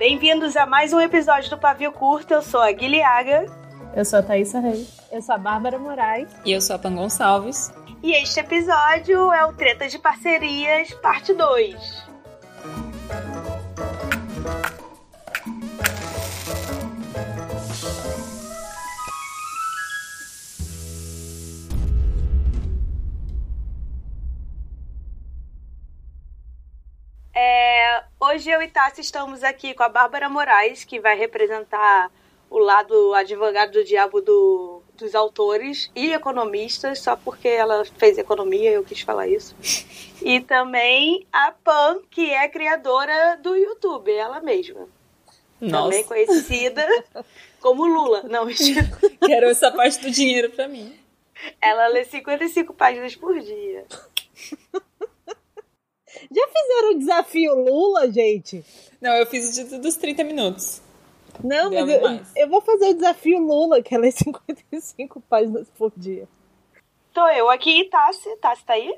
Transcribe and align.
Bem-vindos 0.00 0.56
a 0.56 0.64
mais 0.64 0.94
um 0.94 1.00
episódio 1.02 1.50
do 1.50 1.58
Pavio 1.58 1.92
Curto. 1.92 2.32
Eu 2.32 2.40
sou 2.40 2.62
a 2.62 2.72
Guilhaga. 2.72 3.44
Eu 3.94 4.02
sou 4.02 4.20
a 4.20 4.22
Thaisa 4.22 4.58
Reis. 4.58 4.98
Eu 5.12 5.20
sou 5.20 5.34
a 5.34 5.38
Bárbara 5.38 5.78
Moraes. 5.78 6.30
E 6.42 6.52
eu 6.52 6.60
sou 6.62 6.74
a 6.74 6.78
Pan 6.78 6.94
Gonçalves. 6.94 7.70
E 8.02 8.14
este 8.14 8.40
episódio 8.40 9.30
é 9.30 9.44
o 9.44 9.52
Treta 9.52 9.86
de 9.88 9.98
Parcerias, 9.98 10.90
parte 11.02 11.34
2. 11.34 12.09
Hoje 28.30 28.48
eu 28.48 28.62
e 28.62 28.68
Tassi 28.68 29.00
estamos 29.00 29.42
aqui 29.42 29.74
com 29.74 29.82
a 29.82 29.88
Bárbara 29.88 30.28
Moraes, 30.28 30.84
que 30.84 31.00
vai 31.00 31.18
representar 31.18 32.12
o 32.48 32.58
lado 32.58 33.12
advogado 33.14 33.72
do 33.72 33.84
diabo 33.84 34.20
do, 34.20 34.82
dos 34.96 35.16
autores 35.16 35.90
e 35.96 36.12
economistas, 36.12 37.00
só 37.00 37.16
porque 37.16 37.48
ela 37.48 37.84
fez 37.98 38.18
economia, 38.18 38.70
eu 38.70 38.84
quis 38.84 39.00
falar 39.00 39.26
isso. 39.26 39.56
E 40.22 40.40
também 40.40 41.26
a 41.32 41.50
Pan, 41.50 42.02
que 42.08 42.30
é 42.30 42.48
criadora 42.48 43.36
do 43.42 43.56
YouTube, 43.56 44.12
ela 44.12 44.40
mesma. 44.40 44.86
Nossa. 45.60 45.84
Também 45.84 46.04
conhecida 46.04 46.86
como 47.60 47.84
Lula. 47.84 48.22
Não, 48.22 48.46
mentira. 48.46 48.88
Quero 49.26 49.46
essa 49.46 49.72
parte 49.72 50.00
do 50.02 50.10
dinheiro 50.10 50.50
pra 50.50 50.68
mim. 50.68 50.96
Ela 51.60 51.88
lê 51.88 52.04
55 52.04 52.74
páginas 52.74 53.16
por 53.16 53.40
dia. 53.40 53.86
Já 56.32 56.46
fizeram 56.46 56.90
o 56.92 56.98
desafio 56.98 57.54
Lula, 57.54 58.10
gente? 58.10 58.64
Não, 59.00 59.12
eu 59.14 59.26
fiz 59.26 59.48
o 59.48 59.64
de- 59.68 59.78
dos 59.78 59.96
30 59.96 60.22
minutos. 60.24 60.80
Não, 61.42 61.70
Deu 61.70 61.86
mas 61.86 62.34
eu, 62.36 62.42
eu 62.44 62.48
vou 62.48 62.60
fazer 62.60 62.90
o 62.90 62.94
desafio 62.94 63.38
Lula, 63.38 63.82
que 63.82 63.94
é 63.94 63.98
ler 63.98 64.12
55 64.12 65.20
páginas 65.22 65.68
por 65.70 65.92
dia. 65.96 66.28
Tô 67.12 67.26
eu 67.28 67.48
aqui 67.50 67.84
Tassi. 67.86 68.36
Tassi 68.36 68.64
tá 68.64 68.74
aí? 68.74 68.96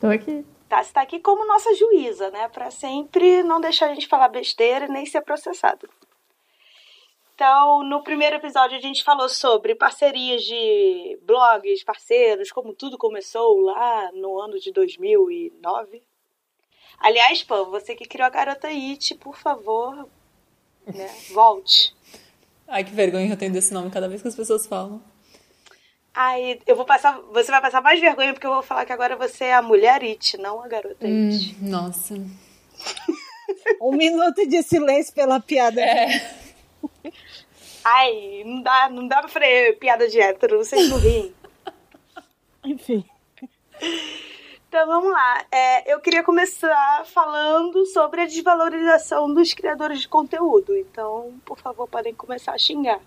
Tô 0.00 0.06
aqui. 0.06 0.44
Tassi 0.68 0.92
tá 0.92 1.02
aqui 1.02 1.18
como 1.20 1.46
nossa 1.46 1.74
juíza, 1.74 2.30
né? 2.30 2.48
Pra 2.48 2.70
sempre 2.70 3.42
não 3.42 3.60
deixar 3.60 3.90
a 3.90 3.94
gente 3.94 4.06
falar 4.08 4.28
besteira 4.28 4.86
nem 4.88 5.04
ser 5.04 5.20
processado. 5.20 5.88
Então, 7.34 7.82
no 7.82 8.02
primeiro 8.02 8.36
episódio 8.36 8.76
a 8.76 8.80
gente 8.80 9.02
falou 9.02 9.28
sobre 9.28 9.74
parcerias 9.74 10.42
de 10.42 11.18
blogs, 11.22 11.82
parceiros, 11.84 12.52
como 12.52 12.74
tudo 12.74 12.98
começou 12.98 13.58
lá 13.60 14.10
no 14.12 14.38
ano 14.38 14.58
de 14.58 14.70
2009. 14.72 16.02
Aliás, 17.00 17.42
Pã, 17.42 17.64
você 17.64 17.94
que 17.94 18.06
criou 18.06 18.26
a 18.26 18.30
Garota 18.30 18.68
It, 18.68 19.14
por 19.16 19.36
favor, 19.36 20.06
né, 20.86 21.10
volte. 21.32 21.94
Ai, 22.68 22.84
que 22.84 22.92
vergonha 22.92 23.26
que 23.26 23.32
eu 23.32 23.38
tenho 23.38 23.52
desse 23.52 23.72
nome 23.72 23.90
cada 23.90 24.08
vez 24.08 24.20
que 24.20 24.28
as 24.28 24.36
pessoas 24.36 24.66
falam. 24.66 25.02
Ai, 26.14 26.60
eu 26.66 26.76
vou 26.76 26.84
passar. 26.84 27.18
Você 27.32 27.50
vai 27.50 27.60
passar 27.60 27.80
mais 27.80 28.00
vergonha 28.00 28.32
porque 28.32 28.46
eu 28.46 28.52
vou 28.52 28.62
falar 28.62 28.84
que 28.84 28.92
agora 28.92 29.16
você 29.16 29.44
é 29.46 29.54
a 29.54 29.62
mulher 29.62 30.02
It, 30.02 30.36
não 30.36 30.62
a 30.62 30.68
garota 30.68 31.06
It. 31.06 31.56
Hum, 31.60 31.68
nossa. 31.68 32.14
Um 33.82 33.96
minuto 33.96 34.46
de 34.46 34.62
silêncio 34.62 35.12
pela 35.12 35.40
piada. 35.40 35.80
É. 35.80 36.36
Ai, 37.84 38.44
não 38.44 38.62
dá, 38.62 38.88
não 38.88 39.08
dá 39.08 39.20
pra 39.20 39.28
fazer 39.28 39.78
piada 39.78 40.06
de 40.08 40.20
hétero, 40.20 40.58
vocês 40.58 40.88
não 40.88 40.98
riem. 40.98 41.34
Enfim. 42.64 43.04
Então 44.70 44.86
vamos 44.86 45.10
lá. 45.10 45.44
É, 45.50 45.92
eu 45.92 45.98
queria 45.98 46.22
começar 46.22 47.02
falando 47.12 47.84
sobre 47.86 48.20
a 48.20 48.24
desvalorização 48.24 49.34
dos 49.34 49.52
criadores 49.52 50.02
de 50.02 50.08
conteúdo. 50.08 50.76
Então, 50.76 51.32
por 51.44 51.58
favor, 51.58 51.88
podem 51.88 52.14
começar 52.14 52.52
a 52.52 52.58
xingar. 52.58 53.00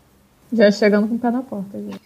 Já 0.51 0.69
chegando 0.69 1.07
com 1.07 1.15
o 1.15 1.19
pé 1.19 1.31
na 1.31 1.41
porta, 1.41 1.79
gente. 1.79 2.01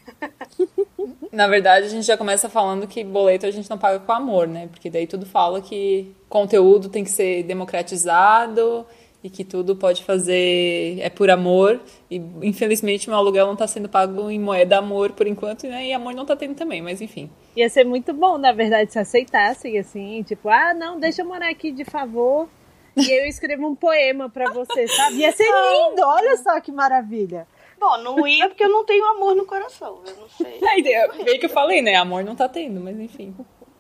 Na 1.34 1.48
verdade, 1.48 1.88
a 1.88 1.90
gente 1.90 2.06
já 2.06 2.16
começa 2.16 2.48
falando 2.48 2.86
que 2.86 3.04
boleto 3.04 3.48
a 3.48 3.52
gente 3.52 3.68
não 3.68 3.80
paga 3.80 3.98
com 3.98 4.12
amor, 4.12 4.48
né? 4.48 4.68
Porque 4.68 4.92
daí 4.92 5.08
tudo 5.08 5.26
fala 5.26 5.60
que 5.60 6.16
conteúdo 6.30 6.88
tem 6.88 7.04
que 7.04 7.10
ser 7.10 7.42
democratizado 7.42 8.86
e 9.28 9.30
que 9.30 9.44
tudo 9.44 9.76
pode 9.76 10.04
fazer 10.06 11.00
é 11.00 11.10
por 11.10 11.30
amor. 11.30 11.82
E 12.10 12.16
infelizmente 12.42 13.10
meu 13.10 13.18
aluguel 13.18 13.46
não 13.46 13.56
tá 13.56 13.68
sendo 13.68 13.90
pago 13.90 14.30
em 14.30 14.40
moeda 14.40 14.78
amor 14.78 15.12
por 15.12 15.28
enquanto, 15.28 15.68
né? 15.68 15.88
E 15.88 15.94
amor 15.94 16.16
não 16.16 16.26
tá 16.26 16.36
tendo 16.36 16.56
também, 16.56 16.82
mas 16.82 17.02
enfim. 17.02 17.30
Ia 17.56 17.70
ser 17.70 17.84
muito 17.84 18.14
bom, 18.14 18.38
na 18.38 18.54
verdade, 18.54 18.92
se 18.92 19.00
aceitassem 19.00 19.78
assim, 19.78 20.24
tipo, 20.24 20.48
ah, 20.48 20.74
não, 20.74 20.98
deixa 20.98 21.22
eu 21.22 21.26
morar 21.26 21.50
aqui 21.50 21.72
de 21.72 21.84
favor. 21.84 22.48
E 22.96 23.12
eu 23.12 23.26
escrevo 23.26 23.68
um 23.68 23.76
poema 23.76 24.30
pra 24.30 24.50
você, 24.52 24.88
sabe? 24.88 25.18
Ia 25.18 25.32
ser 25.32 25.44
lindo, 25.44 26.02
olha 26.04 26.38
só 26.38 26.60
que 26.62 26.72
maravilha. 26.72 27.46
Bom, 27.80 27.98
não 27.98 28.26
ia 28.26 28.48
porque 28.48 28.64
eu 28.64 28.70
não 28.70 28.84
tenho 28.86 29.06
amor 29.06 29.36
no 29.36 29.46
coração. 29.46 30.02
Eu 30.08 30.16
não 30.16 30.30
sei. 30.30 30.58
Aí, 30.68 30.82
veio 30.82 31.40
que 31.40 31.46
eu 31.46 31.50
falei, 31.50 31.82
né? 31.82 31.96
Amor 31.96 32.24
não 32.24 32.36
tá 32.36 32.50
tendo, 32.50 32.80
mas 32.80 32.98
enfim. 32.98 33.36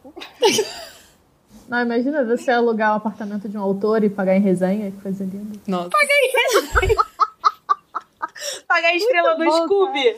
Não, 1.67 1.81
imagina 1.81 2.23
você 2.23 2.49
alugar 2.51 2.93
o 2.93 2.97
apartamento 2.97 3.49
de 3.49 3.57
um 3.57 3.61
autor 3.61 4.03
e 4.03 4.09
pagar 4.09 4.35
em 4.35 4.41
resenha, 4.41 4.89
que 4.91 5.01
coisa 5.01 5.23
linda. 5.25 5.59
Nossa. 5.67 5.89
Pagar 8.67 8.89
a 8.89 8.95
estrela 8.95 9.35
Muito 9.35 9.49
do 9.51 9.57
bom, 9.57 9.65
Scooby. 9.65 10.15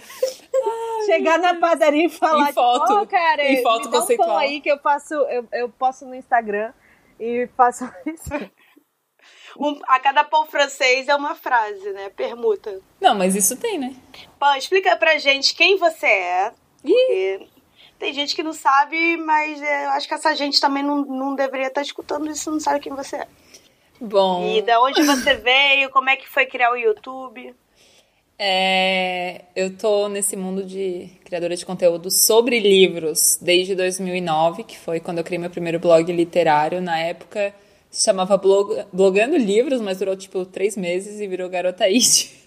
Chegar 1.05 1.39
na 1.39 1.55
padaria 1.55 2.05
e 2.05 2.09
falar, 2.09 2.49
Em 2.49 2.53
foto. 2.53 2.93
"Ó, 2.93 3.05
cara, 3.05 3.43
Em 3.43 3.61
foto 3.63 3.85
me 3.85 3.91
dá 3.91 3.97
um 3.97 4.01
conceitual. 4.01 4.27
pão 4.29 4.37
aí 4.37 4.61
que 4.61 4.69
eu 4.71 4.77
passo, 4.77 5.13
eu, 5.13 5.47
eu 5.53 5.69
posto 5.69 6.05
no 6.05 6.15
Instagram 6.15 6.71
e 7.19 7.47
faço 7.55 7.89
isso. 8.05 8.29
Um- 9.59 9.79
a 9.87 9.99
cada 9.99 10.23
pão 10.23 10.45
francês 10.45 11.07
é 11.07 11.15
uma 11.15 11.33
frase, 11.35 11.91
né? 11.91 12.09
Permuta. 12.09 12.79
Não, 13.01 13.15
mas 13.15 13.35
isso 13.35 13.57
tem, 13.57 13.77
né? 13.77 13.95
Pan, 14.39 14.57
explica 14.57 14.95
pra 14.95 15.17
gente 15.17 15.55
quem 15.55 15.77
você 15.77 16.05
é. 16.05 16.53
Porque 16.81 17.47
tem 17.99 18.13
gente 18.13 18.33
que 18.33 18.41
não 18.41 18.53
sabe, 18.53 19.17
mas 19.17 19.61
é, 19.61 19.85
eu 19.85 19.89
acho 19.89 20.07
que 20.07 20.13
essa 20.13 20.33
gente 20.33 20.59
também 20.59 20.81
não, 20.81 21.05
não 21.05 21.35
deveria 21.35 21.67
estar 21.67 21.81
escutando 21.81 22.31
isso, 22.31 22.49
não 22.49 22.59
sabe 22.59 22.79
quem 22.79 22.95
você 22.95 23.17
é. 23.17 23.27
Bom. 23.99 24.45
E 24.45 24.61
da 24.61 24.81
onde 24.81 25.03
você 25.03 25.35
veio, 25.35 25.89
como 25.89 26.09
é 26.09 26.15
que 26.15 26.27
foi 26.27 26.45
criar 26.45 26.71
o 26.71 26.77
YouTube. 26.77 27.53
É, 28.41 29.41
eu 29.53 29.75
tô 29.75 30.07
nesse 30.07 30.37
mundo 30.37 30.63
de 30.63 31.09
criadora 31.25 31.57
de 31.57 31.65
conteúdo 31.65 32.09
sobre 32.09 32.57
livros 32.57 33.37
desde 33.41 33.75
2009, 33.75 34.63
que 34.63 34.77
foi 34.77 35.01
quando 35.01 35.17
eu 35.17 35.23
criei 35.25 35.37
meu 35.37 35.49
primeiro 35.49 35.77
blog 35.77 36.09
literário. 36.09 36.79
Na 36.79 36.97
época 36.97 37.53
se 37.91 38.05
chamava 38.05 38.37
blog, 38.37 38.85
Blogando 38.93 39.35
Livros, 39.35 39.81
mas 39.81 39.99
durou 39.99 40.15
tipo 40.15 40.45
três 40.45 40.77
meses 40.77 41.19
e 41.19 41.27
virou 41.27 41.49
Garota 41.49 41.83
It. 41.83 42.38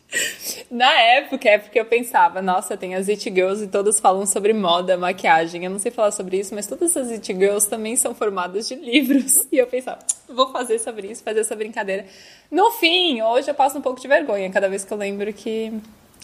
Na 0.70 0.92
época 0.92 1.48
é 1.48 1.58
porque 1.58 1.78
eu 1.78 1.84
pensava, 1.84 2.42
nossa, 2.42 2.76
tem 2.76 2.94
as 2.94 3.08
It 3.08 3.22
Girls 3.30 3.64
e 3.64 3.68
todas 3.68 4.00
falam 4.00 4.26
sobre 4.26 4.52
moda, 4.52 4.96
maquiagem. 4.96 5.64
Eu 5.64 5.70
não 5.70 5.78
sei 5.78 5.90
falar 5.90 6.10
sobre 6.10 6.38
isso, 6.38 6.54
mas 6.54 6.66
todas 6.66 6.96
as 6.96 7.10
It 7.10 7.32
Girls 7.32 7.68
também 7.68 7.96
são 7.96 8.14
formadas 8.14 8.68
de 8.68 8.74
livros. 8.74 9.46
E 9.52 9.58
eu 9.58 9.66
pensava, 9.66 9.98
vou 10.28 10.50
fazer 10.50 10.78
sobre 10.78 11.08
isso, 11.08 11.22
fazer 11.22 11.40
essa 11.40 11.54
brincadeira. 11.54 12.06
No 12.50 12.70
fim, 12.72 13.20
hoje 13.20 13.50
eu 13.50 13.54
passo 13.54 13.76
um 13.76 13.82
pouco 13.82 14.00
de 14.00 14.08
vergonha 14.08 14.50
cada 14.50 14.66
vez 14.66 14.82
que 14.82 14.92
eu 14.92 14.96
lembro 14.96 15.30
que 15.32 15.70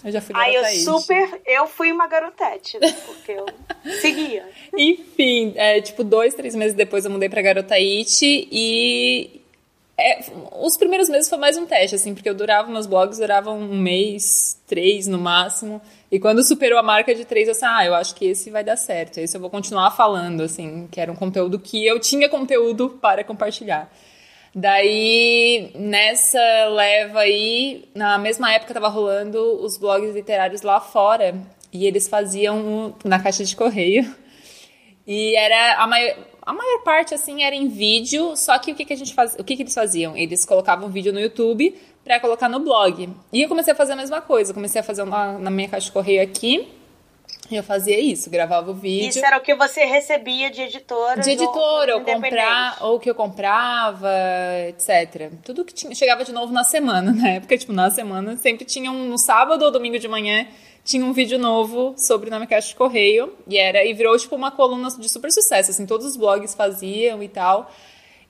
eu 0.03 0.11
já 0.11 0.21
fui 0.21 0.33
Aí 0.37 0.55
eu 0.55 0.65
super. 0.65 1.41
Eu 1.45 1.67
fui 1.67 1.91
uma 1.91 2.07
garotete, 2.07 2.79
né? 2.79 2.91
Porque 3.05 3.33
eu 3.33 3.45
seguia. 3.99 4.47
Enfim, 4.75 5.53
é, 5.55 5.81
tipo, 5.81 6.03
dois, 6.03 6.33
três 6.33 6.55
meses 6.55 6.75
depois 6.75 7.03
eu 7.05 7.11
mudei 7.11 7.29
pra 7.29 7.41
Garota 7.41 7.75
It 7.75 8.17
e. 8.23 9.38
é, 9.99 10.25
os 10.59 10.77
primeiros 10.77 11.09
meses 11.09 11.29
foi 11.29 11.37
mais 11.37 11.57
um 11.57 11.65
teste, 11.65 11.95
assim, 11.95 12.13
porque 12.13 12.29
eu 12.29 12.33
durava, 12.33 12.71
meus 12.71 12.87
blogs 12.87 13.19
duravam 13.19 13.59
um 13.59 13.77
mês, 13.77 14.59
três 14.65 15.07
no 15.07 15.19
máximo. 15.19 15.81
E 16.11 16.19
quando 16.19 16.43
superou 16.43 16.79
a 16.79 16.83
marca 16.83 17.13
de 17.13 17.25
três, 17.25 17.47
eu 17.47 17.55
ah, 17.67 17.85
eu 17.85 17.93
acho 17.93 18.15
que 18.15 18.25
esse 18.25 18.49
vai 18.49 18.63
dar 18.63 18.77
certo. 18.77 19.17
Esse 19.19 19.37
eu 19.37 19.41
vou 19.41 19.49
continuar 19.49 19.91
falando, 19.91 20.41
assim, 20.41 20.87
que 20.91 20.99
era 20.99 21.11
um 21.11 21.15
conteúdo 21.15 21.59
que 21.59 21.85
eu 21.85 21.99
tinha 21.99 22.29
conteúdo 22.29 22.89
para 23.01 23.23
compartilhar. 23.23 23.91
Daí, 24.55 25.71
nessa 25.75 26.39
leva 26.69 27.19
aí, 27.19 27.87
na 27.93 28.17
mesma 28.17 28.51
época 28.51 28.73
tava 28.73 28.87
rolando 28.87 29.63
os 29.63 29.77
blogs 29.77 30.13
literários 30.15 30.61
lá 30.63 30.79
fora. 30.79 31.35
E 31.71 31.85
eles 31.85 32.07
faziam 32.07 32.95
na 33.03 33.19
caixa 33.19 33.43
de 33.43 33.55
correio. 33.55 34.11
E 35.05 35.35
era 35.35 35.83
a 35.83 35.87
maior, 35.87 36.15
a 36.41 36.53
maior 36.53 36.83
parte 36.83 37.13
assim 37.13 37.43
era 37.43 37.55
em 37.55 37.67
vídeo, 37.67 38.35
só 38.35 38.57
que 38.57 38.71
o 38.71 38.75
que, 38.75 38.85
que 38.85 38.93
a 38.93 38.97
gente 38.97 39.13
faz, 39.13 39.35
o 39.35 39.43
que, 39.43 39.55
que 39.55 39.63
eles 39.63 39.73
faziam? 39.73 40.15
Eles 40.15 40.45
colocavam 40.45 40.89
vídeo 40.89 41.13
no 41.13 41.19
YouTube 41.19 41.75
pra 42.03 42.19
colocar 42.19 42.49
no 42.49 42.59
blog. 42.59 43.09
E 43.31 43.41
eu 43.41 43.49
comecei 43.49 43.73
a 43.73 43.75
fazer 43.75 43.93
a 43.93 43.95
mesma 43.95 44.21
coisa, 44.21 44.53
comecei 44.53 44.81
a 44.81 44.83
fazer 44.83 45.03
uma, 45.03 45.37
na 45.37 45.51
minha 45.51 45.69
caixa 45.69 45.85
de 45.85 45.91
correio 45.91 46.21
aqui. 46.21 46.67
E 47.51 47.55
eu 47.55 47.63
fazia 47.63 47.99
isso, 47.99 48.29
gravava 48.29 48.69
o 48.69 48.75
vídeo. 48.75 49.09
Isso 49.09 49.25
era 49.25 49.37
o 49.37 49.41
que 49.41 49.55
você 49.55 49.83
recebia 49.83 50.51
de 50.51 50.61
editora. 50.61 51.19
De 51.19 51.31
editora, 51.31 51.95
ou 51.95 52.01
comprar, 52.01 52.77
ou 52.81 52.99
que 52.99 53.09
eu 53.09 53.15
comprava, 53.15 54.09
etc. 54.67 55.31
Tudo 55.43 55.65
que 55.65 55.73
tinha, 55.73 55.93
chegava 55.95 56.23
de 56.23 56.31
novo 56.31 56.53
na 56.53 56.63
semana, 56.63 57.11
na 57.13 57.29
época, 57.29 57.57
tipo, 57.57 57.73
na 57.73 57.89
semana, 57.89 58.37
sempre 58.37 58.65
tinha 58.65 58.91
um, 58.91 59.05
no 59.05 59.17
sábado 59.17 59.65
ou 59.65 59.71
domingo 59.71 59.97
de 59.97 60.07
manhã, 60.07 60.47
tinha 60.83 61.05
um 61.05 61.13
vídeo 61.13 61.37
novo 61.37 61.93
sobre 61.97 62.29
na 62.29 62.37
minha 62.37 62.47
caixa 62.47 62.69
de 62.69 62.75
correio, 62.75 63.33
e 63.47 63.57
era, 63.57 63.85
e 63.85 63.93
virou, 63.93 64.17
tipo, 64.17 64.35
uma 64.35 64.51
coluna 64.51 64.89
de 64.89 65.09
super 65.09 65.31
sucesso, 65.31 65.71
assim, 65.71 65.85
todos 65.85 66.05
os 66.05 66.15
blogs 66.15 66.55
faziam 66.55 67.21
e 67.21 67.27
tal. 67.27 67.71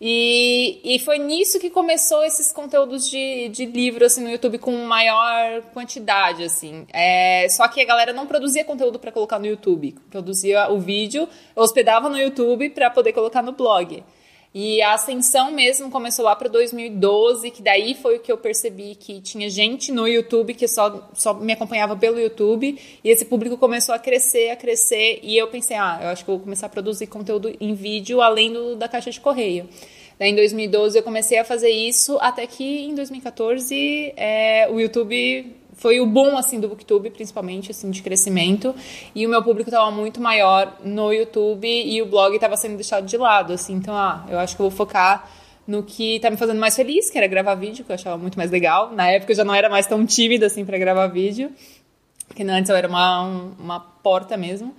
E, 0.01 0.80
e 0.84 1.00
foi 1.00 1.18
nisso 1.18 1.60
que 1.60 1.69
começou 1.69 2.24
esses 2.24 2.54
conteúdos 2.54 3.10
de, 3.10 3.50
de 3.50 3.66
livro, 3.66 4.06
assim, 4.06 4.24
no 4.24 4.30
YouTube 4.30 4.57
com 4.57 4.72
maior 4.86 5.62
quantidade, 5.74 6.44
assim. 6.44 6.88
É, 6.94 7.48
só 7.50 7.68
que 7.68 7.81
a 7.81 7.86
galera 7.86 8.13
não 8.13 8.25
produzia 8.25 8.63
conteúdo 8.63 8.98
para 8.98 9.12
colocar 9.12 9.40
no 9.40 9.46
YouTube. 9.46 9.96
Produzia 10.10 10.72
o 10.72 10.80
vídeo, 10.80 11.28
hospedava 11.54 12.07
no 12.07 12.18
YouTube 12.18 12.69
para 12.69 12.90
poder 12.90 13.12
colocar 13.12 13.42
no 13.42 13.51
blog. 13.51 14.04
E 14.54 14.81
a 14.81 14.94
ascensão 14.94 15.51
mesmo 15.51 15.92
começou 15.92 16.25
lá 16.25 16.36
para 16.36 16.50
2012, 16.50 17.51
que 17.51 17.62
daí 17.62 17.94
foi 17.94 18.18
o 18.18 18.19
que 18.19 18.31
eu 18.31 18.38
percebi 18.38 18.96
que 18.96 19.22
tinha 19.22 19.48
gente 19.48 19.92
no 19.92 20.07
YouTube 20.07 20.56
que 20.56 20.68
só, 20.68 21.07
só 21.13 21.36
me 21.36 21.54
acompanhava 21.54 21.96
pelo 21.96 22.19
YouTube, 22.19 22.80
e 23.04 23.10
esse 23.10 23.25
público 23.25 23.57
começou 23.57 23.94
a 23.94 24.00
crescer, 24.00 24.50
a 24.50 24.56
crescer, 24.56 25.19
e 25.22 25.38
eu 25.38 25.48
pensei, 25.50 25.78
ah, 25.78 26.00
eu 26.01 26.07
acho 26.10 26.25
que 26.25 26.31
vou 26.31 26.40
começar 26.40 26.66
a 26.66 26.69
produzir 26.69 27.06
conteúdo 27.06 27.56
em 27.62 27.75
vídeo 27.75 28.22
além 28.22 28.51
do, 28.51 28.75
da 28.75 28.88
caixa 28.88 29.12
de 29.12 29.19
correio. 29.19 29.69
Daí 30.18 30.31
em 30.31 30.36
2012 30.36 30.98
eu 30.98 31.04
comecei 31.04 31.38
a 31.38 31.46
fazer 31.46 31.69
isso, 31.69 32.18
até 32.19 32.48
que 32.48 32.86
em 32.86 32.96
2014 32.96 34.13
é, 34.18 34.68
o 34.72 34.80
YouTube 34.80 35.58
foi 35.79 36.01
o 36.01 36.05
bom 36.05 36.37
assim 36.37 36.59
do 36.59 36.67
booktube 36.67 37.09
principalmente 37.09 37.71
assim 37.71 37.89
de 37.89 38.01
crescimento 38.01 38.75
e 39.15 39.25
o 39.25 39.29
meu 39.29 39.41
público 39.41 39.69
estava 39.69 39.89
muito 39.89 40.21
maior 40.21 40.77
no 40.83 41.11
YouTube 41.11 41.67
e 41.67 42.01
o 42.01 42.05
blog 42.05 42.35
estava 42.35 42.55
sendo 42.57 42.75
deixado 42.75 43.05
de 43.05 43.17
lado 43.17 43.53
assim 43.53 43.73
então 43.73 43.95
ah 43.95 44.25
eu 44.29 44.37
acho 44.37 44.55
que 44.55 44.61
eu 44.61 44.69
vou 44.69 44.77
focar 44.77 45.29
no 45.65 45.81
que 45.81 46.19
tá 46.19 46.29
me 46.29 46.35
fazendo 46.35 46.59
mais 46.59 46.75
feliz 46.75 47.09
que 47.09 47.17
era 47.17 47.27
gravar 47.27 47.55
vídeo 47.55 47.85
que 47.85 47.91
eu 47.91 47.95
achava 47.95 48.17
muito 48.17 48.37
mais 48.37 48.51
legal 48.51 48.91
na 48.91 49.09
época 49.09 49.31
eu 49.31 49.35
já 49.37 49.45
não 49.45 49.55
era 49.55 49.69
mais 49.69 49.87
tão 49.87 50.05
tímida 50.05 50.45
assim 50.45 50.65
para 50.65 50.77
gravar 50.77 51.07
vídeo 51.07 51.49
que 52.35 52.43
antes 52.43 52.69
eu 52.69 52.75
era 52.75 52.87
uma 52.87 53.21
uma 53.57 53.79
porta 53.79 54.35
mesmo 54.35 54.75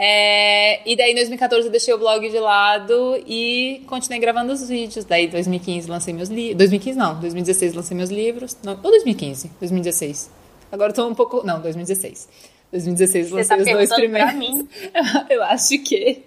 é, 0.00 0.88
e 0.88 0.96
daí 0.96 1.10
em 1.10 1.14
2014 1.16 1.66
eu 1.66 1.72
deixei 1.72 1.92
o 1.92 1.98
blog 1.98 2.26
de 2.30 2.38
lado 2.38 3.20
e 3.26 3.82
continuei 3.88 4.20
gravando 4.20 4.52
os 4.52 4.68
vídeos. 4.68 5.04
Daí 5.04 5.26
em 5.26 5.28
2015 5.28 5.90
lancei 5.90 6.14
meus 6.14 6.28
livros. 6.28 6.56
2015 6.58 6.96
não, 6.96 7.18
2016 7.18 7.74
lancei 7.74 7.96
meus 7.96 8.08
livros. 8.08 8.56
Não, 8.62 8.74
ou 8.74 8.90
2015? 8.92 9.50
2016. 9.58 10.37
Agora 10.70 10.90
estou 10.90 11.08
um 11.08 11.14
pouco. 11.14 11.44
Não, 11.44 11.60
2016. 11.60 12.28
2016 12.70 13.30
lancei 13.30 13.56
tá 13.56 13.62
os 13.62 13.70
dois 13.70 13.94
primeiros. 13.94 14.30
Pra 14.30 14.38
mim. 14.38 14.68
eu 15.30 15.42
acho 15.42 15.78
que. 15.78 16.22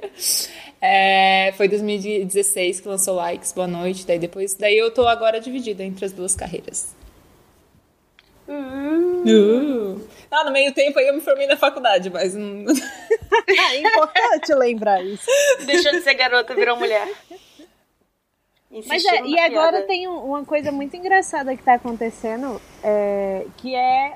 É, 0.82 1.54
foi 1.56 1.68
2016 1.68 2.80
que 2.80 2.88
lançou 2.88 3.16
Likes, 3.16 3.52
Boa 3.52 3.68
Noite. 3.68 4.06
Daí 4.06 4.18
depois. 4.18 4.56
Daí 4.56 4.78
eu 4.78 4.92
tô 4.92 5.08
agora 5.08 5.40
dividida 5.40 5.84
entre 5.84 6.06
as 6.06 6.12
duas 6.12 6.36
carreiras. 6.36 6.96
Hum. 8.48 9.24
Uh. 9.26 10.08
Ah, 10.32 10.44
no 10.46 10.52
meio 10.52 10.74
tempo 10.74 10.98
aí 10.98 11.08
eu 11.08 11.14
me 11.14 11.22
formei 11.22 11.46
na 11.46 11.58
faculdade, 11.58 12.10
mas. 12.10 12.36
é 12.36 12.40
importante 13.78 14.54
lembrar 14.56 15.04
isso. 15.04 15.26
Deixou 15.66 15.92
de 15.92 16.02
ser 16.02 16.16
garota, 16.16 16.56
virou 16.56 16.78
mulher. 16.78 17.08
Mas 18.88 19.04
é, 19.06 19.22
e 19.26 19.38
agora 19.38 19.82
tem 19.82 20.08
um, 20.08 20.18
uma 20.18 20.46
coisa 20.46 20.72
muito 20.72 20.96
engraçada 20.96 21.56
que 21.56 21.62
tá 21.64 21.74
acontecendo, 21.74 22.62
é, 22.82 23.46
que 23.58 23.76
é 23.76 24.16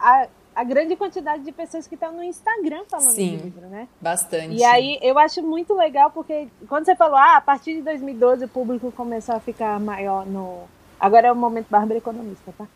a, 0.00 0.26
a 0.54 0.64
grande 0.64 0.96
quantidade 0.96 1.44
de 1.44 1.52
pessoas 1.52 1.86
que 1.86 1.94
estão 1.94 2.12
no 2.12 2.22
Instagram 2.22 2.82
falando 2.88 3.10
Sim, 3.10 3.36
do 3.36 3.44
livro, 3.44 3.66
né? 3.68 3.86
Bastante. 4.00 4.56
E 4.56 4.64
aí 4.64 4.98
eu 5.02 5.18
acho 5.18 5.42
muito 5.42 5.74
legal 5.74 6.10
porque 6.10 6.48
quando 6.68 6.86
você 6.86 6.96
falou, 6.96 7.16
ah, 7.16 7.36
a 7.36 7.40
partir 7.40 7.74
de 7.74 7.82
2012 7.82 8.46
o 8.46 8.48
público 8.48 8.90
começou 8.92 9.36
a 9.36 9.40
ficar 9.40 9.78
maior 9.78 10.26
no. 10.26 10.64
Agora 10.98 11.28
é 11.28 11.32
o 11.32 11.36
momento 11.36 11.68
Bárbara 11.70 11.98
Economista, 11.98 12.52
tá? 12.56 12.66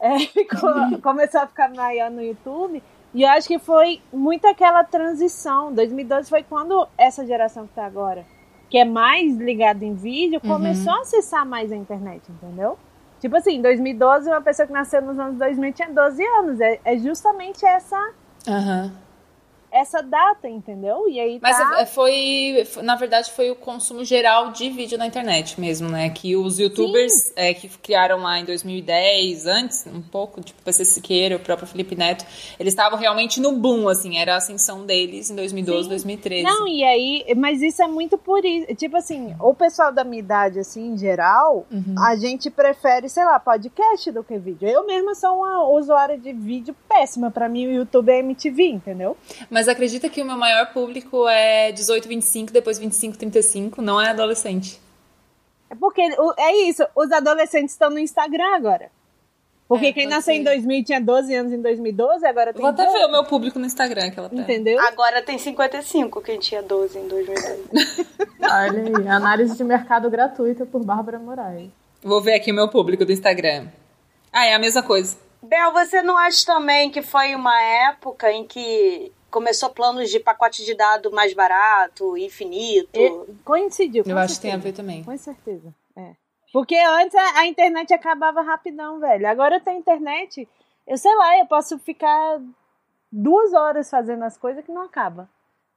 É, 0.00 0.18
ficou, 0.28 1.00
começou 1.02 1.40
a 1.40 1.46
ficar 1.46 1.70
maior 1.70 2.10
no 2.10 2.22
YouTube. 2.22 2.82
E 3.12 3.22
eu 3.22 3.28
acho 3.28 3.46
que 3.46 3.58
foi 3.58 4.00
muito 4.12 4.46
aquela 4.46 4.82
transição. 4.82 5.72
2012 5.72 6.28
foi 6.28 6.42
quando 6.42 6.86
essa 6.98 7.24
geração 7.24 7.66
que 7.66 7.72
tá 7.72 7.86
agora, 7.86 8.26
que 8.68 8.76
é 8.76 8.84
mais 8.84 9.36
ligada 9.36 9.84
em 9.84 9.94
vídeo, 9.94 10.40
começou 10.40 10.92
a 10.92 11.00
acessar 11.02 11.46
mais 11.46 11.70
a 11.70 11.76
internet, 11.76 12.22
entendeu? 12.28 12.76
Tipo 13.20 13.36
assim, 13.36 13.56
em 13.56 13.62
2012, 13.62 14.28
uma 14.28 14.40
pessoa 14.40 14.66
que 14.66 14.72
nasceu 14.72 15.00
nos 15.00 15.18
anos 15.18 15.38
2000 15.38 15.72
tinha 15.72 15.90
12 15.90 16.22
anos. 16.24 16.60
É, 16.60 16.80
é 16.84 16.98
justamente 16.98 17.64
essa 17.64 18.12
Aham. 18.46 18.92
Essa 19.74 20.00
data, 20.02 20.48
entendeu? 20.48 21.08
E 21.08 21.18
aí 21.18 21.38
Mas 21.42 21.56
tá... 21.58 21.80
é- 21.80 21.86
foi, 21.86 22.66
na 22.82 22.94
verdade, 22.96 23.30
foi 23.32 23.50
o 23.50 23.56
consumo 23.56 24.04
geral 24.04 24.52
de 24.52 24.70
vídeo 24.70 24.96
na 24.96 25.06
internet 25.06 25.60
mesmo, 25.60 25.88
né? 25.88 26.10
Que 26.10 26.36
os 26.36 26.58
youtubers 26.58 27.32
é, 27.36 27.52
que 27.52 27.68
criaram 27.68 28.18
lá 28.22 28.38
em 28.38 28.44
2010, 28.44 29.46
antes, 29.46 29.86
um 29.86 30.00
pouco, 30.02 30.40
tipo 30.40 30.62
PC 30.62 30.84
Siqueira, 30.84 31.36
o 31.36 31.40
próprio 31.40 31.66
Felipe 31.66 31.96
Neto, 31.96 32.24
eles 32.58 32.72
estavam 32.72 32.98
realmente 32.98 33.40
no 33.40 33.52
boom, 33.52 33.88
assim, 33.88 34.18
era 34.18 34.34
a 34.34 34.36
ascensão 34.36 34.86
deles 34.86 35.30
em 35.30 35.34
2012, 35.36 35.82
Sim. 35.84 35.88
2013. 35.88 36.42
Não, 36.44 36.68
e 36.68 36.84
aí, 36.84 37.24
mas 37.36 37.60
isso 37.62 37.82
é 37.82 37.86
muito 37.88 38.16
por 38.16 38.44
isso. 38.44 38.74
Tipo 38.76 38.96
assim, 38.96 39.34
o 39.40 39.54
pessoal 39.54 39.92
da 39.92 40.04
minha 40.04 40.20
idade, 40.20 40.58
assim, 40.60 40.92
em 40.92 40.96
geral, 40.98 41.66
Uhum. 41.70 41.94
a 41.98 42.14
gente 42.16 42.50
prefere, 42.50 43.08
sei 43.08 43.24
lá, 43.24 43.38
podcast 43.40 44.10
do 44.12 44.22
que 44.22 44.38
vídeo. 44.38 44.68
Eu 44.68 44.86
mesma 44.86 45.14
sou 45.14 45.38
uma 45.38 45.68
usuária 45.68 46.16
de 46.16 46.32
vídeo 46.32 46.74
péssima. 46.88 47.30
Pra 47.30 47.48
mim, 47.48 47.66
o 47.66 47.72
YouTube 47.72 48.10
é 48.10 48.18
MTV, 48.20 48.66
entendeu? 48.68 49.16
Mas 49.50 49.63
acredita 49.68 50.08
que 50.08 50.22
o 50.22 50.24
meu 50.24 50.36
maior 50.36 50.72
público 50.72 51.28
é 51.28 51.72
18, 51.72 52.08
25, 52.08 52.52
depois 52.52 52.78
25, 52.78 53.16
35, 53.18 53.82
não 53.82 54.00
é 54.00 54.10
adolescente. 54.10 54.80
É 55.70 55.74
porque 55.74 56.02
é 56.38 56.56
isso, 56.68 56.86
os 56.94 57.10
adolescentes 57.10 57.72
estão 57.72 57.90
no 57.90 57.98
Instagram 57.98 58.54
agora. 58.54 58.90
Porque 59.66 59.86
É, 59.86 59.92
quem 59.92 60.04
pode 60.04 60.14
nasceu 60.14 60.34
ser. 60.34 60.40
em 60.40 60.44
2000 60.44 60.78
e 60.78 60.84
tinha 60.84 61.00
12 61.00 61.34
anos 61.34 61.52
em 61.52 61.60
2012, 61.62 62.26
agora 62.26 62.52
tem 62.52 62.60
Vou 62.60 62.70
até 62.70 62.84
12, 62.84 62.98
ver 62.98 63.04
o 63.06 63.10
meu 63.10 63.24
público 63.24 63.58
no 63.58 63.64
Instagram, 63.64 64.08
aquela 64.08 64.28
terra. 64.28 64.42
Entendeu? 64.42 64.78
Agora 64.80 65.22
tem 65.22 65.38
55, 65.38 66.20
quem 66.20 66.38
tinha 66.38 66.62
12 66.62 66.98
em 66.98 67.08
2012. 67.08 68.06
Olha 68.42 68.98
aí, 69.00 69.08
análise 69.08 69.56
de 69.56 69.64
mercado 69.64 70.10
gratuita 70.10 70.66
por 70.66 70.84
Bárbara 70.84 71.18
Moraes. 71.18 71.70
Vou 72.02 72.20
ver 72.20 72.34
aqui 72.34 72.52
o 72.52 72.54
meu 72.54 72.68
público 72.68 73.06
do 73.06 73.12
Instagram. 73.12 73.68
Ah, 74.30 74.44
é 74.44 74.54
a 74.54 74.58
mesma 74.58 74.82
coisa. 74.82 75.16
Bel, 75.42 75.72
você 75.72 76.02
não 76.02 76.16
acha 76.18 76.44
também 76.44 76.90
que 76.90 77.00
foi 77.00 77.34
uma 77.34 77.58
época 77.88 78.30
em 78.30 78.46
que 78.46 79.10
começou 79.34 79.68
planos 79.70 80.10
de 80.10 80.20
pacote 80.20 80.64
de 80.64 80.76
dado 80.76 81.10
mais 81.10 81.34
barato, 81.34 82.16
infinito? 82.16 83.00
E- 83.00 83.34
coincidiu. 83.44 84.04
com 84.04 84.10
Eu 84.10 84.16
acho 84.16 84.36
que 84.36 84.42
tem 84.42 84.52
a 84.52 84.54
certeza. 84.54 84.72
ver 84.72 84.76
também. 84.76 85.02
Com 85.02 85.18
certeza. 85.18 85.74
É. 85.96 86.12
Porque 86.52 86.76
antes 86.76 87.16
a, 87.16 87.40
a 87.40 87.46
internet 87.48 87.92
acabava 87.92 88.42
rapidão, 88.42 89.00
velho. 89.00 89.26
Agora 89.26 89.56
eu 89.56 89.60
tenho 89.60 89.80
internet, 89.80 90.48
eu 90.86 90.96
sei 90.96 91.12
lá, 91.16 91.36
eu 91.40 91.46
posso 91.46 91.76
ficar 91.80 92.40
duas 93.10 93.52
horas 93.52 93.90
fazendo 93.90 94.22
as 94.22 94.36
coisas 94.36 94.64
que 94.64 94.70
não 94.70 94.82
acaba. 94.82 95.28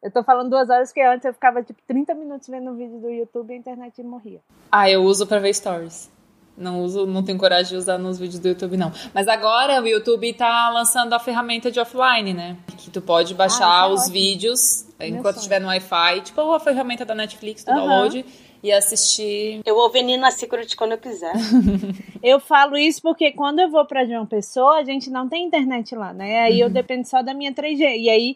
Eu 0.03 0.11
tô 0.11 0.23
falando 0.23 0.51
duas 0.51 0.69
horas 0.69 0.89
porque 0.89 1.01
antes 1.01 1.25
eu 1.25 1.33
ficava 1.33 1.63
tipo 1.63 1.81
30 1.87 2.13
minutos 2.13 2.47
vendo 2.47 2.69
um 2.69 2.75
vídeo 2.75 2.99
do 2.99 3.09
YouTube 3.09 3.49
e 3.49 3.55
a 3.55 3.57
internet 3.57 4.03
morria. 4.03 4.39
Ah, 4.71 4.87
eu 4.87 5.01
uso 5.01 5.25
pra 5.25 5.39
ver 5.39 5.51
stories. 5.55 6.11
Não 6.57 6.81
uso, 6.81 7.05
não 7.05 7.21
tenho 7.23 7.37
coragem 7.37 7.69
de 7.69 7.75
usar 7.77 7.97
nos 7.99 8.17
vídeos 8.17 8.39
do 8.39 8.47
YouTube, 8.47 8.77
não. 8.77 8.91
Mas 9.13 9.27
agora 9.27 9.79
o 9.81 9.87
YouTube 9.87 10.33
tá 10.33 10.69
lançando 10.71 11.13
a 11.13 11.19
ferramenta 11.19 11.69
de 11.69 11.79
offline, 11.79 12.33
né? 12.33 12.57
Que 12.79 12.89
tu 12.89 12.99
pode 12.99 13.35
baixar 13.35 13.67
Ah, 13.67 13.83
isso 13.85 13.91
é 13.91 13.93
os 13.93 13.99
ótimo. 14.01 14.13
vídeos 14.13 14.85
Meu 14.99 15.07
enquanto 15.09 15.35
sonho. 15.35 15.37
estiver 15.37 15.59
no 15.61 15.67
Wi-Fi, 15.67 16.21
tipo 16.21 16.41
a 16.51 16.59
ferramenta 16.59 17.05
da 17.05 17.13
Netflix 17.13 17.63
do 17.63 17.73
download, 17.75 18.25
e 18.63 18.71
assistir. 18.71 19.61
Eu 19.63 19.75
vou 19.75 19.91
ver 19.91 20.01
Nina 20.01 20.31
Secret 20.31 20.75
quando 20.75 20.93
eu 20.93 20.97
quiser. 20.97 21.31
Eu 22.23 22.39
falo 22.39 22.75
isso 22.75 22.99
porque 23.03 23.31
quando 23.31 23.59
eu 23.59 23.69
vou 23.69 23.85
pra 23.85 24.03
João 24.03 24.25
Pessoa, 24.25 24.77
a 24.79 24.83
gente 24.83 25.11
não 25.11 25.29
tem 25.29 25.45
internet 25.45 25.93
lá, 25.95 26.11
né? 26.11 26.39
Aí 26.41 26.59
eu 26.59 26.67
dependo 26.67 27.07
só 27.07 27.21
da 27.21 27.31
minha 27.31 27.53
3G. 27.53 27.95
E 27.99 28.09
aí, 28.09 28.35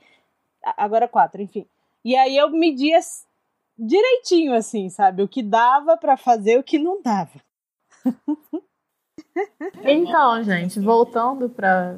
agora 0.77 1.07
4, 1.07 1.41
enfim. 1.41 1.65
E 2.05 2.15
aí 2.15 2.37
eu 2.37 2.47
media 2.51 2.97
s- 2.97 3.23
direitinho, 3.77 4.53
assim, 4.53 4.87
sabe? 4.89 5.23
O 5.23 5.27
que 5.27 5.41
dava 5.41 5.97
pra 5.97 6.15
fazer, 6.15 6.59
o 6.59 6.63
que 6.63 6.77
não 6.77 7.01
dava. 7.01 7.31
Então, 9.83 10.43
gente, 10.43 10.79
voltando 10.79 11.49
pra. 11.49 11.97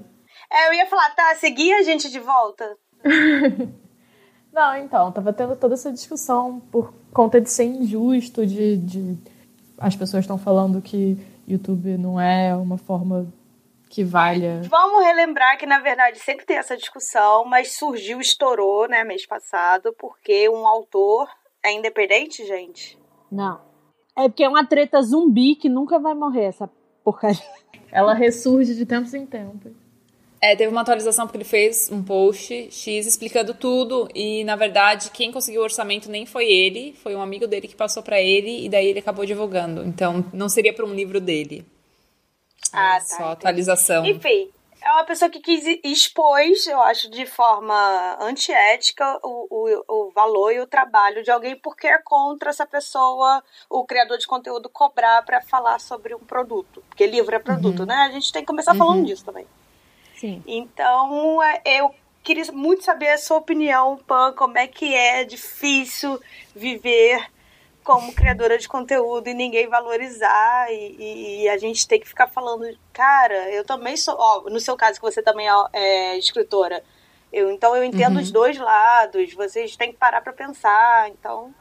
É, 0.51 0.67
eu 0.67 0.73
ia 0.73 0.85
falar, 0.85 1.09
tá, 1.15 1.35
seguir 1.35 1.73
a 1.73 1.81
gente 1.81 2.09
de 2.09 2.19
volta? 2.19 2.77
Não, 4.53 4.77
então, 4.77 5.11
tava 5.11 5.33
tendo 5.33 5.55
toda 5.55 5.73
essa 5.73 5.91
discussão 5.91 6.59
por 6.71 6.93
conta 7.11 7.41
de 7.41 7.49
ser 7.49 7.63
injusto, 7.63 8.45
de, 8.45 8.77
de... 8.77 9.17
as 9.79 9.95
pessoas 9.95 10.23
estão 10.23 10.37
falando 10.37 10.79
que 10.81 11.17
YouTube 11.47 11.97
não 11.97 12.21
é 12.21 12.55
uma 12.55 12.77
forma 12.77 13.27
que 13.89 14.03
valha. 14.03 14.61
Vamos 14.69 15.03
relembrar 15.03 15.57
que, 15.57 15.65
na 15.65 15.79
verdade, 15.79 16.19
sempre 16.19 16.45
tem 16.45 16.57
essa 16.57 16.77
discussão, 16.77 17.45
mas 17.45 17.75
surgiu, 17.75 18.19
estourou, 18.19 18.87
né, 18.87 19.03
mês 19.03 19.25
passado, 19.25 19.93
porque 19.97 20.47
um 20.49 20.67
autor 20.67 21.27
é 21.63 21.71
independente, 21.71 22.45
gente. 22.45 22.97
Não. 23.31 23.72
É 24.15 24.27
porque 24.29 24.43
é 24.43 24.49
uma 24.49 24.65
treta 24.65 25.01
zumbi 25.01 25.55
que 25.55 25.67
nunca 25.69 25.99
vai 25.99 26.13
morrer, 26.13 26.45
essa 26.45 26.69
porcaria. 27.03 27.41
Ela 27.91 28.13
ressurge 28.13 28.75
de 28.75 28.85
tempos 28.85 29.13
em 29.13 29.25
tempos. 29.25 29.71
É, 30.41 30.55
teve 30.57 30.69
uma 30.69 30.81
atualização 30.81 31.25
porque 31.25 31.37
ele 31.37 31.45
fez 31.45 31.89
um 31.89 32.03
post 32.03 32.67
X 32.69 33.05
explicando 33.05 33.53
tudo 33.53 34.09
e, 34.13 34.43
na 34.43 34.57
verdade, 34.57 35.09
quem 35.11 35.31
conseguiu 35.31 35.61
o 35.61 35.63
orçamento 35.63 36.11
nem 36.11 36.25
foi 36.25 36.51
ele, 36.51 36.93
foi 37.01 37.15
um 37.15 37.21
amigo 37.21 37.47
dele 37.47 37.67
que 37.67 37.75
passou 37.75 38.03
pra 38.03 38.21
ele 38.21 38.65
e 38.65 38.67
daí 38.67 38.87
ele 38.87 38.99
acabou 38.99 39.25
divulgando. 39.25 39.83
Então, 39.85 40.25
não 40.33 40.49
seria 40.49 40.73
para 40.73 40.85
um 40.85 40.93
livro 40.93 41.21
dele. 41.21 41.65
Ah, 42.73 42.97
É 42.97 42.99
tá, 42.99 43.05
Só 43.05 43.15
entendi. 43.15 43.31
atualização. 43.31 44.05
Enfim, 44.05 44.49
É 44.83 44.91
uma 44.91 45.05
pessoa 45.05 45.31
que 45.31 45.39
quis 45.39 45.63
expôs, 45.81 46.67
eu 46.67 46.81
acho, 46.81 47.09
de 47.09 47.25
forma 47.25 48.17
antiética 48.19 49.17
o, 49.23 49.47
o, 49.49 49.83
o 49.87 50.11
valor 50.11 50.51
e 50.51 50.59
o 50.59 50.67
trabalho 50.67 51.23
de 51.23 51.31
alguém 51.31 51.55
porque 51.55 51.87
é 51.87 51.97
contra 51.99 52.49
essa 52.49 52.65
pessoa, 52.65 53.41
o 53.69 53.85
criador 53.85 54.17
de 54.17 54.27
conteúdo, 54.27 54.67
cobrar 54.67 55.23
para 55.23 55.39
falar 55.39 55.79
sobre 55.79 56.13
um 56.13 56.19
produto. 56.19 56.83
Porque 56.89 57.07
livro 57.07 57.33
é 57.33 57.39
produto, 57.39 57.79
uhum. 57.79 57.85
né? 57.85 57.95
A 57.95 58.11
gente 58.11 58.31
tem 58.33 58.41
que 58.41 58.47
começar 58.47 58.73
uhum. 58.73 58.77
falando 58.77 59.05
disso 59.05 59.23
também. 59.23 59.47
Sim. 60.17 60.43
Então, 60.45 61.41
é, 61.41 61.61
eu 61.65 61.95
queria 62.21 62.51
muito 62.51 62.83
saber 62.83 63.11
a 63.11 63.17
sua 63.17 63.37
opinião, 63.37 63.97
Pan, 64.05 64.33
como 64.33 64.57
é 64.57 64.67
que 64.67 64.93
é 64.93 65.23
difícil 65.23 66.19
viver 66.53 67.25
como 67.83 68.13
criadora 68.13 68.57
de 68.57 68.67
conteúdo 68.67 69.27
e 69.27 69.33
ninguém 69.33 69.67
valorizar 69.67 70.71
e, 70.71 71.43
e, 71.43 71.49
a 71.49 71.57
gente 71.57 71.87
tem 71.87 71.99
que 71.99 72.07
ficar 72.07 72.27
falando, 72.27 72.65
cara, 72.91 73.51
eu 73.51 73.65
também 73.65 73.97
sou, 73.97 74.15
ó, 74.17 74.49
no 74.49 74.59
seu 74.59 74.75
caso 74.75 74.99
que 74.99 75.05
você 75.05 75.21
também 75.21 75.47
é, 75.47 75.53
é 75.73 76.17
escritora, 76.17 76.83
eu 77.31 77.51
então 77.51 77.75
eu 77.75 77.83
entendo 77.83 78.15
uhum. 78.15 78.21
os 78.21 78.31
dois 78.31 78.57
lados, 78.57 79.33
vocês 79.33 79.75
têm 79.75 79.91
que 79.91 79.97
parar 79.97 80.21
para 80.21 80.33
pensar, 80.33 81.09
então. 81.09 81.53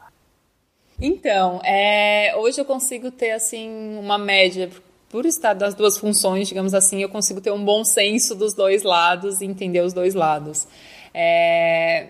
Então, 0.99 1.59
é, 1.63 2.33
hoje 2.37 2.61
eu 2.61 2.65
consigo 2.65 3.11
ter 3.11 3.31
assim 3.31 3.97
uma 3.97 4.17
média 4.17 4.69
por 5.09 5.25
estar 5.25 5.53
das 5.53 5.75
duas 5.75 5.97
funções, 5.97 6.47
digamos 6.47 6.73
assim, 6.73 7.01
eu 7.01 7.09
consigo 7.09 7.39
ter 7.39 7.51
um 7.51 7.63
bom 7.63 7.83
senso 7.83 8.33
dos 8.33 8.55
dois 8.55 8.81
lados 8.81 9.41
e 9.41 9.45
entender 9.45 9.81
os 9.81 9.93
dois 9.93 10.15
lados. 10.15 10.67
É, 11.13 12.07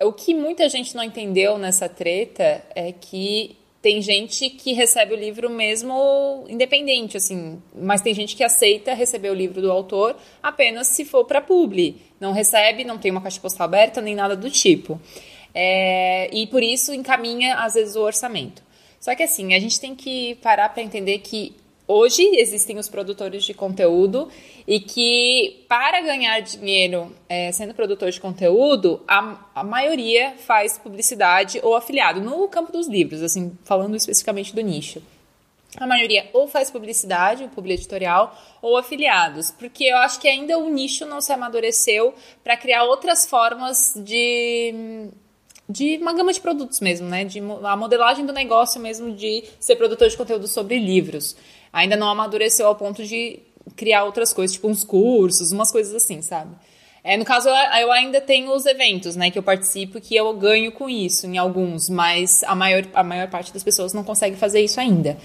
o 0.00 0.12
que 0.12 0.34
muita 0.34 0.68
gente 0.68 0.94
não 0.94 1.02
entendeu 1.02 1.58
nessa 1.58 1.88
treta 1.88 2.64
é 2.74 2.92
que 2.92 3.56
tem 3.80 4.00
gente 4.00 4.48
que 4.48 4.72
recebe 4.72 5.12
o 5.12 5.16
livro 5.16 5.50
mesmo 5.50 6.46
independente, 6.48 7.18
assim, 7.18 7.62
mas 7.74 8.00
tem 8.00 8.14
gente 8.14 8.34
que 8.34 8.42
aceita 8.42 8.94
receber 8.94 9.28
o 9.28 9.34
livro 9.34 9.60
do 9.60 9.70
autor 9.70 10.16
apenas 10.42 10.86
se 10.86 11.04
for 11.04 11.26
para 11.26 11.42
publi. 11.42 11.96
Não 12.18 12.32
recebe, 12.32 12.82
não 12.82 12.96
tem 12.96 13.10
uma 13.10 13.20
caixa 13.20 13.38
postal 13.40 13.66
aberta, 13.66 14.00
nem 14.00 14.14
nada 14.14 14.34
do 14.34 14.50
tipo. 14.50 14.98
É, 15.54 16.30
e 16.32 16.46
por 16.46 16.62
isso 16.62 16.94
encaminha, 16.94 17.56
às 17.56 17.74
vezes, 17.74 17.94
o 17.94 18.00
orçamento. 18.00 18.62
Só 18.98 19.14
que 19.14 19.22
assim, 19.22 19.52
a 19.52 19.60
gente 19.60 19.78
tem 19.78 19.94
que 19.94 20.36
parar 20.36 20.70
para 20.70 20.82
entender 20.82 21.18
que 21.18 21.54
hoje 21.86 22.22
existem 22.36 22.78
os 22.78 22.88
produtores 22.88 23.44
de 23.44 23.54
conteúdo 23.54 24.28
e 24.66 24.80
que 24.80 25.64
para 25.68 26.00
ganhar 26.00 26.40
dinheiro 26.40 27.14
é, 27.28 27.52
sendo 27.52 27.74
produtor 27.74 28.10
de 28.10 28.20
conteúdo, 28.20 29.02
a, 29.06 29.38
a 29.54 29.64
maioria 29.64 30.34
faz 30.38 30.78
publicidade 30.78 31.60
ou 31.62 31.76
afiliado 31.76 32.20
no 32.20 32.48
campo 32.48 32.72
dos 32.72 32.88
livros, 32.88 33.22
assim, 33.22 33.56
falando 33.64 33.96
especificamente 33.96 34.54
do 34.54 34.60
nicho. 34.60 35.02
A 35.76 35.86
maioria 35.86 36.30
ou 36.32 36.46
faz 36.46 36.70
publicidade, 36.70 37.50
publi 37.52 37.74
editorial, 37.74 38.36
ou 38.62 38.76
afiliados, 38.76 39.50
porque 39.50 39.84
eu 39.84 39.96
acho 39.98 40.20
que 40.20 40.28
ainda 40.28 40.56
o 40.56 40.70
nicho 40.70 41.04
não 41.04 41.20
se 41.20 41.32
amadureceu 41.32 42.14
para 42.44 42.56
criar 42.56 42.84
outras 42.84 43.26
formas 43.26 43.92
de 43.96 45.10
de 45.66 45.96
uma 45.96 46.12
gama 46.12 46.30
de 46.30 46.40
produtos 46.40 46.78
mesmo, 46.80 47.08
né? 47.08 47.24
De 47.24 47.40
a 47.40 47.76
modelagem 47.76 48.26
do 48.26 48.32
negócio 48.32 48.80
mesmo 48.80 49.12
de 49.12 49.44
ser 49.58 49.76
produtor 49.76 50.08
de 50.08 50.16
conteúdo 50.16 50.46
sobre 50.46 50.78
livros 50.78 51.34
ainda 51.74 51.96
não 51.96 52.08
amadureceu 52.08 52.68
ao 52.68 52.76
ponto 52.76 53.04
de 53.04 53.40
criar 53.74 54.04
outras 54.04 54.32
coisas, 54.32 54.54
tipo 54.54 54.68
uns 54.68 54.84
cursos, 54.84 55.50
umas 55.50 55.72
coisas 55.72 55.92
assim, 55.92 56.22
sabe? 56.22 56.54
É, 57.02 57.18
no 57.18 57.24
caso, 57.24 57.48
eu 57.50 57.92
ainda 57.92 58.20
tenho 58.20 58.50
os 58.54 58.64
eventos, 58.64 59.14
né, 59.14 59.30
que 59.30 59.38
eu 59.38 59.42
participo, 59.42 60.00
que 60.00 60.16
eu 60.16 60.32
ganho 60.34 60.72
com 60.72 60.88
isso 60.88 61.26
em 61.26 61.36
alguns, 61.36 61.90
mas 61.90 62.42
a 62.44 62.54
maior, 62.54 62.82
a 62.94 63.02
maior 63.02 63.28
parte 63.28 63.52
das 63.52 63.62
pessoas 63.62 63.92
não 63.92 64.02
consegue 64.02 64.36
fazer 64.36 64.60
isso 64.60 64.80
ainda. 64.80 65.18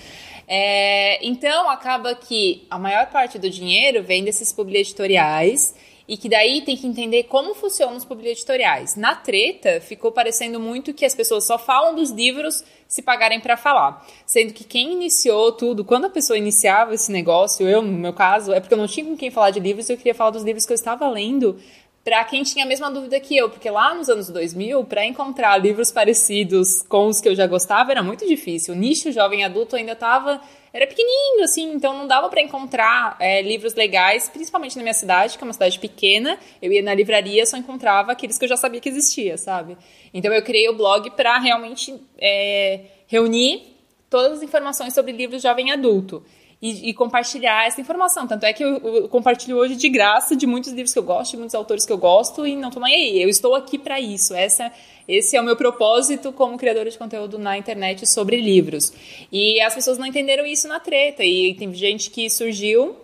É, 0.45 1.25
então, 1.25 1.69
acaba 1.69 2.15
que 2.15 2.65
a 2.69 2.79
maior 2.79 3.05
parte 3.11 3.37
do 3.37 3.49
dinheiro 3.49 4.03
vem 4.03 4.23
desses 4.23 4.51
publi 4.51 4.79
editoriais 4.79 5.75
e 6.09 6.17
que 6.17 6.27
daí 6.27 6.63
tem 6.63 6.75
que 6.75 6.87
entender 6.87 7.25
como 7.25 7.53
funcionam 7.53 7.95
os 7.95 8.03
publi 8.03 8.29
editoriais. 8.29 8.95
Na 8.95 9.13
treta, 9.13 9.79
ficou 9.79 10.11
parecendo 10.11 10.59
muito 10.59 10.91
que 10.91 11.05
as 11.05 11.13
pessoas 11.13 11.45
só 11.45 11.59
falam 11.59 11.93
dos 11.93 12.09
livros 12.09 12.63
se 12.87 13.03
pagarem 13.03 13.39
para 13.39 13.55
falar. 13.55 14.03
Sendo 14.25 14.51
que 14.51 14.63
quem 14.63 14.91
iniciou 14.91 15.51
tudo, 15.51 15.85
quando 15.85 16.05
a 16.05 16.09
pessoa 16.09 16.35
iniciava 16.35 16.95
esse 16.95 17.11
negócio, 17.11 17.69
eu, 17.69 17.83
no 17.83 17.91
meu 17.91 18.11
caso, 18.11 18.51
é 18.51 18.59
porque 18.59 18.73
eu 18.73 18.77
não 18.79 18.87
tinha 18.87 19.05
com 19.05 19.15
quem 19.15 19.29
falar 19.29 19.51
de 19.51 19.59
livros, 19.59 19.87
eu 19.87 19.97
queria 19.97 20.15
falar 20.15 20.31
dos 20.31 20.41
livros 20.41 20.65
que 20.65 20.73
eu 20.73 20.75
estava 20.75 21.07
lendo 21.07 21.59
para 22.03 22.23
quem 22.23 22.41
tinha 22.41 22.65
a 22.65 22.67
mesma 22.67 22.89
dúvida 22.89 23.19
que 23.19 23.37
eu, 23.37 23.47
porque 23.47 23.69
lá 23.69 23.93
nos 23.93 24.09
anos 24.09 24.29
2000, 24.29 24.83
para 24.85 25.05
encontrar 25.05 25.57
livros 25.57 25.91
parecidos 25.91 26.81
com 26.81 27.05
os 27.05 27.21
que 27.21 27.29
eu 27.29 27.35
já 27.35 27.45
gostava 27.45 27.91
era 27.91 28.01
muito 28.01 28.25
difícil. 28.25 28.73
O 28.73 28.77
nicho 28.77 29.11
jovem 29.11 29.45
adulto 29.45 29.75
ainda 29.75 29.91
estava 29.91 30.41
era 30.71 30.85
pequenininho, 30.85 31.43
assim, 31.43 31.73
então 31.73 31.97
não 31.97 32.07
dava 32.07 32.29
para 32.29 32.41
encontrar 32.41 33.15
é, 33.19 33.41
livros 33.41 33.73
legais, 33.75 34.29
principalmente 34.29 34.75
na 34.75 34.83
minha 34.83 34.93
cidade, 34.93 35.37
que 35.37 35.43
é 35.43 35.45
uma 35.47 35.53
cidade 35.53 35.79
pequena. 35.79 36.37
Eu 36.61 36.71
ia 36.71 36.81
na 36.81 36.93
livraria, 36.93 37.45
só 37.45 37.57
encontrava 37.57 38.11
aqueles 38.11 38.37
que 38.37 38.45
eu 38.45 38.49
já 38.49 38.57
sabia 38.57 38.79
que 38.79 38.89
existia, 38.89 39.37
sabe? 39.37 39.77
Então 40.13 40.33
eu 40.33 40.41
criei 40.43 40.69
o 40.69 40.73
blog 40.73 41.09
para 41.11 41.39
realmente 41.39 41.99
é, 42.17 42.81
reunir 43.07 43.75
todas 44.09 44.37
as 44.37 44.43
informações 44.43 44.93
sobre 44.93 45.11
livros 45.11 45.41
jovem 45.41 45.71
adulto 45.71 46.23
e, 46.61 46.89
e, 46.89 46.93
compartilhar 46.93 47.67
essa 47.67 47.79
informação. 47.79 48.27
Tanto 48.27 48.45
é 48.45 48.51
que 48.51 48.63
eu, 48.63 48.77
eu, 48.77 49.09
compartilho 49.09 49.57
hoje 49.57 49.75
de 49.75 49.87
graça 49.87 50.35
de 50.35 50.45
muitos 50.45 50.73
livros 50.73 50.91
que 50.91 50.99
eu 50.99 51.03
gosto, 51.03 51.31
de 51.31 51.37
muitos 51.37 51.55
autores 51.55 51.85
que 51.85 51.93
eu 51.93 51.97
gosto 51.97 52.45
e 52.45 52.55
não 52.55 52.69
tô 52.69 52.79
nem 52.81 52.93
aí. 52.93 53.21
Eu 53.21 53.29
estou 53.29 53.55
aqui 53.55 53.77
para 53.77 53.99
isso. 53.99 54.33
Essa, 54.33 54.69
esse 55.07 55.37
é 55.37 55.41
o 55.41 55.43
meu 55.43 55.55
propósito 55.55 56.33
como 56.33 56.57
criadora 56.57 56.89
de 56.89 56.97
conteúdo 56.97 57.39
na 57.39 57.57
internet 57.57 58.05
sobre 58.05 58.41
livros. 58.41 58.91
E 59.31 59.61
as 59.61 59.73
pessoas 59.73 59.97
não 59.97 60.05
entenderam 60.05 60.45
isso 60.45 60.67
na 60.67 60.81
treta. 60.81 61.23
E 61.23 61.53
tem 61.53 61.73
gente 61.73 62.09
que 62.09 62.29
surgiu 62.29 62.95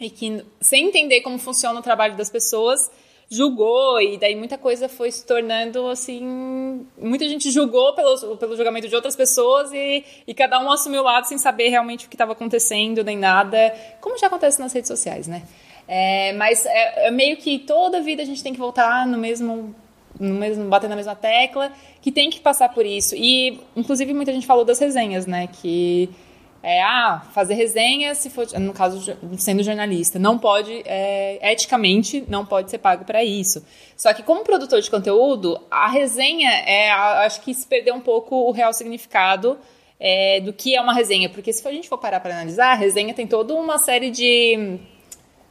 e 0.00 0.08
que, 0.08 0.44
sem 0.60 0.86
entender 0.86 1.20
como 1.22 1.38
funciona 1.38 1.78
o 1.78 1.82
trabalho 1.82 2.16
das 2.16 2.30
pessoas, 2.30 2.90
julgou, 3.34 4.00
e 4.00 4.16
daí 4.16 4.34
muita 4.34 4.56
coisa 4.56 4.88
foi 4.88 5.10
se 5.10 5.26
tornando 5.26 5.88
assim. 5.88 6.86
Muita 6.98 7.28
gente 7.28 7.50
julgou 7.50 7.94
pelo, 7.94 8.36
pelo 8.36 8.56
julgamento 8.56 8.88
de 8.88 8.94
outras 8.94 9.16
pessoas 9.16 9.72
e, 9.72 10.04
e 10.26 10.34
cada 10.34 10.58
um 10.60 10.70
assumiu 10.70 11.00
o 11.00 11.04
lado 11.04 11.26
sem 11.26 11.38
saber 11.38 11.68
realmente 11.68 12.06
o 12.06 12.08
que 12.08 12.14
estava 12.14 12.32
acontecendo, 12.32 13.02
nem 13.02 13.16
nada, 13.16 13.74
como 14.00 14.18
já 14.18 14.28
acontece 14.28 14.60
nas 14.60 14.72
redes 14.72 14.88
sociais, 14.88 15.26
né? 15.26 15.42
É, 15.86 16.32
mas 16.34 16.64
é, 16.64 17.08
é, 17.08 17.10
meio 17.10 17.36
que 17.36 17.58
toda 17.58 18.00
vida 18.00 18.22
a 18.22 18.24
gente 18.24 18.42
tem 18.42 18.52
que 18.52 18.58
voltar 18.58 19.06
no 19.06 19.18
mesmo. 19.18 19.74
No 20.18 20.34
mesmo, 20.34 20.68
batendo 20.68 20.90
na 20.90 20.96
mesma 20.96 21.16
tecla, 21.16 21.72
que 22.00 22.12
tem 22.12 22.30
que 22.30 22.38
passar 22.38 22.68
por 22.68 22.86
isso. 22.86 23.16
E, 23.16 23.58
inclusive, 23.74 24.14
muita 24.14 24.32
gente 24.32 24.46
falou 24.46 24.64
das 24.64 24.78
resenhas, 24.78 25.26
né? 25.26 25.48
Que 25.48 26.08
é, 26.66 26.82
ah, 26.82 27.20
fazer 27.34 27.52
resenha, 27.52 28.14
se 28.14 28.30
for, 28.30 28.46
no 28.58 28.72
caso, 28.72 29.14
sendo 29.36 29.62
jornalista, 29.62 30.18
não 30.18 30.38
pode, 30.38 30.82
é, 30.86 31.52
eticamente, 31.52 32.24
não 32.26 32.46
pode 32.46 32.70
ser 32.70 32.78
pago 32.78 33.04
para 33.04 33.22
isso. 33.22 33.62
Só 33.94 34.14
que, 34.14 34.22
como 34.22 34.42
produtor 34.42 34.80
de 34.80 34.90
conteúdo, 34.90 35.60
a 35.70 35.86
resenha, 35.88 36.48
é, 36.50 36.90
acho 36.90 37.42
que 37.42 37.52
se 37.52 37.66
perdeu 37.66 37.94
um 37.94 38.00
pouco 38.00 38.34
o 38.34 38.50
real 38.50 38.72
significado 38.72 39.58
é, 40.00 40.40
do 40.40 40.54
que 40.54 40.74
é 40.74 40.80
uma 40.80 40.94
resenha. 40.94 41.28
Porque 41.28 41.52
se 41.52 41.68
a 41.68 41.70
gente 41.70 41.86
for 41.86 41.98
parar 41.98 42.18
para 42.20 42.32
analisar, 42.32 42.72
a 42.72 42.74
resenha 42.74 43.12
tem 43.12 43.26
toda 43.26 43.52
uma 43.52 43.76
série 43.76 44.10
de. 44.10 44.78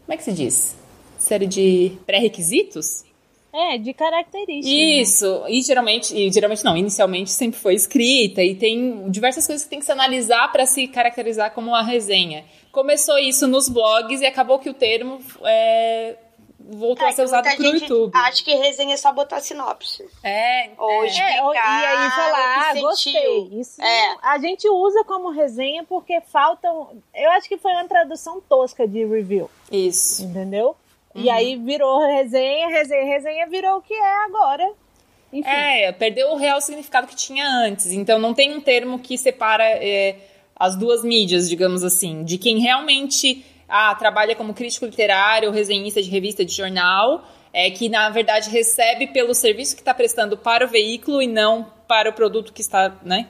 Como 0.06 0.14
é 0.14 0.18
que 0.18 0.24
se 0.24 0.34
diz? 0.34 0.76
Série 1.20 1.46
de 1.46 1.96
pré-requisitos 2.08 3.06
é, 3.54 3.78
de 3.78 3.94
características. 3.94 4.66
Né? 4.66 5.02
Isso, 5.02 5.40
né? 5.42 5.52
e 5.52 5.62
geralmente, 5.62 6.18
e 6.18 6.32
geralmente 6.32 6.64
não, 6.66 6.76
inicialmente 6.76 7.30
sempre 7.30 7.60
foi 7.60 7.76
escrita 7.76 8.42
e 8.42 8.56
tem 8.56 9.10
diversas 9.12 9.46
coisas 9.46 9.64
que 9.64 9.70
tem 9.70 9.80
que 9.80 9.86
se 9.86 9.92
analisar 9.92 10.52
para 10.52 10.66
se 10.66 10.88
caracterizar 10.88 11.52
como 11.52 11.70
uma 11.70 11.84
resenha. 11.84 12.44
Começou 12.72 13.20
isso 13.20 13.48
nos 13.48 13.70
blogs 13.70 14.22
e 14.22 14.26
acabou 14.26 14.58
que 14.58 14.70
o 14.70 14.74
termo 14.74 15.22
é, 15.44 16.16
voltou 16.60 17.06
é, 17.06 17.10
a 17.10 17.14
ser 17.14 17.24
usado 17.24 17.48
pro 17.56 17.66
YouTube. 17.66 18.12
Acho 18.16 18.44
que 18.44 18.56
resenha 18.56 18.96
é 18.96 18.98
só 18.98 19.12
botar 19.12 19.40
sinopse. 19.40 20.04
É, 20.24 20.72
ou 20.78 21.04
é. 21.04 21.08
explicar. 21.08 21.54
É, 21.54 21.84
e 21.84 21.86
aí 21.86 22.10
falar, 22.10 22.70
ah, 22.70 22.74
gostei. 22.80 23.50
Isso 23.60 23.80
é. 23.80 24.16
a 24.24 24.40
gente 24.40 24.68
usa 24.68 25.04
como 25.04 25.30
resenha 25.30 25.84
porque 25.84 26.22
faltam. 26.22 26.90
Eu 27.14 27.30
acho 27.32 27.48
que 27.48 27.58
foi 27.58 27.72
uma 27.74 27.88
tradução 27.88 28.42
tosca 28.42 28.88
de 28.88 29.06
review. 29.06 29.50
Isso. 29.72 30.24
Entendeu? 30.24 30.76
Uhum. 31.16 31.22
E 31.22 31.30
aí 31.30 31.56
virou 31.56 32.00
resenha, 32.00 32.68
resenha, 32.70 33.06
resenha 33.06 33.48
virou 33.48 33.78
o 33.78 33.82
que 33.82 33.94
é 33.94 34.26
agora. 34.26 34.72
Enfim. 35.32 35.50
É, 35.50 35.92
perdeu 35.92 36.30
o 36.32 36.38
real 36.38 36.62
significado 36.62 37.08
que 37.08 37.16
tinha 37.16 37.48
antes. 37.48 37.88
Então 37.88 38.20
não 38.20 38.34
tem 38.34 38.54
um 38.54 38.62
termo 38.62 39.00
que 39.00 39.18
separa 39.18 39.64
é, 39.64 40.16
as 40.56 40.76
duas 40.76 41.04
mídias, 41.04 41.50
digamos 41.50 41.84
assim, 41.84 42.24
de 42.24 42.38
quem 42.38 42.60
realmente 42.60 43.44
ah, 43.68 43.96
trabalha 43.96 44.36
como 44.36 44.54
crítico 44.54 44.86
literário, 44.86 45.50
resenhista 45.52 46.02
de 46.02 46.10
revista, 46.10 46.46
de 46.46 46.54
jornal, 46.54 47.28
é 47.52 47.70
que 47.72 47.90
na 47.90 48.10
verdade 48.10 48.50
recebe 48.50 49.08
pelo 49.08 49.34
serviço 49.34 49.76
que 49.76 49.82
está 49.82 49.94
prestando 49.94 50.38
para 50.38 50.66
o 50.66 50.68
veículo 50.68 51.22
e 51.22 51.28
não 51.28 51.72
para 51.88 52.10
o 52.10 52.14
produto 52.14 52.54
que 52.54 52.62
está, 52.62 52.96
né? 53.04 53.28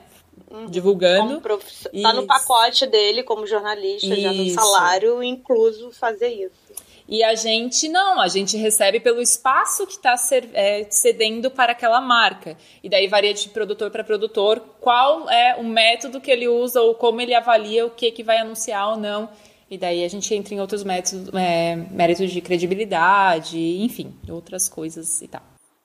Uhum. 0.50 0.66
divulgando. 0.66 1.40
Prof... 1.40 1.64
Tá 2.02 2.12
no 2.12 2.26
pacote 2.26 2.86
dele 2.86 3.22
como 3.22 3.46
jornalista, 3.46 4.06
isso. 4.06 4.20
já 4.20 4.32
no 4.32 4.50
salário, 4.50 5.22
incluso 5.22 5.90
fazer 5.90 6.28
isso. 6.28 6.83
E 7.06 7.22
a 7.22 7.34
gente 7.34 7.88
não, 7.88 8.18
a 8.18 8.28
gente 8.28 8.56
recebe 8.56 8.98
pelo 8.98 9.20
espaço 9.20 9.86
que 9.86 9.92
está 9.92 10.14
é, 10.54 10.86
cedendo 10.90 11.50
para 11.50 11.72
aquela 11.72 12.00
marca. 12.00 12.56
E 12.82 12.88
daí 12.88 13.06
varia 13.08 13.34
de 13.34 13.48
produtor 13.50 13.90
para 13.90 14.02
produtor 14.02 14.60
qual 14.80 15.28
é 15.28 15.56
o 15.56 15.64
método 15.64 16.20
que 16.20 16.30
ele 16.30 16.48
usa 16.48 16.80
ou 16.80 16.94
como 16.94 17.20
ele 17.20 17.34
avalia 17.34 17.84
o 17.84 17.90
que, 17.90 18.10
que 18.10 18.22
vai 18.22 18.38
anunciar 18.38 18.90
ou 18.90 18.96
não 18.96 19.28
E 19.70 19.76
daí 19.76 20.02
a 20.02 20.08
gente 20.08 20.34
entra 20.34 20.54
em 20.54 20.60
outros 20.60 20.82
métodos, 20.82 21.28
é, 21.34 21.76
méritos 21.76 22.30
de 22.30 22.40
credibilidade, 22.40 23.58
enfim, 23.58 24.14
outras 24.30 24.68
coisas 24.68 25.20
e 25.20 25.28
tal. 25.28 25.42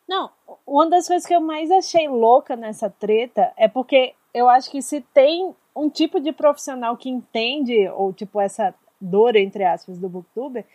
Não, 0.07 0.31
uma 0.65 0.89
das 0.89 1.07
coisas 1.07 1.27
que 1.27 1.35
eu 1.35 1.41
mais 1.41 1.69
achei 1.69 2.07
louca 2.07 2.55
nessa 2.55 2.89
treta 2.89 3.51
é 3.57 3.67
porque 3.67 4.13
eu 4.33 4.47
acho 4.47 4.71
que 4.71 4.81
se 4.81 5.01
tem 5.13 5.53
um 5.75 5.89
tipo 5.89 6.19
de 6.19 6.31
profissional 6.31 6.95
que 6.97 7.09
entende, 7.09 7.87
ou 7.89 8.13
tipo, 8.13 8.39
essa 8.39 8.73
dor, 8.99 9.35
entre 9.35 9.63
aspas, 9.63 9.97
do 9.97 10.09
booktuber, 10.09 10.65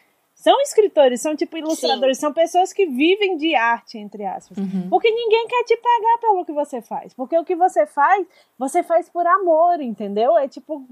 são 0.44 0.60
escritores, 0.60 1.22
são 1.22 1.34
tipo 1.34 1.56
ilustradores, 1.56 2.18
Sim. 2.18 2.20
são 2.20 2.32
pessoas 2.34 2.70
que 2.70 2.84
vivem 2.84 3.38
de 3.38 3.54
arte, 3.54 3.96
entre 3.96 4.26
aspas. 4.26 4.58
Uhum. 4.58 4.90
Porque 4.90 5.10
ninguém 5.10 5.46
quer 5.46 5.64
te 5.64 5.74
pagar 5.78 6.18
pelo 6.20 6.44
que 6.44 6.52
você 6.52 6.82
faz. 6.82 7.14
Porque 7.14 7.38
o 7.38 7.46
que 7.46 7.56
você 7.56 7.86
faz, 7.86 8.26
você 8.58 8.82
faz 8.82 9.08
por 9.08 9.26
amor, 9.26 9.80
entendeu? 9.80 10.36
É 10.36 10.46
tipo. 10.46 10.86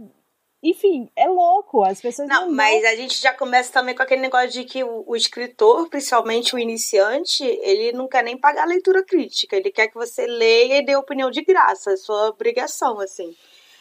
Enfim, 0.63 1.11
é 1.15 1.29
louco. 1.29 1.85
As 1.85 2.01
pessoas 2.01 2.29
não. 2.29 2.47
Não, 2.47 2.53
mas 2.55 2.83
a 2.83 2.97
gente 2.97 3.21
já 3.21 3.35
começa 3.35 3.71
também 3.71 3.95
com 3.95 4.03
aquele 4.03 4.23
negócio 4.23 4.49
de 4.49 4.65
que 4.65 4.83
o, 4.83 5.05
o, 5.07 5.15
escritor, 5.15 5.87
principalmente 5.91 6.55
o 6.55 6.59
iniciante, 6.59 7.45
ele 7.45 7.93
não 7.93 8.09
quer 8.09 8.25
nem 8.25 8.39
pagar 8.39 8.63
a 8.63 8.67
leitura 8.67 9.05
crítica. 9.05 9.55
Ele 9.55 9.71
quer 9.71 9.89
que 9.89 9.95
você 9.95 10.27
leia 10.27 10.79
e 10.79 10.85
dê 10.87 10.97
opinião 10.97 11.31
de 11.31 11.43
graça. 11.43 11.93
É 11.93 11.97
sua 11.99 12.31
obrigação, 12.31 12.99
assim. 13.01 13.37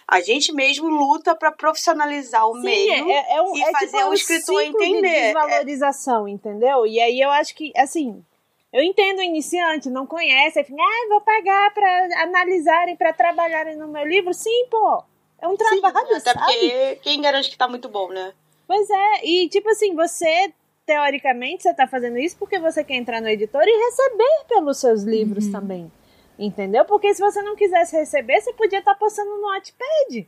A 0.07 0.19
gente 0.21 0.51
mesmo 0.51 0.87
luta 0.87 1.35
para 1.35 1.51
profissionalizar 1.51 2.47
o 2.47 2.55
Sim, 2.55 2.61
meio 2.61 3.11
é, 3.11 3.35
é 3.35 3.41
um, 3.41 3.55
e 3.55 3.61
é 3.61 3.71
fazer 3.71 3.97
tipo 3.97 4.09
o 4.09 4.13
escritor 4.13 4.61
entender. 4.61 5.01
De 5.01 5.21
desvalorização, 5.25 6.27
é... 6.27 6.31
entendeu? 6.31 6.85
E 6.85 6.99
aí 6.99 7.19
eu 7.19 7.29
acho 7.29 7.55
que, 7.55 7.71
assim, 7.77 8.23
eu 8.73 8.81
entendo 8.81 9.19
o 9.19 9.23
iniciante, 9.23 9.89
não 9.89 10.05
conhece, 10.05 10.59
aí 10.59 10.65
fica, 10.65 10.81
ah, 10.81 11.07
vou 11.09 11.21
pagar 11.21 11.73
para 11.73 12.23
analisarem, 12.23 12.95
para 12.95 13.13
trabalharem 13.13 13.77
no 13.77 13.87
meu 13.87 14.05
livro. 14.05 14.33
Sim, 14.33 14.67
pô. 14.69 15.03
É 15.41 15.47
um 15.47 15.57
trabalho, 15.57 16.07
Sim, 16.07 16.15
até 16.15 16.33
sabe? 16.33 16.39
porque 16.39 16.99
quem 17.01 17.21
garante 17.21 17.49
que 17.49 17.57
tá 17.57 17.67
muito 17.67 17.89
bom, 17.89 18.09
né? 18.09 18.33
Pois 18.67 18.89
é, 18.89 19.25
e 19.25 19.49
tipo 19.49 19.67
assim, 19.69 19.95
você 19.95 20.53
teoricamente 20.85 21.63
você 21.63 21.73
tá 21.73 21.87
fazendo 21.87 22.17
isso 22.17 22.37
porque 22.37 22.59
você 22.59 22.83
quer 22.83 22.95
entrar 22.95 23.21
no 23.21 23.27
editor 23.27 23.63
e 23.65 23.85
receber 23.85 24.45
pelos 24.47 24.79
seus 24.79 25.03
livros 25.03 25.45
uhum. 25.45 25.51
também. 25.51 25.91
Entendeu? 26.41 26.83
Porque 26.85 27.13
se 27.13 27.21
você 27.21 27.39
não 27.43 27.55
quisesse 27.55 27.95
receber, 27.95 28.41
você 28.41 28.51
podia 28.53 28.79
estar 28.79 28.95
tá 28.95 28.99
postando 28.99 29.29
no 29.37 29.47
Wattpad. 29.47 30.27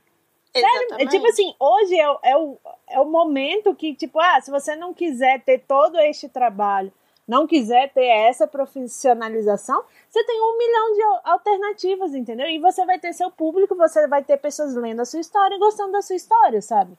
Sério? 0.56 0.88
É, 1.00 1.08
tipo 1.08 1.26
assim, 1.26 1.56
hoje 1.60 2.00
é, 2.00 2.18
é, 2.22 2.38
o, 2.38 2.60
é 2.88 3.00
o 3.00 3.06
momento 3.06 3.74
que, 3.74 3.96
tipo, 3.96 4.20
ah, 4.20 4.40
se 4.40 4.52
você 4.52 4.76
não 4.76 4.94
quiser 4.94 5.42
ter 5.42 5.64
todo 5.68 5.98
este 5.98 6.30
trabalho, 6.30 6.94
não 7.28 7.48
quiser 7.48 7.92
ter 7.92 8.06
essa 8.06 8.46
profissionalização, 8.46 9.84
você 10.08 10.24
tem 10.24 10.40
um 10.40 10.56
milhão 10.56 10.94
de 10.94 11.30
alternativas, 11.32 12.14
entendeu? 12.14 12.48
E 12.48 12.60
você 12.60 12.86
vai 12.86 13.00
ter 13.00 13.12
seu 13.14 13.32
público, 13.32 13.76
você 13.76 14.08
vai 14.08 14.24
ter 14.24 14.38
pessoas 14.38 14.76
lendo 14.76 15.00
a 15.00 15.06
sua 15.06 15.20
história 15.20 15.56
e 15.56 15.60
gostando 15.60 15.94
da 15.94 16.04
sua 16.04 16.16
história, 16.16 16.62
sabe? 16.62 16.96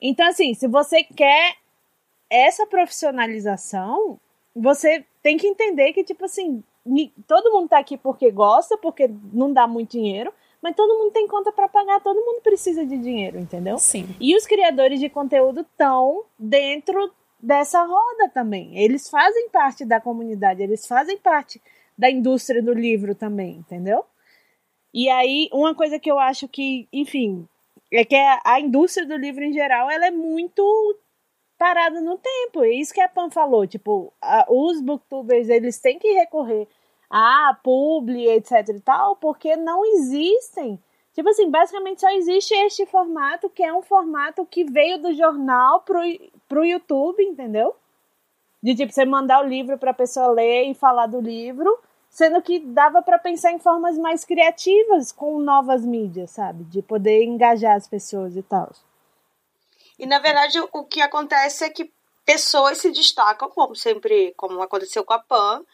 Então, 0.00 0.24
assim, 0.28 0.54
se 0.54 0.68
você 0.68 1.02
quer 1.02 1.56
essa 2.30 2.64
profissionalização, 2.64 4.20
você 4.54 5.04
tem 5.20 5.36
que 5.36 5.48
entender 5.48 5.92
que, 5.92 6.04
tipo 6.04 6.26
assim, 6.26 6.62
todo 7.26 7.52
mundo 7.52 7.68
tá 7.68 7.78
aqui 7.78 7.96
porque 7.96 8.30
gosta, 8.30 8.76
porque 8.78 9.10
não 9.32 9.52
dá 9.52 9.66
muito 9.66 9.92
dinheiro, 9.92 10.32
mas 10.62 10.74
todo 10.74 10.98
mundo 10.98 11.12
tem 11.12 11.26
conta 11.26 11.52
para 11.52 11.68
pagar, 11.68 12.00
todo 12.00 12.24
mundo 12.24 12.40
precisa 12.42 12.84
de 12.84 12.96
dinheiro, 12.96 13.38
entendeu? 13.38 13.78
Sim. 13.78 14.08
E 14.20 14.36
os 14.36 14.46
criadores 14.46 15.00
de 15.00 15.08
conteúdo 15.08 15.60
estão 15.60 16.24
dentro 16.38 17.12
dessa 17.40 17.82
roda 17.82 18.28
também. 18.32 18.76
Eles 18.78 19.08
fazem 19.08 19.48
parte 19.50 19.84
da 19.84 20.00
comunidade, 20.00 20.62
eles 20.62 20.86
fazem 20.86 21.18
parte 21.18 21.60
da 21.96 22.10
indústria 22.10 22.62
do 22.62 22.72
livro 22.72 23.14
também, 23.14 23.56
entendeu? 23.56 24.04
E 24.92 25.08
aí, 25.08 25.48
uma 25.52 25.74
coisa 25.74 25.98
que 25.98 26.10
eu 26.10 26.18
acho 26.18 26.48
que, 26.48 26.88
enfim, 26.92 27.46
é 27.92 28.04
que 28.04 28.16
a 28.16 28.60
indústria 28.60 29.06
do 29.06 29.16
livro 29.16 29.44
em 29.44 29.52
geral, 29.52 29.90
ela 29.90 30.06
é 30.06 30.10
muito 30.10 30.98
parada 31.58 32.00
no 32.00 32.18
tempo. 32.18 32.64
É 32.64 32.70
isso 32.70 32.94
que 32.94 33.00
a 33.00 33.08
Pan 33.08 33.30
falou, 33.30 33.66
tipo, 33.66 34.12
a, 34.20 34.46
os 34.48 34.80
booktubers, 34.80 35.48
eles 35.48 35.80
têm 35.80 35.98
que 35.98 36.12
recorrer 36.12 36.68
a 37.10 37.56
publi, 37.62 38.28
etc 38.28 38.68
e 38.68 38.80
tal, 38.80 39.16
porque 39.16 39.56
não 39.56 39.84
existem. 39.84 40.78
Tipo 41.12 41.30
assim, 41.30 41.50
basicamente 41.50 42.00
só 42.00 42.10
existe 42.10 42.54
este 42.54 42.84
formato, 42.84 43.48
que 43.48 43.62
é 43.62 43.72
um 43.72 43.82
formato 43.82 44.44
que 44.44 44.64
veio 44.64 45.00
do 45.00 45.14
jornal 45.14 45.80
pro, 45.80 46.00
pro 46.48 46.64
YouTube, 46.64 47.22
entendeu? 47.22 47.74
De 48.62 48.74
tipo, 48.74 48.92
você 48.92 49.04
mandar 49.04 49.42
o 49.42 49.48
livro 49.48 49.78
pra 49.78 49.94
pessoa 49.94 50.28
ler 50.28 50.64
e 50.64 50.74
falar 50.74 51.06
do 51.06 51.20
livro, 51.20 51.78
sendo 52.10 52.42
que 52.42 52.58
dava 52.58 53.00
para 53.00 53.18
pensar 53.18 53.52
em 53.52 53.58
formas 53.58 53.96
mais 53.96 54.24
criativas 54.24 55.10
com 55.12 55.40
novas 55.40 55.86
mídias, 55.86 56.32
sabe? 56.32 56.64
De 56.64 56.82
poder 56.82 57.24
engajar 57.24 57.76
as 57.76 57.86
pessoas 57.86 58.36
e 58.36 58.42
tal. 58.42 58.70
E 59.98 60.06
na 60.06 60.18
verdade 60.18 60.58
o 60.72 60.84
que 60.84 61.00
acontece 61.00 61.64
é 61.64 61.70
que 61.70 61.92
pessoas 62.24 62.78
se 62.78 62.90
destacam, 62.90 63.48
como 63.48 63.74
sempre, 63.74 64.34
como 64.36 64.60
aconteceu 64.60 65.04
com 65.04 65.12
a 65.12 65.18
Pan, 65.18 65.64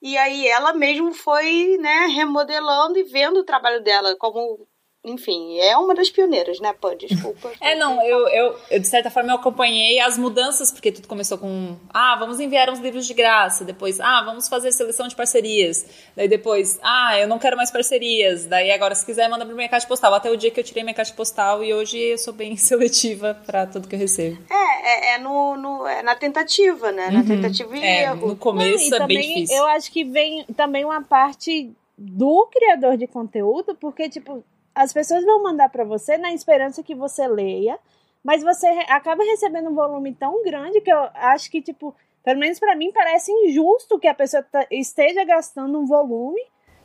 e 0.00 0.18
aí 0.18 0.48
ela 0.48 0.72
mesmo 0.74 1.14
foi, 1.14 1.78
né, 1.78 2.06
remodelando 2.06 2.98
e 2.98 3.04
vendo 3.04 3.38
o 3.40 3.44
trabalho 3.44 3.82
dela 3.82 4.16
como 4.16 4.66
enfim, 5.04 5.58
é 5.58 5.76
uma 5.76 5.96
das 5.96 6.10
pioneiras, 6.10 6.60
né, 6.60 6.72
Pã? 6.72 6.96
Desculpa. 6.96 7.50
é, 7.60 7.74
não, 7.74 8.00
eu, 8.02 8.28
eu, 8.28 8.56
eu, 8.70 8.78
de 8.78 8.86
certa 8.86 9.10
forma, 9.10 9.32
eu 9.32 9.36
acompanhei 9.36 9.98
as 9.98 10.16
mudanças, 10.16 10.70
porque 10.70 10.92
tudo 10.92 11.08
começou 11.08 11.36
com, 11.38 11.76
ah, 11.92 12.14
vamos 12.20 12.38
enviar 12.38 12.70
uns 12.70 12.78
livros 12.78 13.04
de 13.04 13.12
graça, 13.12 13.64
depois, 13.64 13.98
ah, 13.98 14.22
vamos 14.24 14.46
fazer 14.46 14.70
seleção 14.70 15.08
de 15.08 15.16
parcerias, 15.16 15.84
daí 16.14 16.28
depois, 16.28 16.78
ah, 16.82 17.18
eu 17.18 17.26
não 17.26 17.40
quero 17.40 17.56
mais 17.56 17.70
parcerias, 17.70 18.44
daí 18.46 18.70
agora, 18.70 18.94
se 18.94 19.04
quiser, 19.04 19.28
manda 19.28 19.44
pra 19.44 19.54
minha 19.54 19.68
caixa 19.68 19.88
postal, 19.88 20.14
até 20.14 20.30
o 20.30 20.36
dia 20.36 20.52
que 20.52 20.60
eu 20.60 20.64
tirei 20.64 20.84
minha 20.84 20.94
caixa 20.94 21.12
postal 21.14 21.64
e 21.64 21.74
hoje 21.74 21.98
eu 21.98 22.18
sou 22.18 22.32
bem 22.32 22.54
seletiva 22.56 23.34
para 23.44 23.66
tudo 23.66 23.88
que 23.88 23.96
eu 23.96 24.00
recebo. 24.00 24.38
É, 24.48 24.54
é, 24.54 25.14
é 25.14 25.18
no, 25.18 25.56
no, 25.56 25.84
é 25.84 26.00
na 26.04 26.14
tentativa, 26.14 26.92
né, 26.92 27.10
na 27.10 27.20
uhum. 27.20 27.26
tentativa 27.26 27.76
e 27.76 27.82
é, 27.82 28.02
erro. 28.04 28.28
No 28.28 28.36
começo 28.36 28.88
não, 28.90 28.98
é 28.98 29.00
também, 29.00 29.18
bem 29.18 29.34
difícil. 29.34 29.56
Eu 29.56 29.66
acho 29.66 29.90
que 29.90 30.04
vem 30.04 30.44
também 30.56 30.84
uma 30.84 31.02
parte 31.02 31.72
do 31.98 32.48
criador 32.52 32.96
de 32.96 33.06
conteúdo, 33.06 33.74
porque, 33.74 34.08
tipo, 34.08 34.44
as 34.74 34.92
pessoas 34.92 35.24
vão 35.24 35.42
mandar 35.42 35.68
para 35.68 35.84
você 35.84 36.16
na 36.16 36.32
esperança 36.32 36.82
que 36.82 36.94
você 36.94 37.26
leia, 37.26 37.78
mas 38.22 38.42
você 38.42 38.66
acaba 38.88 39.24
recebendo 39.24 39.70
um 39.70 39.74
volume 39.74 40.14
tão 40.14 40.42
grande 40.42 40.80
que 40.80 40.92
eu 40.92 41.08
acho 41.14 41.50
que, 41.50 41.60
tipo, 41.60 41.94
pelo 42.22 42.38
menos 42.38 42.58
para 42.58 42.76
mim 42.76 42.92
parece 42.92 43.32
injusto 43.32 43.98
que 43.98 44.06
a 44.06 44.14
pessoa 44.14 44.44
esteja 44.70 45.24
gastando 45.24 45.78
um 45.78 45.86
volume 45.86 46.40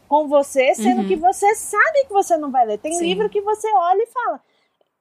com 0.08 0.28
você, 0.28 0.74
sendo 0.74 1.02
uhum. 1.02 1.08
que 1.08 1.16
você 1.16 1.54
sabe 1.56 2.06
que 2.06 2.14
você 2.14 2.38
não 2.38 2.50
vai 2.50 2.66
ler. 2.66 2.80
Tem 2.80 2.94
Sim. 2.94 3.06
livro 3.06 3.30
que 3.30 3.42
você 3.42 3.68
olha 3.74 4.02
e 4.02 4.08
fala: 4.08 4.42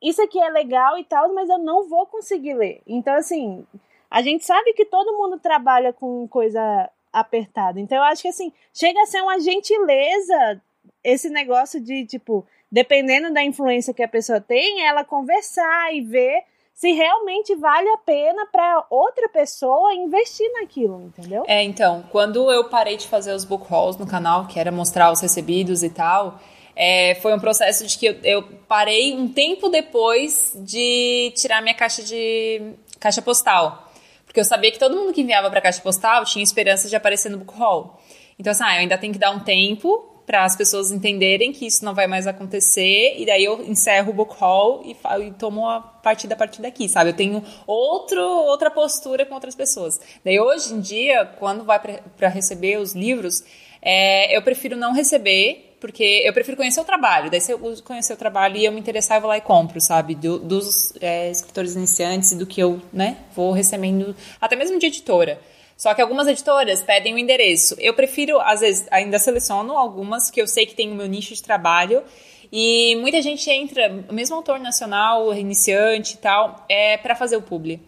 Isso 0.03 0.21
aqui 0.23 0.39
é 0.39 0.51
legal 0.51 0.99
e 0.99 1.05
tal, 1.05 1.33
mas 1.33 1.49
eu 1.49 1.59
não 1.59 1.89
vou 1.89 2.07
conseguir 2.07 2.55
ler. 2.55 2.83
Então, 2.87 3.15
assim, 3.15 3.67
a 4.11 4.21
gente 4.21 4.45
sabe 4.45 4.73
que 4.75 4.85
todo 4.85 5.17
mundo 5.17 5.39
trabalha 5.39 5.93
com 5.93 6.29
coisa 6.29 6.91
apertada. 7.13 7.81
Então, 7.81 7.97
eu 7.97 8.05
acho 8.05 8.23
que, 8.23 8.29
assim, 8.29 8.53
chega 8.75 9.01
a 9.01 9.07
ser 9.07 9.23
uma 9.23 9.41
gentileza 9.41 10.61
esse 11.03 11.31
negócio 11.31 11.81
de, 11.81 12.05
tipo, 12.05 12.45
dependendo 12.71 13.33
da 13.33 13.43
influência 13.43 13.95
que 13.95 14.03
a 14.03 14.09
pessoa 14.09 14.41
tem, 14.41 14.87
ela 14.87 15.05
conversar 15.05 15.95
e 15.95 16.01
ver 16.01 16.43
se 16.75 16.93
realmente 16.93 17.55
vale 17.55 17.89
a 17.89 17.97
pena 17.97 18.47
para 18.53 18.85
outra 18.91 19.31
pessoa 19.31 19.95
investir 19.95 20.47
naquilo, 20.53 21.07
entendeu? 21.07 21.43
É, 21.47 21.63
então, 21.63 22.05
quando 22.13 22.53
eu 22.53 22.69
parei 22.69 22.99
de 22.99 23.09
fazer 23.09 23.33
os 23.33 23.47
book 23.47 23.67
hauls 23.73 23.97
no 23.97 24.07
canal, 24.07 24.47
que 24.47 24.61
era 24.61 24.71
mostrar 24.71 25.11
os 25.11 25.21
recebidos 25.23 25.83
e 25.83 25.89
tal, 25.89 26.39
é, 26.77 27.15
foi 27.23 27.35
um 27.35 27.41
processo 27.41 27.87
de 27.87 27.97
que 27.97 28.05
eu, 28.05 28.17
eu, 28.23 28.43
parei 28.69 29.15
um 29.15 29.27
tempo 29.27 29.71
depois 29.71 30.53
de 30.55 31.33
tirar 31.35 31.63
minha 31.63 31.75
caixa 31.75 32.03
de 32.03 32.75
caixa 33.01 33.23
postal. 33.23 33.91
Porque 34.27 34.39
eu 34.39 34.45
sabia 34.45 34.71
que 34.71 34.79
todo 34.79 34.95
mundo 34.95 35.15
que 35.15 35.23
enviava 35.23 35.49
para 35.49 35.63
caixa 35.63 35.81
postal 35.81 36.27
tinha 36.27 36.43
esperança 36.43 36.91
de 36.91 36.95
aparecer 36.95 37.31
no 37.31 37.39
book 37.39 37.55
haul. 37.59 37.99
Então, 38.39 38.51
assim, 38.51 38.65
ah, 38.65 38.75
eu 38.75 38.81
ainda 38.81 38.99
tenho 38.99 39.15
que 39.15 39.19
dar 39.19 39.31
um 39.31 39.41
tempo 39.41 40.16
para 40.27 40.45
as 40.45 40.57
pessoas 40.57 40.91
entenderem 40.91 41.53
que 41.53 41.67
isso 41.67 41.85
não 41.85 41.95
vai 41.95 42.09
mais 42.09 42.27
acontecer, 42.27 43.15
e 43.17 43.25
daí 43.25 43.45
eu 43.45 43.63
encerro 43.63 44.11
o 44.11 44.15
book 44.15 44.35
haul 44.41 44.83
e, 44.85 44.97
e 45.25 45.31
tomo 45.33 45.69
a 45.69 45.81
partida 45.81 46.35
a 46.35 46.37
partir 46.37 46.61
daqui, 46.61 46.89
sabe? 46.89 47.11
Eu 47.11 47.15
tenho 47.15 47.43
outro, 47.67 48.21
outra 48.21 48.71
postura 48.71 49.25
com 49.25 49.35
outras 49.35 49.55
pessoas. 49.55 50.01
Daí 50.25 50.41
hoje 50.41 50.75
em 50.75 50.81
dia, 50.81 51.25
quando 51.39 51.65
vai 51.65 51.79
para 51.79 52.29
receber 52.29 52.79
os 52.79 52.93
livros, 52.93 53.45
é, 53.81 54.37
eu 54.37 54.43
prefiro 54.43 54.77
não 54.77 54.93
receber, 54.93 55.77
porque 55.81 56.23
eu 56.25 56.33
prefiro 56.33 56.57
conhecer 56.57 56.81
o 56.81 56.85
trabalho. 56.85 57.31
Daí, 57.31 57.41
se 57.41 57.53
eu 57.53 57.61
conhecer 57.85 58.13
o 58.13 58.17
trabalho 58.17 58.57
e 58.57 58.65
eu 58.65 58.73
me 58.73 58.81
interessar, 58.81 59.19
eu 59.19 59.21
vou 59.21 59.29
lá 59.29 59.39
e 59.39 59.41
compro, 59.41 59.81
sabe? 59.81 60.17
Do, 60.17 60.41
dos 60.41 60.93
é, 61.01 61.31
escritores 61.31 61.77
iniciantes 61.77 62.33
e 62.33 62.37
do 62.37 62.47
que 62.47 62.61
eu, 62.61 62.83
né, 62.93 63.19
vou 63.35 63.53
recebendo, 63.53 64.17
até 64.41 64.57
mesmo 64.57 64.79
de 64.79 64.87
editora. 64.87 65.41
Só 65.77 65.93
que 65.93 66.01
algumas 66.01 66.27
editoras 66.27 66.83
pedem 66.83 67.15
o 67.15 67.19
endereço. 67.19 67.77
Eu 67.79 67.93
prefiro, 67.93 68.41
às 68.41 68.61
vezes, 68.61 68.87
ainda 68.91 69.19
seleciono 69.19 69.77
algumas 69.77 70.31
que 70.31 70.41
eu 70.41 70.47
sei 70.47 70.65
que 70.65 70.75
tem 70.75 70.91
o 70.91 70.95
meu 70.95 71.07
nicho 71.07 71.35
de 71.35 71.43
trabalho. 71.43 72.03
E 72.51 72.97
muita 72.97 73.21
gente 73.21 73.51
entra, 73.51 73.89
mesmo 74.11 74.37
autor 74.37 74.59
nacional, 74.59 75.35
iniciante 75.35 76.15
e 76.15 76.19
tal, 76.19 76.65
é 76.69 76.97
para 76.97 77.15
fazer 77.15 77.37
o 77.37 77.43
publi. 77.43 77.81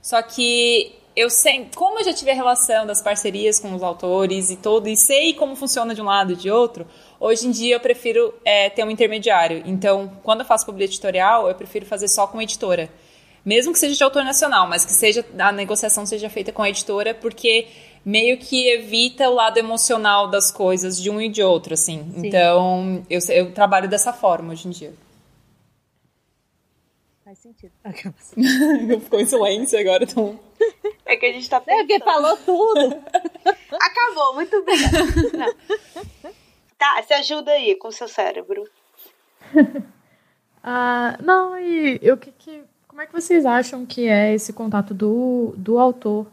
Só 0.00 0.22
que 0.22 0.94
eu 1.16 1.28
sei, 1.28 1.68
como 1.74 2.00
eu 2.00 2.04
já 2.04 2.12
tive 2.12 2.30
a 2.30 2.34
relação 2.34 2.86
das 2.86 3.02
parcerias 3.02 3.60
com 3.60 3.74
os 3.74 3.82
autores 3.82 4.50
e 4.50 4.56
todo, 4.56 4.88
e 4.88 4.96
sei 4.96 5.34
como 5.34 5.54
funciona 5.54 5.94
de 5.94 6.00
um 6.00 6.06
lado 6.06 6.32
e 6.32 6.36
de 6.36 6.50
outro, 6.50 6.86
hoje 7.20 7.46
em 7.46 7.50
dia 7.50 7.76
eu 7.76 7.80
prefiro 7.80 8.34
é, 8.44 8.70
ter 8.70 8.84
um 8.84 8.90
intermediário. 8.90 9.62
Então, 9.66 10.10
quando 10.22 10.40
eu 10.40 10.46
faço 10.46 10.64
publi 10.64 10.84
editorial, 10.84 11.48
eu 11.48 11.54
prefiro 11.54 11.84
fazer 11.84 12.08
só 12.08 12.26
com 12.26 12.40
editora 12.40 12.90
mesmo 13.44 13.72
que 13.72 13.78
seja 13.78 13.94
de 13.94 14.02
autor 14.02 14.24
nacional, 14.24 14.66
mas 14.68 14.84
que 14.84 14.92
seja 14.92 15.24
a 15.38 15.52
negociação 15.52 16.06
seja 16.06 16.30
feita 16.30 16.52
com 16.52 16.62
a 16.62 16.70
editora, 16.70 17.14
porque 17.14 17.68
meio 18.04 18.38
que 18.38 18.68
evita 18.68 19.28
o 19.28 19.34
lado 19.34 19.58
emocional 19.58 20.28
das 20.28 20.50
coisas 20.50 21.00
de 21.00 21.10
um 21.10 21.20
e 21.20 21.28
de 21.28 21.42
outro, 21.42 21.74
assim. 21.74 22.10
Sim. 22.14 22.26
Então, 22.26 23.04
eu, 23.08 23.20
eu 23.28 23.52
trabalho 23.52 23.88
dessa 23.88 24.12
forma 24.12 24.52
hoje 24.52 24.68
em 24.68 24.70
dia. 24.70 24.94
Faz 27.24 27.38
sentido. 27.38 27.72
Ficou 29.02 29.20
em 29.20 29.26
silêncio 29.26 29.78
agora, 29.78 30.04
então. 30.04 30.38
É 31.04 31.16
que 31.16 31.26
a 31.26 31.32
gente 31.32 31.48
tá 31.48 31.60
pensando. 31.60 31.82
É 31.82 31.86
que 31.86 32.04
falou 32.04 32.36
tudo. 32.38 32.80
Acabou, 33.80 34.34
muito 34.34 34.62
bem. 34.64 34.76
Tá, 36.78 37.02
se 37.02 37.14
ajuda 37.14 37.52
aí 37.52 37.76
com 37.76 37.88
o 37.88 37.92
seu 37.92 38.08
cérebro. 38.08 38.68
ah, 40.62 41.18
não, 41.22 41.58
e 41.58 41.98
o 42.10 42.16
que, 42.16 42.32
que, 42.32 42.64
como 42.94 43.02
é 43.02 43.06
que 43.06 43.12
vocês 43.12 43.44
acham 43.44 43.84
que 43.84 44.06
é 44.06 44.32
esse 44.32 44.52
contato 44.52 44.94
do, 44.94 45.52
do 45.56 45.80
autor 45.80 46.28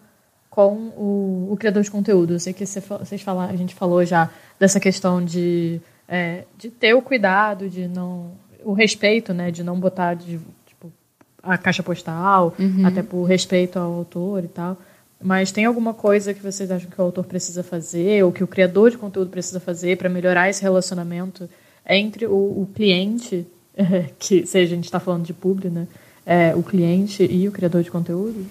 com 0.47 0.91
o, 0.95 1.49
o 1.51 1.57
criador 1.57 1.81
de 1.81 1.89
conteúdo? 1.89 2.33
Eu 2.33 2.39
sei 2.39 2.53
que 2.53 2.63
vocês 2.63 3.19
falaram, 3.23 3.51
a 3.51 3.57
gente 3.57 3.73
falou 3.73 4.05
já 4.05 4.29
dessa 4.59 4.79
questão 4.79 5.25
de, 5.25 5.81
é, 6.07 6.43
de 6.59 6.69
ter 6.69 6.93
o 6.93 7.01
cuidado, 7.01 7.67
de 7.67 7.87
não. 7.87 8.33
o 8.63 8.73
respeito, 8.73 9.33
né? 9.33 9.49
De 9.49 9.63
não 9.63 9.79
botar 9.79 10.13
de, 10.13 10.39
tipo, 10.67 10.93
a 11.41 11.57
caixa 11.57 11.81
postal, 11.81 12.53
uhum. 12.59 12.85
até 12.85 13.01
por 13.01 13.23
respeito 13.23 13.79
ao 13.79 13.91
autor 13.93 14.43
e 14.43 14.47
tal. 14.47 14.77
Mas 15.19 15.51
tem 15.51 15.65
alguma 15.65 15.95
coisa 15.95 16.31
que 16.31 16.43
vocês 16.43 16.69
acham 16.69 16.91
que 16.91 17.01
o 17.01 17.03
autor 17.03 17.25
precisa 17.25 17.63
fazer, 17.63 18.23
ou 18.23 18.31
que 18.31 18.43
o 18.43 18.47
criador 18.47 18.91
de 18.91 18.99
conteúdo 18.99 19.31
precisa 19.31 19.59
fazer 19.59 19.97
para 19.97 20.09
melhorar 20.09 20.47
esse 20.47 20.61
relacionamento 20.61 21.49
entre 21.89 22.27
o, 22.27 22.61
o 22.61 22.69
cliente, 22.71 23.47
que 24.19 24.45
seja 24.45 24.73
a 24.73 24.75
gente 24.75 24.85
está 24.85 24.99
falando 24.99 25.23
de 25.23 25.33
publi, 25.33 25.71
né? 25.71 25.87
É, 26.25 26.55
o 26.55 26.61
cliente 26.61 27.23
e 27.23 27.47
o 27.47 27.51
criador 27.51 27.83
de 27.83 27.91
conteúdo? 27.91 28.45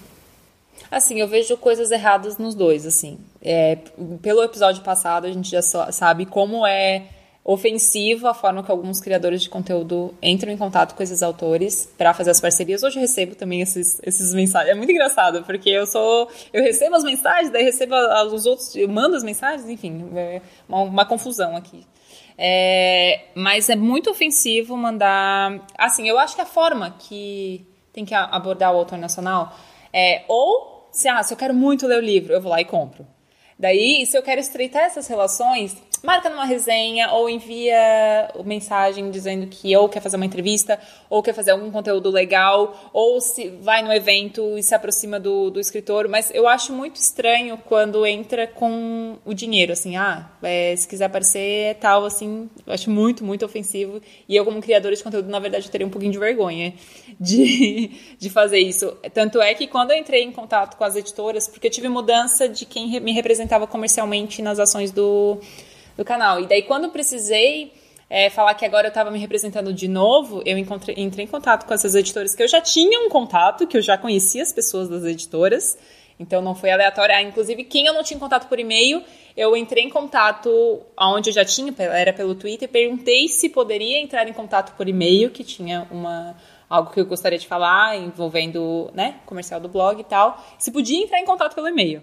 Assim, 0.89 1.19
eu 1.19 1.27
vejo 1.27 1.55
coisas 1.57 1.89
erradas 1.89 2.37
nos 2.37 2.53
dois, 2.53 2.85
assim. 2.85 3.17
É, 3.41 3.77
pelo 4.21 4.43
episódio 4.43 4.83
passado, 4.83 5.25
a 5.25 5.31
gente 5.31 5.49
já 5.49 5.61
sabe 5.61 6.25
como 6.25 6.65
é 6.65 7.05
ofensivo 7.43 8.27
a 8.27 8.33
forma 8.33 8.61
que 8.61 8.69
alguns 8.69 8.99
criadores 8.99 9.41
de 9.41 9.49
conteúdo 9.49 10.13
entram 10.21 10.51
em 10.51 10.57
contato 10.57 10.93
com 10.93 11.01
esses 11.01 11.23
autores 11.23 11.89
para 11.97 12.13
fazer 12.13 12.31
as 12.31 12.39
parcerias. 12.39 12.83
Hoje 12.83 12.97
eu 12.97 13.01
recebo 13.01 13.35
também 13.35 13.61
esses, 13.61 13.99
esses 14.03 14.33
mensagens. 14.33 14.71
É 14.71 14.75
muito 14.75 14.91
engraçado, 14.91 15.43
porque 15.43 15.69
eu 15.69 15.85
sou. 15.87 16.29
Eu 16.53 16.61
recebo 16.61 16.95
as 16.95 17.03
mensagens, 17.03 17.51
daí 17.51 17.63
recebo 17.63 17.95
os 18.33 18.45
outros, 18.45 18.75
eu 18.75 18.87
mando 18.87 19.15
as 19.15 19.23
mensagens, 19.23 19.67
enfim, 19.67 20.09
é 20.15 20.41
uma, 20.67 20.81
uma 20.81 21.05
confusão 21.05 21.55
aqui. 21.55 21.85
É, 22.43 23.25
mas 23.35 23.69
é 23.69 23.75
muito 23.75 24.09
ofensivo 24.09 24.75
mandar. 24.75 25.63
Assim, 25.77 26.09
eu 26.09 26.17
acho 26.17 26.33
que 26.33 26.41
a 26.41 26.45
forma 26.45 26.95
que 26.97 27.63
tem 27.93 28.03
que 28.03 28.15
abordar 28.15 28.73
o 28.73 28.77
autor 28.77 28.97
nacional 28.97 29.55
é 29.93 30.23
ou 30.27 30.89
se, 30.91 31.07
ah, 31.07 31.21
se 31.21 31.31
eu 31.31 31.37
quero 31.37 31.53
muito 31.53 31.85
ler 31.85 31.99
o 31.99 32.01
livro, 32.03 32.33
eu 32.33 32.41
vou 32.41 32.51
lá 32.51 32.59
e 32.59 32.65
compro. 32.65 33.05
Daí, 33.59 34.03
se 34.07 34.17
eu 34.17 34.23
quero 34.23 34.41
estreitar 34.41 34.81
essas 34.81 35.05
relações, 35.07 35.77
marca 36.03 36.29
numa 36.29 36.45
resenha 36.45 37.11
ou 37.11 37.29
envia 37.29 38.31
mensagem 38.43 39.11
dizendo 39.11 39.47
que 39.47 39.75
ou 39.75 39.87
quer 39.87 40.01
fazer 40.01 40.15
uma 40.15 40.25
entrevista 40.25 40.79
ou 41.09 41.21
quer 41.21 41.33
fazer 41.33 41.51
algum 41.51 41.69
conteúdo 41.69 42.09
legal 42.09 42.89
ou 42.91 43.21
se 43.21 43.49
vai 43.61 43.81
no 43.83 43.93
evento 43.93 44.57
e 44.57 44.63
se 44.63 44.73
aproxima 44.73 45.19
do, 45.19 45.49
do 45.49 45.59
escritor. 45.59 46.07
Mas 46.07 46.31
eu 46.33 46.47
acho 46.47 46.73
muito 46.73 46.95
estranho 46.95 47.57
quando 47.57 48.05
entra 48.05 48.47
com 48.47 49.17
o 49.25 49.33
dinheiro, 49.33 49.73
assim, 49.73 49.95
ah, 49.95 50.29
é, 50.41 50.75
se 50.75 50.87
quiser 50.87 51.05
aparecer 51.05 51.41
é 51.41 51.73
tal, 51.73 52.05
assim, 52.05 52.49
eu 52.65 52.73
acho 52.73 52.89
muito, 52.89 53.23
muito 53.23 53.45
ofensivo. 53.45 54.01
E 54.27 54.35
eu, 54.35 54.43
como 54.45 54.61
criadora 54.61 54.95
de 54.95 55.03
conteúdo, 55.03 55.29
na 55.29 55.39
verdade, 55.39 55.69
teria 55.69 55.85
um 55.85 55.89
pouquinho 55.89 56.11
de 56.11 56.19
vergonha 56.19 56.73
de, 57.19 57.91
de 58.17 58.29
fazer 58.29 58.59
isso. 58.59 58.97
Tanto 59.13 59.41
é 59.41 59.53
que 59.53 59.67
quando 59.67 59.91
eu 59.91 59.97
entrei 59.97 60.23
em 60.23 60.31
contato 60.31 60.77
com 60.77 60.83
as 60.83 60.95
editoras, 60.95 61.47
porque 61.47 61.67
eu 61.67 61.71
tive 61.71 61.87
mudança 61.89 62.47
de 62.47 62.65
quem 62.65 62.99
me 62.99 63.11
representava 63.11 63.67
comercialmente 63.67 64.41
nas 64.41 64.59
ações 64.59 64.91
do 64.91 65.39
do 65.97 66.05
canal. 66.05 66.39
E 66.39 66.47
daí, 66.47 66.61
quando 66.63 66.89
precisei 66.89 67.73
é, 68.09 68.29
falar 68.29 68.53
que 68.55 68.65
agora 68.65 68.87
eu 68.87 68.89
estava 68.89 69.09
me 69.09 69.17
representando 69.17 69.73
de 69.73 69.87
novo, 69.87 70.41
eu 70.45 70.57
encontrei, 70.57 70.95
entrei 70.97 71.25
em 71.25 71.27
contato 71.27 71.65
com 71.65 71.73
essas 71.73 71.95
editoras 71.95 72.35
que 72.35 72.43
eu 72.43 72.47
já 72.47 72.59
tinha 72.59 72.99
um 72.99 73.09
contato, 73.09 73.65
que 73.65 73.77
eu 73.77 73.81
já 73.81 73.97
conhecia 73.97 74.43
as 74.43 74.51
pessoas 74.51 74.89
das 74.89 75.03
editoras. 75.05 75.77
Então 76.19 76.41
não 76.41 76.53
foi 76.53 76.69
aleatório. 76.69 77.15
Ah, 77.15 77.21
inclusive, 77.21 77.63
quem 77.63 77.87
eu 77.87 77.93
não 77.93 78.03
tinha 78.03 78.19
contato 78.19 78.47
por 78.47 78.59
e-mail, 78.59 79.01
eu 79.35 79.55
entrei 79.55 79.83
em 79.83 79.89
contato 79.89 80.81
aonde 80.95 81.29
eu 81.29 81.33
já 81.33 81.45
tinha, 81.45 81.73
era 81.77 82.13
pelo 82.13 82.35
Twitter, 82.35 82.69
perguntei 82.69 83.27
se 83.27 83.49
poderia 83.49 83.99
entrar 83.99 84.27
em 84.27 84.33
contato 84.33 84.75
por 84.75 84.87
e-mail, 84.87 85.31
que 85.31 85.43
tinha 85.43 85.87
uma 85.89 86.35
algo 86.69 86.91
que 86.91 87.01
eu 87.01 87.05
gostaria 87.05 87.37
de 87.37 87.47
falar, 87.47 87.97
envolvendo, 87.97 88.89
né, 88.93 89.15
comercial 89.25 89.59
do 89.59 89.67
blog 89.67 89.99
e 89.99 90.03
tal. 90.05 90.41
Se 90.57 90.71
podia 90.71 91.03
entrar 91.03 91.19
em 91.19 91.25
contato 91.25 91.53
pelo 91.53 91.67
e-mail. 91.67 92.01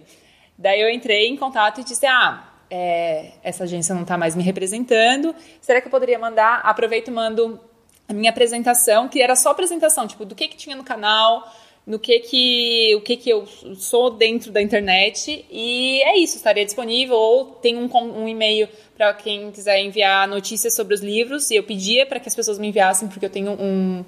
Daí 0.57 0.81
eu 0.81 0.89
entrei 0.89 1.27
em 1.27 1.37
contato 1.37 1.81
e 1.81 1.83
disse: 1.83 2.05
"Ah, 2.05 2.48
é, 2.69 3.31
essa 3.43 3.63
agência 3.63 3.95
não 3.95 4.03
está 4.03 4.17
mais 4.17 4.35
me 4.35 4.43
representando. 4.43 5.35
Será 5.61 5.81
que 5.81 5.87
eu 5.87 5.91
poderia 5.91 6.19
mandar? 6.19 6.61
Aproveito 6.63 7.07
e 7.07 7.11
mando 7.11 7.59
a 8.07 8.13
minha 8.13 8.29
apresentação, 8.29 9.07
que 9.07 9.21
era 9.21 9.35
só 9.35 9.51
apresentação, 9.51 10.07
tipo, 10.07 10.25
do 10.25 10.35
que, 10.35 10.47
que 10.47 10.57
tinha 10.57 10.75
no 10.75 10.83
canal, 10.83 11.51
no 11.85 11.97
que 11.97 12.19
que, 12.19 12.95
o 12.95 13.01
que 13.01 13.17
que 13.17 13.29
eu 13.29 13.45
sou 13.75 14.11
dentro 14.11 14.51
da 14.51 14.61
internet. 14.61 15.45
E 15.49 16.01
é 16.03 16.17
isso, 16.17 16.37
estaria 16.37 16.65
disponível. 16.65 17.15
Ou 17.15 17.45
tem 17.55 17.77
um, 17.77 17.89
um 17.95 18.27
e-mail 18.27 18.69
para 18.95 19.13
quem 19.13 19.51
quiser 19.51 19.79
enviar 19.79 20.27
notícias 20.27 20.75
sobre 20.75 20.93
os 20.93 21.01
livros. 21.01 21.49
E 21.51 21.55
eu 21.55 21.63
pedia 21.63 22.05
para 22.05 22.19
que 22.19 22.27
as 22.27 22.35
pessoas 22.35 22.59
me 22.59 22.67
enviassem, 22.67 23.07
porque 23.07 23.25
eu 23.25 23.29
tenho 23.29 23.51
um, 23.51 24.05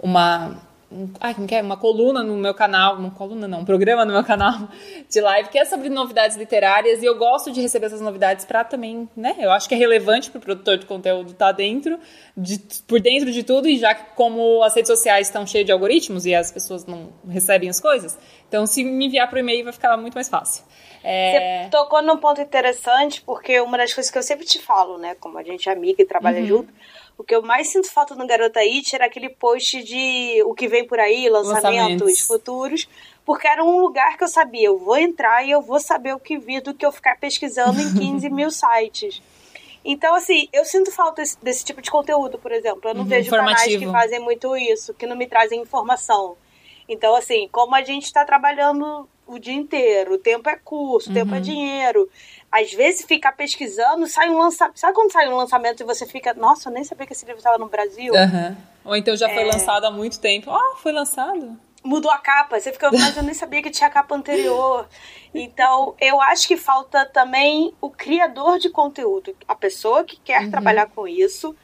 uma 0.00 0.69
um, 0.92 1.08
ai, 1.20 1.34
como 1.34 1.46
que 1.46 1.54
é? 1.54 1.62
uma 1.62 1.76
coluna 1.76 2.22
no 2.22 2.36
meu 2.36 2.52
canal, 2.52 2.96
uma 2.96 3.12
coluna 3.12 3.46
não, 3.46 3.60
um 3.60 3.64
programa 3.64 4.04
no 4.04 4.12
meu 4.12 4.24
canal 4.24 4.68
de 5.08 5.20
live 5.20 5.48
que 5.48 5.58
é 5.58 5.64
sobre 5.64 5.88
novidades 5.88 6.36
literárias 6.36 7.00
e 7.00 7.06
eu 7.06 7.16
gosto 7.16 7.52
de 7.52 7.60
receber 7.60 7.86
essas 7.86 8.00
novidades 8.00 8.44
para 8.44 8.64
também, 8.64 9.08
né? 9.16 9.36
Eu 9.38 9.52
acho 9.52 9.68
que 9.68 9.74
é 9.74 9.78
relevante 9.78 10.30
para 10.30 10.38
o 10.38 10.40
produtor 10.40 10.78
de 10.78 10.86
conteúdo 10.86 11.30
estar 11.30 11.46
tá 11.46 11.52
dentro, 11.52 11.98
de, 12.36 12.58
por 12.88 12.98
dentro 13.00 13.30
de 13.30 13.44
tudo 13.44 13.68
e 13.68 13.78
já 13.78 13.94
que 13.94 14.16
como 14.16 14.62
as 14.64 14.74
redes 14.74 14.90
sociais 14.90 15.28
estão 15.28 15.46
cheias 15.46 15.64
de 15.64 15.70
algoritmos 15.70 16.26
e 16.26 16.34
as 16.34 16.50
pessoas 16.50 16.84
não 16.84 17.10
recebem 17.28 17.68
as 17.68 17.78
coisas, 17.78 18.18
então 18.48 18.66
se 18.66 18.82
me 18.82 19.06
enviar 19.06 19.30
por 19.30 19.38
e-mail 19.38 19.62
vai 19.62 19.72
ficar 19.72 19.96
muito 19.96 20.14
mais 20.14 20.28
fácil. 20.28 20.64
É... 21.04 21.64
Você 21.64 21.70
tocou 21.70 22.02
num 22.02 22.16
ponto 22.16 22.40
interessante 22.40 23.22
porque 23.22 23.60
uma 23.60 23.78
das 23.78 23.94
coisas 23.94 24.10
que 24.10 24.18
eu 24.18 24.22
sempre 24.22 24.44
te 24.44 24.58
falo, 24.58 24.98
né, 24.98 25.14
como 25.20 25.38
a 25.38 25.42
gente 25.42 25.68
é 25.68 25.72
amiga 25.72 26.02
e 26.02 26.04
trabalha 26.04 26.40
uhum. 26.40 26.46
junto 26.46 26.72
o 27.20 27.22
que 27.22 27.34
eu 27.34 27.42
mais 27.42 27.68
sinto 27.68 27.92
falta 27.92 28.14
no 28.14 28.26
Garota 28.26 28.60
It 28.60 28.94
era 28.94 29.04
aquele 29.04 29.28
post 29.28 29.82
de 29.82 30.42
o 30.46 30.54
que 30.54 30.66
vem 30.66 30.86
por 30.86 30.98
aí, 30.98 31.28
lançamentos, 31.28 31.66
lançamentos. 31.66 32.20
futuros, 32.22 32.88
porque 33.26 33.46
era 33.46 33.62
um 33.62 33.78
lugar 33.78 34.16
que 34.16 34.24
eu 34.24 34.28
sabia, 34.28 34.68
eu 34.68 34.78
vou 34.78 34.96
entrar 34.96 35.44
e 35.44 35.50
eu 35.50 35.60
vou 35.60 35.78
saber 35.78 36.14
o 36.14 36.18
que 36.18 36.38
vir 36.38 36.62
do 36.62 36.72
que 36.72 36.84
eu 36.84 36.90
ficar 36.90 37.18
pesquisando 37.20 37.78
em 37.78 37.92
15 37.94 38.30
mil 38.32 38.50
sites. 38.50 39.20
Então, 39.84 40.14
assim, 40.14 40.48
eu 40.50 40.64
sinto 40.64 40.90
falta 40.90 41.20
desse, 41.20 41.36
desse 41.42 41.62
tipo 41.62 41.82
de 41.82 41.90
conteúdo, 41.90 42.38
por 42.38 42.52
exemplo. 42.52 42.88
Eu 42.88 42.94
não 42.94 43.02
uhum, 43.02 43.08
vejo 43.08 43.30
canais 43.30 43.66
que 43.66 43.86
fazem 43.86 44.18
muito 44.18 44.56
isso, 44.56 44.94
que 44.94 45.06
não 45.06 45.16
me 45.16 45.26
trazem 45.26 45.60
informação. 45.60 46.38
Então, 46.88 47.14
assim, 47.14 47.48
como 47.52 47.74
a 47.74 47.82
gente 47.82 48.04
está 48.04 48.24
trabalhando 48.24 49.06
o 49.26 49.38
dia 49.38 49.54
inteiro, 49.54 50.14
o 50.14 50.18
tempo 50.18 50.48
é 50.48 50.56
curto, 50.56 51.10
o 51.10 51.14
tempo 51.14 51.34
é 51.34 51.36
uhum. 51.36 51.42
dinheiro 51.42 52.10
às 52.50 52.72
vezes 52.72 53.04
ficar 53.04 53.32
pesquisando, 53.32 54.06
sai 54.08 54.28
um 54.28 54.38
lançamento. 54.38 54.78
Sabe 54.78 54.94
quando 54.94 55.12
sai 55.12 55.28
um 55.28 55.36
lançamento 55.36 55.82
e 55.82 55.86
você 55.86 56.04
fica, 56.04 56.34
nossa, 56.34 56.68
eu 56.68 56.72
nem 56.72 56.82
sabia 56.82 57.06
que 57.06 57.12
esse 57.12 57.24
livro 57.24 57.38
estava 57.38 57.58
no 57.58 57.68
Brasil? 57.68 58.12
Uhum. 58.12 58.56
Ou 58.84 58.96
então 58.96 59.16
já 59.16 59.28
foi 59.28 59.42
é... 59.42 59.52
lançado 59.52 59.84
há 59.84 59.90
muito 59.90 60.18
tempo. 60.18 60.50
Ah, 60.50 60.72
oh, 60.72 60.76
foi 60.76 60.92
lançado. 60.92 61.56
Mudou 61.82 62.10
a 62.10 62.18
capa. 62.18 62.58
Você 62.58 62.72
fica, 62.72 62.90
mas 62.90 63.16
eu 63.16 63.22
nem 63.22 63.34
sabia 63.34 63.62
que 63.62 63.70
tinha 63.70 63.88
capa 63.88 64.14
anterior. 64.14 64.88
Então, 65.32 65.94
eu 66.00 66.20
acho 66.20 66.48
que 66.48 66.56
falta 66.56 67.06
também 67.06 67.72
o 67.80 67.88
criador 67.88 68.58
de 68.58 68.68
conteúdo, 68.68 69.34
a 69.46 69.54
pessoa 69.54 70.02
que 70.04 70.16
quer 70.16 70.42
uhum. 70.42 70.50
trabalhar 70.50 70.86
com 70.86 71.06
isso 71.06 71.56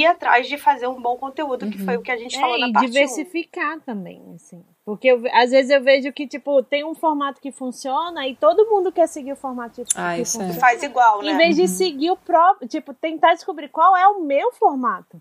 ir 0.00 0.06
atrás 0.06 0.48
de 0.48 0.56
fazer 0.56 0.86
um 0.86 1.00
bom 1.00 1.16
conteúdo, 1.16 1.70
que 1.70 1.78
foi 1.78 1.96
o 1.96 2.02
que 2.02 2.10
a 2.10 2.16
gente 2.16 2.36
é, 2.36 2.40
falou 2.40 2.58
na 2.58 2.72
parte 2.72 2.86
diversificar 2.86 3.76
1. 3.78 3.80
também, 3.80 4.22
assim. 4.34 4.64
Porque 4.84 5.08
eu, 5.08 5.22
às 5.32 5.50
vezes 5.50 5.70
eu 5.70 5.82
vejo 5.82 6.12
que, 6.12 6.26
tipo, 6.26 6.62
tem 6.62 6.84
um 6.84 6.94
formato 6.94 7.40
que 7.40 7.52
funciona 7.52 8.26
e 8.26 8.34
todo 8.34 8.68
mundo 8.68 8.90
quer 8.90 9.06
seguir 9.06 9.32
o 9.32 9.36
formato 9.36 9.84
que, 9.84 9.92
ah, 9.96 10.16
que 10.16 10.24
funciona. 10.24 10.50
É. 10.50 10.54
Faz 10.54 10.82
igual, 10.82 11.22
né? 11.22 11.32
Em 11.32 11.36
vez 11.36 11.56
de 11.56 11.62
uhum. 11.62 11.68
seguir 11.68 12.10
o 12.10 12.16
próprio, 12.16 12.68
tipo, 12.68 12.92
tentar 12.94 13.34
descobrir 13.34 13.68
qual 13.68 13.96
é 13.96 14.06
o 14.08 14.20
meu 14.22 14.52
formato. 14.52 15.20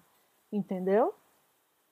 Entendeu? 0.51 1.13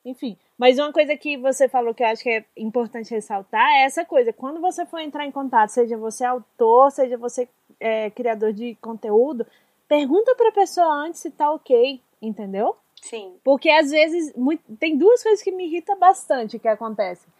Enfim. 0.04 0.38
Mas 0.58 0.80
uma 0.80 0.92
coisa 0.92 1.16
que 1.16 1.38
você 1.38 1.70
falou 1.70 1.94
que 1.94 2.04
eu 2.04 2.08
acho 2.08 2.24
que 2.24 2.30
é 2.30 2.46
importante 2.58 3.12
ressaltar 3.12 3.68
é 3.70 3.86
essa 3.86 4.04
coisa. 4.04 4.34
Quando 4.34 4.60
você 4.60 4.86
for 4.86 5.00
entrar 5.00 5.26
em 5.26 5.32
contato, 5.32 5.70
seja 5.70 5.98
você 5.98 6.26
autor, 6.26 6.92
seja 6.92 7.18
você 7.18 7.48
é, 7.80 8.10
criador 8.10 8.52
de 8.52 8.76
conteúdo, 8.76 9.46
pergunta 9.88 10.36
pra 10.36 10.52
pessoa 10.52 10.88
antes 11.06 11.22
se 11.22 11.32
tá 11.32 11.52
ok 11.52 12.02
entendeu? 12.22 12.76
Sim. 13.02 13.36
Porque 13.44 13.70
às 13.70 13.90
vezes 13.90 14.34
muito, 14.36 14.64
tem 14.78 14.98
duas 14.98 15.24
coisas 15.24 15.42
que 15.42 15.52
me 15.52 15.66
irritam 15.66 15.98
bastante 15.98 16.60
que 16.60 16.68
acontecem. 16.68 17.32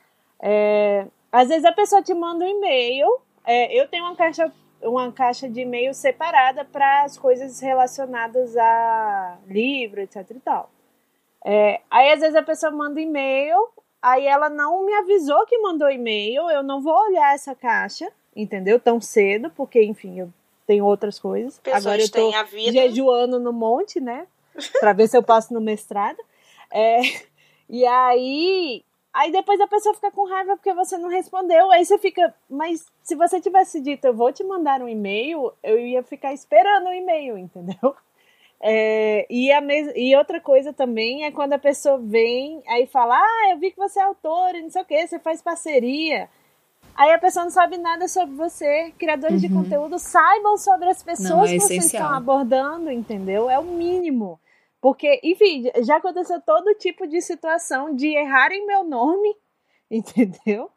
É, 0.42 1.06
às 1.32 1.50
vezes 1.50 1.66
a 1.66 1.72
pessoa 1.72 2.02
te 2.02 2.14
manda 2.14 2.46
um 2.46 2.48
e-mail, 2.48 3.20
é, 3.46 3.80
eu 3.80 3.88
tenho 3.88 4.06
uma 4.06 4.16
caixa, 4.16 4.52
uma 4.82 5.12
caixa 5.12 5.50
de 5.50 5.62
e-mail 5.62 5.94
separada 5.94 6.64
para 6.64 7.04
as 7.04 7.18
coisas 7.18 7.60
relacionadas 7.60 8.56
a 8.56 9.38
livro, 9.48 10.02
etc 10.02 10.30
e 10.32 10.40
tal. 10.40 10.72
É, 11.46 11.82
aí 11.90 12.12
às 12.12 12.20
vezes 12.20 12.36
a 12.36 12.44
pessoa 12.44 12.72
manda 12.72 13.00
e-mail 13.00 13.70
Aí 14.02 14.26
ela 14.26 14.50
não 14.50 14.86
me 14.86 14.94
avisou 14.94 15.46
que 15.46 15.58
mandou 15.58 15.90
e-mail, 15.92 16.50
eu 16.50 16.64
não 16.64 16.82
vou 16.82 16.94
olhar 16.94 17.34
essa 17.34 17.54
caixa, 17.54 18.10
entendeu? 18.34 18.80
Tão 18.80 19.02
cedo, 19.02 19.50
porque, 19.50 19.84
enfim, 19.84 20.20
eu 20.20 20.30
tenho 20.66 20.86
outras 20.86 21.20
coisas. 21.20 21.60
Pessoas 21.60 21.86
Agora 21.86 22.02
eu 22.02 22.10
tô 22.10 22.14
têm 22.14 22.36
a 22.36 22.44
vida. 22.44 22.72
jejuando 22.72 23.40
no 23.40 23.52
monte, 23.52 24.00
né? 24.00 24.26
Pra 24.80 24.94
ver 24.94 25.08
se 25.08 25.18
eu 25.18 25.24
passo 25.24 25.54
no 25.54 25.62
mestrado. 25.62 26.18
É, 26.72 27.00
e 27.70 27.86
aí. 27.86 28.84
Aí 29.12 29.32
depois 29.32 29.60
a 29.60 29.68
pessoa 29.68 29.96
fica 29.96 30.12
com 30.12 30.30
raiva 30.30 30.56
porque 30.56 30.74
você 30.74 30.98
não 30.98 31.10
respondeu. 31.10 31.72
Aí 31.72 31.84
você 31.84 31.98
fica. 31.98 32.34
Mas 32.50 32.86
se 33.02 33.16
você 33.16 33.42
tivesse 33.42 33.82
dito, 33.82 34.06
eu 34.06 34.14
vou 34.14 34.32
te 34.32 34.44
mandar 34.44 34.82
um 34.82 34.88
e-mail, 34.88 35.52
eu 35.64 35.80
ia 35.80 36.04
ficar 36.04 36.34
esperando 36.34 36.88
o 36.88 36.94
e-mail, 36.94 37.38
entendeu? 37.38 37.96
É, 38.62 39.26
e, 39.30 39.52
a 39.54 39.62
mes... 39.62 39.90
e 39.96 40.14
outra 40.18 40.42
coisa 40.42 40.74
também 40.74 41.24
é 41.24 41.32
quando 41.32 41.54
a 41.54 41.60
pessoa 41.60 41.98
vem 41.98 42.62
aí 42.68 42.86
fala: 42.88 43.16
Ah, 43.18 43.52
eu 43.52 43.58
vi 43.58 43.72
que 43.72 43.78
você 43.78 44.00
é 44.00 44.04
autor 44.04 44.54
e 44.54 44.62
não 44.62 44.70
sei 44.70 44.82
o 44.82 44.86
que, 44.86 45.08
você 45.08 45.18
faz 45.18 45.42
parceria. 45.42 46.30
Aí 46.96 47.12
a 47.14 47.18
pessoa 47.18 47.46
não 47.46 47.52
sabe 47.52 47.78
nada 47.78 48.10
sobre 48.10 48.36
você. 48.36 48.94
Criadores 49.00 49.40
de 49.40 49.48
conteúdo 49.48 49.98
saibam 49.98 50.58
sobre 50.58 50.90
as 50.90 51.02
pessoas 51.02 51.30
Não, 51.30 51.46
é 51.46 51.54
que 51.54 51.60
vocês 51.62 51.80
essencial. 51.80 52.04
estão 52.04 52.18
abordando, 52.18 52.92
entendeu? 52.92 53.50
É 53.50 53.58
o 53.58 53.64
mínimo. 53.64 54.38
Porque, 54.82 55.20
enfim, 55.24 55.70
já 55.84 55.98
aconteceu 55.98 56.42
todo 56.42 56.76
tipo 56.76 57.06
de 57.06 57.22
situação 57.22 57.94
de 57.94 58.08
errarem 58.08 58.66
meu 58.66 58.84
nome, 58.84 59.36
entendeu? 59.92 60.72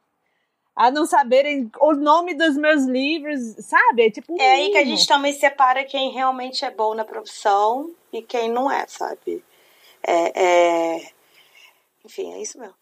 A 0.74 0.90
não 0.90 1.04
saberem 1.04 1.70
o 1.80 1.92
nome 1.92 2.34
dos 2.34 2.56
meus 2.56 2.84
livros, 2.84 3.40
sabe? 3.64 4.06
É 4.06 4.10
tipo 4.10 4.40
É 4.40 4.52
aí 4.52 4.70
que 4.70 4.78
a 4.78 4.84
gente 4.84 5.06
também 5.06 5.32
separa 5.32 5.84
quem 5.84 6.10
realmente 6.10 6.64
é 6.64 6.70
bom 6.70 6.94
na 6.94 7.04
profissão 7.04 7.94
e 8.12 8.22
quem 8.22 8.50
não 8.50 8.70
é, 8.70 8.86
sabe? 8.86 9.44
É, 10.02 10.42
é... 10.42 11.10
Enfim, 12.04 12.32
é 12.32 12.40
isso 12.40 12.58
mesmo. 12.58 12.81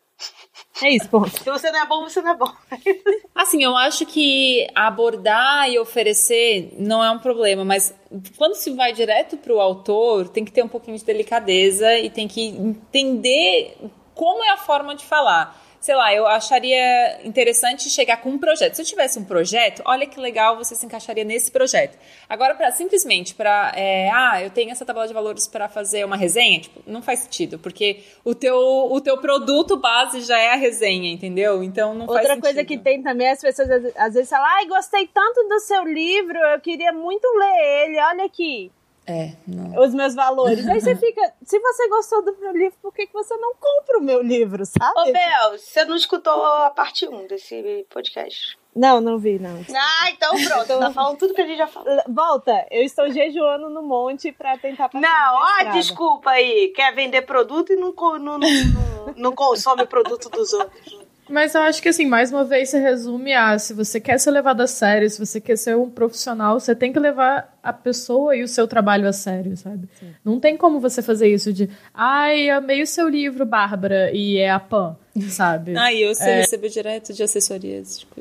É 0.82 0.90
isso, 0.90 1.08
ponto. 1.08 1.30
Se 1.30 1.44
você 1.44 1.70
não 1.70 1.82
é 1.82 1.86
bom, 1.86 2.02
você 2.02 2.22
não 2.22 2.32
é 2.32 2.36
bom. 2.36 2.52
Assim, 3.34 3.62
eu 3.62 3.76
acho 3.76 4.06
que 4.06 4.66
abordar 4.74 5.68
e 5.70 5.78
oferecer 5.78 6.72
não 6.78 7.04
é 7.04 7.10
um 7.10 7.18
problema, 7.18 7.64
mas 7.64 7.94
quando 8.36 8.54
se 8.54 8.70
vai 8.70 8.92
direto 8.92 9.36
para 9.36 9.52
o 9.52 9.60
autor, 9.60 10.28
tem 10.28 10.44
que 10.44 10.52
ter 10.52 10.62
um 10.62 10.68
pouquinho 10.68 10.96
de 10.96 11.04
delicadeza 11.04 11.98
e 11.98 12.08
tem 12.08 12.26
que 12.26 12.46
entender 12.46 13.76
como 14.14 14.42
é 14.44 14.50
a 14.50 14.56
forma 14.56 14.94
de 14.94 15.04
falar. 15.04 15.56
Sei 15.80 15.94
lá, 15.94 16.14
eu 16.14 16.26
acharia 16.26 17.26
interessante 17.26 17.88
chegar 17.88 18.18
com 18.18 18.28
um 18.28 18.38
projeto. 18.38 18.74
Se 18.74 18.82
eu 18.82 18.86
tivesse 18.86 19.18
um 19.18 19.24
projeto, 19.24 19.82
olha 19.86 20.06
que 20.06 20.20
legal, 20.20 20.56
você 20.56 20.74
se 20.74 20.84
encaixaria 20.84 21.24
nesse 21.24 21.50
projeto. 21.50 21.98
Agora, 22.28 22.54
para 22.54 22.70
simplesmente 22.70 23.34
para, 23.34 23.72
ah, 24.12 24.42
eu 24.42 24.50
tenho 24.50 24.70
essa 24.70 24.84
tabela 24.84 25.08
de 25.08 25.14
valores 25.14 25.48
para 25.48 25.70
fazer 25.70 26.04
uma 26.04 26.16
resenha, 26.16 26.60
tipo, 26.60 26.82
não 26.86 27.00
faz 27.00 27.20
sentido, 27.20 27.58
porque 27.58 28.04
o 28.22 28.34
teu, 28.34 28.56
o 28.56 29.00
teu 29.00 29.16
produto 29.18 29.78
base 29.78 30.20
já 30.20 30.38
é 30.38 30.52
a 30.52 30.56
resenha, 30.56 31.10
entendeu? 31.10 31.62
Então 31.62 31.94
não 31.94 32.06
faz 32.06 32.18
Outra 32.18 32.34
sentido. 32.34 32.42
coisa 32.42 32.64
que 32.64 32.76
tem 32.76 33.02
também, 33.02 33.30
as 33.30 33.40
pessoas 33.40 33.70
às 33.96 34.12
vezes 34.12 34.28
falam, 34.28 34.46
ai, 34.46 34.66
gostei 34.66 35.06
tanto 35.06 35.48
do 35.48 35.58
seu 35.60 35.82
livro, 35.84 36.38
eu 36.38 36.60
queria 36.60 36.92
muito 36.92 37.26
ler 37.38 37.86
ele, 37.86 38.00
olha 38.00 38.24
aqui, 38.26 38.70
É, 39.06 39.32
não. 39.46 39.82
os 39.82 39.92
meus 39.94 40.14
valores. 40.14 40.66
Aí 40.68 40.80
você 40.80 40.94
fica, 40.94 41.32
se 41.42 41.58
você 41.58 41.88
gostou 41.88 42.24
do 42.24 42.36
meu 42.38 42.52
livro, 42.52 42.78
por 42.80 42.94
que, 42.94 43.06
que 43.06 43.12
você 43.12 43.36
não 43.36 43.54
compra 43.54 43.98
o 43.98 44.02
meu 44.02 44.22
livro, 44.22 44.64
sabe? 44.64 44.92
Ô, 44.96 45.12
Bel, 45.12 45.58
você 45.58 45.84
não 45.84 45.96
escutou 45.96 46.44
a 46.44 46.70
parte 46.70 47.08
1 47.08 47.26
desse 47.26 47.86
podcast? 47.90 48.58
Não, 48.74 49.00
não 49.00 49.18
vi, 49.18 49.38
não. 49.38 49.64
Ah, 49.74 50.10
então 50.10 50.30
pronto. 50.44 50.78
Tá 50.78 50.90
falando 50.92 51.18
tudo 51.18 51.34
que 51.34 51.40
a 51.40 51.46
gente 51.46 51.58
já 51.58 51.66
falou. 51.66 51.88
Volta, 52.08 52.66
eu 52.70 52.84
estou 52.84 53.10
jejuando 53.10 53.68
no 53.68 53.82
monte 53.82 54.30
pra 54.30 54.56
tentar 54.58 54.88
passar 54.88 55.00
Não, 55.00 55.34
ó, 55.34 55.72
desculpa 55.72 56.30
aí. 56.30 56.72
Quer 56.74 56.94
vender 56.94 57.22
produto 57.22 57.72
e 57.72 57.76
não, 57.76 57.92
não, 57.92 58.18
não, 58.18 58.38
não, 58.38 59.14
não 59.16 59.32
consome 59.32 59.82
o 59.82 59.86
produto 59.88 60.30
dos 60.30 60.52
outros. 60.52 60.99
Mas 61.30 61.54
eu 61.54 61.62
acho 61.62 61.80
que, 61.80 61.88
assim, 61.88 62.06
mais 62.06 62.32
uma 62.32 62.44
vez 62.44 62.70
se 62.70 62.78
resume 62.78 63.32
a 63.32 63.56
se 63.58 63.72
você 63.72 64.00
quer 64.00 64.18
ser 64.18 64.32
levado 64.32 64.60
a 64.60 64.66
sério, 64.66 65.08
se 65.08 65.24
você 65.24 65.40
quer 65.40 65.56
ser 65.56 65.76
um 65.76 65.88
profissional, 65.88 66.58
você 66.58 66.74
tem 66.74 66.92
que 66.92 66.98
levar 66.98 67.56
a 67.62 67.72
pessoa 67.72 68.34
e 68.34 68.42
o 68.42 68.48
seu 68.48 68.66
trabalho 68.66 69.06
a 69.06 69.12
sério, 69.12 69.56
sabe? 69.56 69.88
Não 70.24 70.40
tem 70.40 70.56
como 70.56 70.80
você 70.80 71.00
fazer 71.02 71.28
isso 71.32 71.52
de, 71.52 71.70
ai, 71.94 72.50
amei 72.50 72.82
o 72.82 72.86
seu 72.86 73.08
livro, 73.08 73.46
Bárbara, 73.46 74.10
e 74.12 74.38
é 74.38 74.50
a 74.50 74.58
Pan, 74.58 74.98
sabe? 75.30 75.76
Ah, 75.76 75.92
e 75.92 76.02
eu 76.02 76.14
sei, 76.14 76.34
recebo 76.34 76.68
direto 76.68 77.12
de 77.12 77.22
assessorias, 77.22 78.00
tipo. 78.00 78.20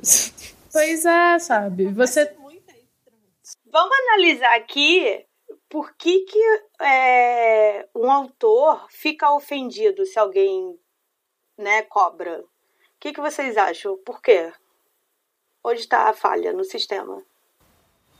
Pois 0.71 1.03
é, 1.03 1.39
sabe? 1.39 1.87
Você. 1.87 2.31
Vamos 3.71 3.97
analisar 4.07 4.55
aqui 4.55 5.25
por 5.67 5.95
que, 5.95 6.21
que 6.21 6.39
é, 6.81 7.87
um 7.95 8.09
autor 8.11 8.85
fica 8.89 9.31
ofendido 9.31 10.05
se 10.05 10.17
alguém 10.19 10.75
né, 11.57 11.81
cobra. 11.83 12.43
O 12.99 13.01
que, 13.01 13.13
que 13.13 13.21
vocês 13.21 13.55
acham? 13.55 13.97
Por 14.05 14.21
quê? 14.21 14.51
Onde 15.63 15.79
está 15.79 16.09
a 16.09 16.13
falha 16.13 16.51
no 16.51 16.65
sistema? 16.65 17.21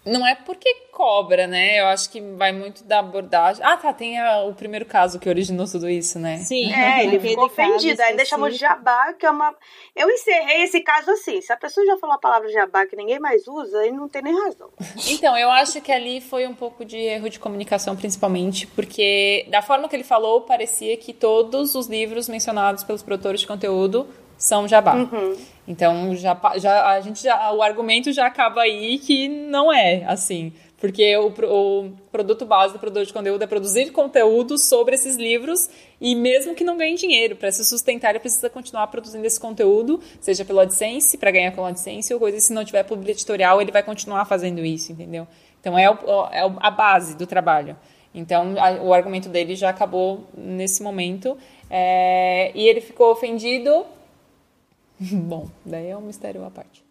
Não 0.06 0.26
é 0.26 0.34
porque 0.36 0.74
cobra, 0.94 1.46
né? 1.46 1.82
Eu 1.82 1.88
acho 1.88 2.10
que 2.10 2.22
vai 2.22 2.54
muito 2.54 2.86
da 2.86 3.00
abordagem. 3.00 3.62
Ah, 3.63 3.76
tá, 3.76 3.92
tem 3.92 4.18
a- 4.18 4.44
o 4.46 4.56
primeiro 4.56 4.86
caso 4.86 5.20
que 5.20 5.28
originou 5.28 5.68
tudo 5.70 5.89
isso, 5.89 6.18
né? 6.18 6.38
Sim, 6.38 6.72
É, 6.74 7.04
ele 7.04 7.20
ficou 7.20 7.46
ofendido. 7.46 8.02
Ainda 8.02 8.24
chamou 8.24 8.50
de 8.50 8.56
jabá, 8.56 9.12
que 9.13 9.26
é 9.26 9.30
uma. 9.30 9.54
Eu 9.94 10.10
encerrei 10.10 10.63
esse 10.63 10.80
caso 10.80 11.12
assim. 11.12 11.42
Se 11.42 11.52
a 11.52 11.58
pessoa 11.58 11.86
já 11.86 11.98
falou 11.98 12.15
a 12.15 12.20
palavra 12.20 12.48
jabá 12.50 12.86
que 12.86 12.96
ninguém 12.96 13.20
mais 13.20 13.46
usa, 13.50 13.80
aí 13.80 13.92
não 13.92 14.08
tem 14.08 14.22
nem 14.22 14.34
razão. 14.46 14.70
Então, 15.10 15.38
eu 15.38 15.52
acho 15.52 15.82
que 15.82 15.92
ali 15.92 16.22
foi 16.22 16.48
um 16.48 16.56
pouco 16.56 16.86
de 16.86 16.96
erro 16.98 17.30
de 17.30 17.38
comunicação, 17.38 17.98
principalmente, 17.98 18.65
porque 18.68 19.46
da 19.50 19.62
forma 19.62 19.89
que 19.89 19.96
ele 19.98 20.06
falou, 20.06 20.42
parecia 20.44 20.96
que 20.96 21.12
todos 21.12 21.76
os 21.76 21.88
livros 21.88 22.30
mencionados 22.30 22.86
pelos 22.86 23.04
produtores 23.04 23.42
de 23.42 23.48
conteúdo 23.48 24.08
são 24.39 24.67
jabá. 24.67 24.95
Então, 25.67 26.15
já, 26.15 26.36
já, 26.58 26.89
a 26.93 26.99
gente 27.02 27.21
já, 27.21 27.52
o 27.52 27.62
argumento 27.62 28.12
já 28.12 28.25
acaba 28.25 28.62
aí 28.62 28.97
que 28.97 29.28
não 29.28 29.71
é 29.71 30.04
assim. 30.08 30.52
Porque 30.78 31.15
o, 31.17 31.28
o 31.28 31.91
produto 32.10 32.45
base 32.45 32.71
do 32.73 32.80
produtor 32.80 33.06
de 33.06 33.12
conteúdo 33.12 33.43
é 33.43 33.45
produzir 33.45 33.91
conteúdo 33.91 34.58
sobre 34.58 34.95
esses 34.95 35.17
livros 35.17 35.69
e 35.99 36.15
mesmo 36.15 36.56
que 36.56 36.63
não 36.63 36.78
ganhe 36.78 36.95
dinheiro, 36.95 37.36
para 37.36 37.52
se 37.52 37.65
sustentar, 37.65 38.12
ele 38.12 38.19
precisa 38.19 38.49
continuar 38.49 38.88
produzindo 38.88 39.28
esse 39.28 39.38
conteúdo, 39.38 39.99
seja 40.21 40.45
pelo 40.45 40.62
AdSense, 40.62 41.17
para 41.17 41.32
ganhar 41.32 41.52
com 41.52 41.62
o 41.63 41.65
AdSense, 41.65 42.13
ou 42.13 42.19
coisa, 42.19 42.38
e 42.38 42.41
se 42.41 42.54
não 42.54 42.63
tiver 42.63 42.84
publi 42.84 43.12
editorial, 43.12 43.62
ele 43.62 43.73
vai 43.73 43.84
continuar 43.84 44.23
fazendo 44.23 44.63
isso, 44.65 44.93
entendeu? 44.93 45.28
Então 45.60 45.78
é, 45.78 45.91
o- 45.91 46.28
é 46.32 46.49
a 46.62 46.71
base 46.71 47.17
do 47.17 47.28
trabalho. 47.28 47.75
Então 48.15 48.56
a- 48.58 48.82
o 48.82 48.93
argumento 48.93 49.28
dele 49.28 49.56
já 49.58 49.69
acabou 49.69 50.23
nesse 50.36 50.82
momento. 50.82 51.38
é, 51.69 52.52
e 52.56 52.67
ele 52.67 52.82
ficou 52.82 53.12
ofendido. 53.12 53.86
Bom, 55.27 55.47
daí 55.65 55.88
é 55.89 55.97
um 55.97 56.01
mistério 56.01 56.45
à 56.45 56.49
parte. 56.51 56.83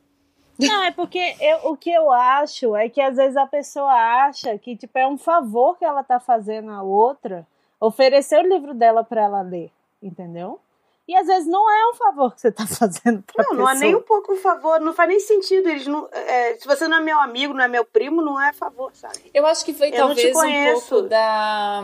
Não, 0.59 0.83
é 0.85 0.91
porque 0.91 1.37
eu- 1.41 1.71
o 1.71 1.77
que 1.77 1.91
eu 1.91 2.11
acho 2.11 2.75
é 2.75 2.89
que 2.89 3.01
às 3.01 3.17
vezes 3.17 3.37
a 3.37 3.47
pessoa 3.47 3.93
acha 3.93 4.59
que 4.59 4.77
tipo, 4.77 4.99
é 4.99 5.07
um 5.07 5.17
favor 5.17 5.79
que 5.79 5.85
ela 5.85 6.03
tá 6.03 6.19
fazendo 6.19 6.71
a 6.73 6.83
outra 6.83 7.47
oferecer 7.81 8.39
o 8.45 8.49
livro 8.49 8.75
dela 8.75 9.05
pra 9.05 9.23
ela 9.23 9.41
ler, 9.43 9.71
entendeu? 10.03 10.59
E 11.07 11.15
às 11.17 11.27
vezes 11.29 11.47
não 11.49 11.71
é 11.71 11.91
um 11.91 11.95
favor 11.95 12.35
que 12.35 12.41
você 12.41 12.51
tá 12.51 12.67
fazendo 12.67 13.23
pra 13.23 13.45
Não, 13.45 13.51
pessoa. 13.51 13.55
não 13.57 13.71
é 13.71 13.75
nem 13.77 13.95
um 13.95 14.03
pouco 14.03 14.35
favor, 14.37 14.81
não 14.81 14.93
faz 14.93 15.09
nem 15.09 15.21
sentido. 15.21 15.69
Eles 15.69 15.87
não, 15.87 16.09
é, 16.13 16.57
se 16.57 16.67
você 16.67 16.89
não 16.89 16.99
é 16.99 17.01
meu 17.01 17.21
amigo, 17.21 17.55
não 17.55 17.63
é 17.65 17.69
meu 17.69 17.85
primo, 17.85 18.21
não 18.21 18.41
é 18.43 18.53
favor, 18.53 18.91
sabe? 18.95 19.31
Eu 19.33 19.47
acho 19.47 19.65
que 19.65 19.73
foi 19.73 19.89
Eu 19.91 19.93
talvez 19.97 20.37
um 20.37 20.73
pouco 20.75 21.03
da, 21.03 21.83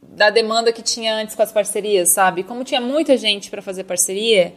da 0.00 0.30
demanda 0.30 0.72
que 0.72 0.80
tinha 0.82 1.14
antes 1.16 1.34
com 1.34 1.42
as 1.42 1.52
parcerias, 1.52 2.10
sabe? 2.10 2.44
Como 2.44 2.62
tinha 2.64 2.80
muita 2.80 3.16
gente 3.16 3.50
para 3.50 3.60
fazer 3.60 3.82
parceria, 3.84 4.54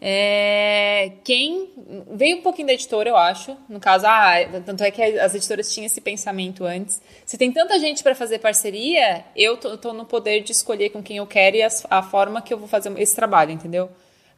é, 0.00 1.12
quem 1.24 1.68
veio 2.12 2.38
um 2.38 2.42
pouquinho 2.42 2.68
da 2.68 2.72
editora, 2.74 3.08
eu 3.08 3.16
acho. 3.16 3.56
No 3.68 3.80
caso, 3.80 4.06
ah, 4.06 4.34
tanto 4.64 4.82
é 4.84 4.90
que 4.90 5.02
as 5.02 5.34
editoras 5.34 5.72
tinham 5.72 5.86
esse 5.86 6.00
pensamento 6.00 6.64
antes. 6.64 7.00
Se 7.26 7.36
tem 7.36 7.50
tanta 7.52 7.78
gente 7.78 8.02
para 8.02 8.14
fazer 8.14 8.38
parceria, 8.38 9.24
eu 9.36 9.56
tô, 9.56 9.76
tô 9.76 9.92
no 9.92 10.04
poder 10.04 10.40
de 10.42 10.52
escolher 10.52 10.90
com 10.90 11.02
quem 11.02 11.16
eu 11.18 11.26
quero 11.26 11.56
e 11.56 11.62
as- 11.62 11.86
a 11.90 12.02
forma 12.02 12.40
que 12.40 12.52
eu 12.54 12.58
vou 12.58 12.68
fazer 12.68 12.96
esse 13.00 13.14
trabalho, 13.14 13.50
entendeu? 13.52 13.88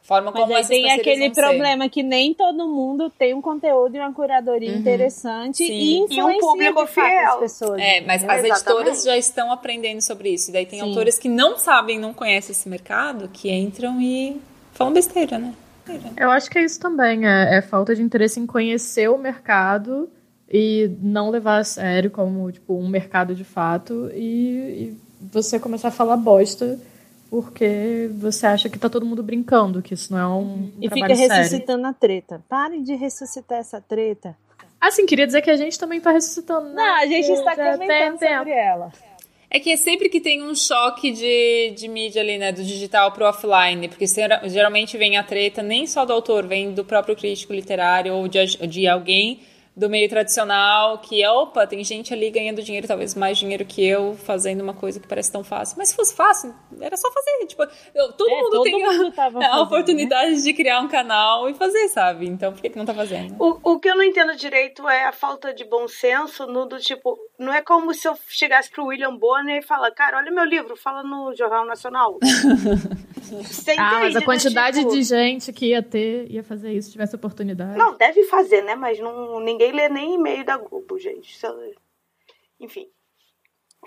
Forma 0.03 0.31
Mas 0.31 0.41
como 0.41 0.55
aí 0.55 0.61
essas 0.61 0.69
tem 0.75 0.91
aquele 0.91 1.25
vão 1.27 1.33
ser. 1.35 1.41
problema 1.41 1.87
que 1.87 2.01
nem 2.01 2.33
todo 2.33 2.67
mundo 2.67 3.11
tem 3.11 3.35
um 3.35 3.41
conteúdo 3.41 3.95
e 3.95 3.99
uma 3.99 4.11
curadoria 4.11 4.73
interessante 4.75 5.61
Uhum. 5.61 5.67
Sim. 5.69 6.07
e 6.09 6.15
E 6.17 6.23
um 6.23 6.39
público 6.39 6.87
fiel. 6.87 7.33
as 7.33 7.39
pessoas. 7.39 7.79
É, 7.79 8.01
mas 8.01 8.23
entendeu? 8.23 8.35
as 8.39 8.43
Exatamente. 8.45 8.51
editoras 8.51 9.03
já 9.03 9.15
estão 9.15 9.51
aprendendo 9.51 10.01
sobre 10.01 10.29
isso. 10.29 10.49
E 10.49 10.53
daí 10.53 10.65
tem 10.65 10.79
Sim. 10.79 10.87
autores 10.89 11.19
que 11.19 11.29
não 11.29 11.55
sabem, 11.55 11.99
não 11.99 12.15
conhecem 12.15 12.51
esse 12.51 12.67
mercado, 12.67 13.29
que 13.31 13.51
entram 13.51 14.01
e 14.01 14.41
falam 14.81 14.93
besteira, 14.93 15.37
né? 15.39 15.53
Eu 16.15 16.29
acho 16.31 16.49
que 16.49 16.57
é 16.59 16.63
isso 16.63 16.79
também. 16.79 17.25
É, 17.27 17.57
é 17.57 17.61
falta 17.61 17.95
de 17.95 18.01
interesse 18.01 18.39
em 18.39 18.45
conhecer 18.45 19.09
o 19.09 19.17
mercado 19.17 20.09
e 20.49 20.89
não 21.01 21.29
levar 21.29 21.57
a 21.57 21.63
sério 21.63 22.11
como 22.11 22.51
tipo, 22.51 22.73
um 22.77 22.87
mercado 22.87 23.33
de 23.33 23.43
fato 23.43 24.09
e, 24.13 24.93
e 24.93 24.97
você 25.31 25.59
começar 25.59 25.87
a 25.89 25.91
falar 25.91 26.17
bosta 26.17 26.79
porque 27.29 28.09
você 28.15 28.45
acha 28.45 28.69
que 28.69 28.77
tá 28.77 28.89
todo 28.89 29.05
mundo 29.05 29.23
brincando, 29.23 29.81
que 29.81 29.93
isso 29.93 30.11
não 30.11 30.19
é 30.19 30.27
um 30.27 30.71
E 30.81 30.89
trabalho 30.89 31.13
fica 31.13 31.15
sério. 31.15 31.43
ressuscitando 31.43 31.87
a 31.87 31.93
treta. 31.93 32.41
Parem 32.49 32.83
de 32.83 32.93
ressuscitar 32.93 33.59
essa 33.59 33.79
treta. 33.79 34.35
Assim, 34.81 35.05
queria 35.05 35.25
dizer 35.25 35.41
que 35.41 35.49
a 35.49 35.55
gente 35.55 35.79
também 35.79 36.01
tá 36.01 36.11
ressuscitando. 36.11 36.67
né? 36.69 36.73
Não, 36.75 36.95
a 36.95 37.05
gente 37.05 37.31
está 37.31 37.55
comentando 37.55 38.19
sobre 38.19 38.51
ela. 38.51 38.91
É 39.53 39.59
que 39.59 39.69
é 39.69 39.75
sempre 39.75 40.07
que 40.07 40.21
tem 40.21 40.41
um 40.41 40.55
choque 40.55 41.11
de, 41.11 41.71
de 41.75 41.89
mídia 41.89 42.21
ali, 42.21 42.37
né? 42.37 42.53
Do 42.53 42.63
digital 42.63 43.11
pro 43.11 43.25
offline. 43.25 43.89
Porque 43.89 44.05
geralmente 44.45 44.97
vem 44.97 45.17
a 45.17 45.23
treta 45.23 45.61
nem 45.61 45.85
só 45.85 46.05
do 46.05 46.13
autor, 46.13 46.47
vem 46.47 46.71
do 46.71 46.85
próprio 46.85 47.17
crítico 47.17 47.51
literário 47.51 48.13
ou 48.13 48.29
de, 48.29 48.45
de 48.65 48.87
alguém 48.87 49.41
do 49.75 49.89
meio 49.89 50.09
tradicional, 50.09 50.97
que 50.99 51.23
é, 51.23 51.31
opa, 51.31 51.65
tem 51.65 51.81
gente 51.83 52.13
ali 52.13 52.29
ganhando 52.29 52.61
dinheiro, 52.61 52.87
talvez 52.87 53.15
mais 53.15 53.37
dinheiro 53.37 53.63
que 53.65 53.85
eu, 53.85 54.15
fazendo 54.15 54.61
uma 54.61 54.73
coisa 54.73 54.99
que 54.99 55.07
parece 55.07 55.31
tão 55.31 55.43
fácil. 55.43 55.77
Mas 55.77 55.89
se 55.89 55.95
fosse 55.95 56.13
fácil, 56.13 56.53
era 56.79 56.95
só 56.97 57.09
fazer. 57.11 57.45
Tipo, 57.47 57.63
eu, 57.95 58.11
todo 58.13 58.29
É, 58.29 58.35
mundo 58.41 58.51
todo 58.51 58.63
tem 58.63 58.73
mundo 58.73 59.07
a, 59.07 59.11
tava 59.11 59.39
a 59.39 59.41
fazendo, 59.41 59.61
oportunidade 59.63 60.43
de 60.43 60.53
criar 60.53 60.81
um 60.81 60.87
canal 60.89 61.49
e 61.49 61.53
fazer, 61.53 61.87
sabe? 61.87 62.27
Então, 62.27 62.51
por 62.51 62.61
que, 62.61 62.69
que 62.69 62.77
não 62.77 62.85
tá 62.85 62.93
fazendo? 62.93 63.35
O, 63.39 63.71
o 63.73 63.79
que 63.79 63.89
eu 63.89 63.95
não 63.95 64.03
entendo 64.03 64.35
direito 64.35 64.87
é 64.89 65.05
a 65.05 65.11
falta 65.13 65.53
de 65.53 65.63
bom 65.63 65.87
senso 65.87 66.45
no 66.47 66.65
do 66.65 66.77
tipo. 66.77 67.17
Não 67.39 67.53
é 67.53 67.61
como 67.61 67.93
se 67.93 68.07
eu 68.07 68.15
chegasse 68.27 68.69
pro 68.69 68.85
William 68.85 69.15
Bonner 69.15 69.59
e 69.59 69.65
falar, 69.65 69.89
cara, 69.91 70.17
olha 70.17 70.31
meu 70.31 70.43
livro, 70.45 70.75
fala 70.75 71.01
no 71.01 71.33
Jornal 71.35 71.65
Nacional. 71.65 72.19
Você 73.21 73.71
Ah, 73.77 73.99
mas 74.01 74.15
a 74.15 74.19
né? 74.19 74.25
quantidade 74.25 74.79
Tipo, 74.79 74.91
de 74.91 75.03
gente 75.03 75.53
que 75.53 75.67
ia 75.67 75.81
ter, 75.81 76.29
ia 76.29 76.43
fazer 76.43 76.73
isso, 76.73 76.87
se 76.87 76.91
tivesse 76.91 77.15
oportunidade. 77.15 77.77
Não, 77.77 77.95
deve 77.95 78.23
fazer, 78.25 78.61
né? 78.63 78.75
Mas 78.75 78.99
não, 78.99 79.39
ninguém 79.39 79.60
lê 79.69 79.89
nem 79.89 80.15
e-mail 80.15 80.45
da 80.45 80.55
Globo, 80.55 80.97
gente. 80.97 81.37
É- 81.45 81.73
Enfim. 82.57 82.89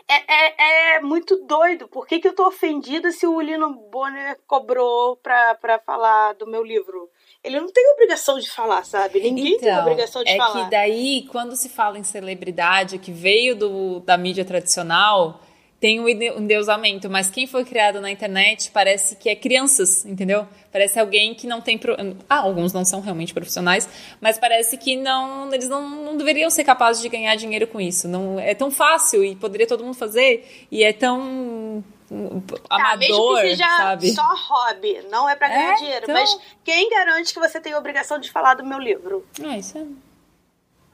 É, 0.09 0.95
é, 0.95 0.97
é 0.97 1.01
muito 1.01 1.47
doido. 1.47 1.89
Por 1.89 2.07
que, 2.07 2.19
que 2.19 2.29
eu 2.29 2.35
tô 2.35 2.47
ofendida 2.49 3.11
se 3.11 3.27
o 3.27 3.37
William 3.37 3.73
Bonner 3.73 4.39
cobrou 4.47 5.17
pra, 5.17 5.55
pra 5.55 5.79
falar 5.79 6.35
do 6.35 6.47
meu 6.47 6.63
livro? 6.63 7.09
Ele 7.43 7.61
não 7.61 7.71
tem 7.71 7.93
obrigação 7.93 8.39
de 8.39 8.51
falar, 8.51 8.85
sabe? 8.85 9.21
Ninguém 9.21 9.59
tem 9.59 9.79
obrigação 9.79 10.25
de 10.25 10.31
é 10.31 10.37
falar. 10.37 10.65
que 10.65 10.71
daí, 10.71 11.27
quando 11.31 11.55
se 11.55 11.69
fala 11.69 11.99
em 11.99 12.05
celebridade 12.05 12.99
que 12.99 13.13
veio 13.13 13.55
do, 13.55 14.01
da 14.01 14.17
mídia 14.19 14.45
tradicional, 14.45 15.41
tem 15.85 16.01
um 16.01 16.09
ende- 16.09 16.29
endeusamento, 16.29 17.11
mas 17.11 17.29
quem 17.29 17.47
foi 17.47 17.63
criado 17.63 18.01
na 18.01 18.11
internet 18.11 18.71
parece 18.73 19.17
que 19.17 19.29
é 19.29 19.37
crianças, 19.37 20.03
entendeu? 20.07 20.49
Parece 20.73 20.99
alguém 20.99 21.35
que 21.35 21.47
não 21.47 21.61
tem. 21.61 21.77
Pro... 21.77 21.95
Ah, 22.27 22.39
alguns 22.39 22.73
não 22.73 22.87
são 22.87 23.03
realmente 23.03 23.35
profissionais, 23.35 23.87
mas 24.19 24.39
parece 24.39 24.79
que 24.79 24.97
não. 24.97 25.53
Eles 25.53 25.69
não, 25.69 25.87
não 25.87 26.17
deveriam 26.17 26.49
ser 26.49 26.65
capazes 26.65 27.03
de 27.03 27.09
ganhar 27.11 27.37
dinheiro 27.37 27.67
com 27.67 27.79
isso. 27.79 28.09
Não 28.09 28.41
É 28.41 28.55
tão 28.55 28.71
fácil 28.71 29.23
e 29.23 29.37
poderia 29.37 29.67
todo 29.67 29.85
mundo 29.85 29.95
fazer, 29.95 30.67
e 30.73 30.83
é 30.83 30.91
tão. 30.91 31.85
Tá, 32.09 32.97
mesmo 32.97 33.15
amador, 33.17 33.41
que 33.43 33.49
seja 33.49 33.67
sabe? 33.77 34.13
só 34.15 34.23
hobby, 34.35 35.03
não 35.11 35.29
é 35.29 35.37
pra 35.37 35.49
ganhar 35.49 35.73
É, 35.73 35.77
dinheiro. 35.77 36.05
então- 36.05 36.15
Mas 36.15 36.35
quem 36.65 36.89
garante 36.89 37.35
que 37.35 37.41
você 37.41 37.61
tem 37.61 37.75
a 37.75 37.79
obrigação 37.79 38.19
de 38.19 38.31
falar 38.31 38.55
do 38.55 38.65
meu 38.65 38.79
livro? 38.79 39.27
Ah, 39.45 39.59
isso 39.59 39.77
é. 39.77 39.83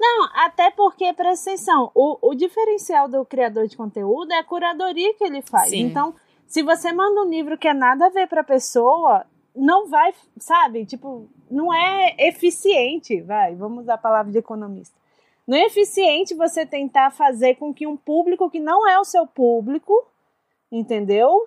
Não, 0.01 0.31
até 0.33 0.71
porque, 0.71 1.13
presta 1.13 1.51
atenção, 1.51 1.91
o, 1.95 2.31
o 2.31 2.35
diferencial 2.35 3.07
do 3.07 3.23
criador 3.23 3.67
de 3.67 3.77
conteúdo 3.77 4.33
é 4.33 4.39
a 4.39 4.45
curadoria 4.45 5.13
que 5.13 5.23
ele 5.23 5.43
faz. 5.43 5.69
Sim. 5.69 5.83
Então, 5.83 6.15
se 6.47 6.63
você 6.63 6.91
manda 6.91 7.21
um 7.21 7.29
livro 7.29 7.59
que 7.59 7.69
é 7.69 7.75
nada 7.75 8.07
a 8.07 8.09
ver 8.09 8.27
pra 8.27 8.43
pessoa, 8.43 9.27
não 9.55 9.89
vai, 9.91 10.15
sabe? 10.39 10.87
Tipo, 10.87 11.29
não 11.51 11.73
é 11.73 12.17
eficiente, 12.19 13.21
vai, 13.21 13.55
vamos 13.55 13.83
usar 13.83 13.95
a 13.95 13.99
palavra 13.99 14.33
de 14.33 14.39
economista. 14.39 14.99
Não 15.47 15.59
é 15.59 15.67
eficiente 15.67 16.35
você 16.35 16.65
tentar 16.65 17.11
fazer 17.11 17.57
com 17.57 17.75
que 17.75 17.87
um 17.87 17.97
público 17.97 18.49
que 18.49 18.59
não 18.59 18.89
é 18.89 18.99
o 18.99 19.05
seu 19.05 19.27
público, 19.27 19.93
entendeu? 20.73 21.47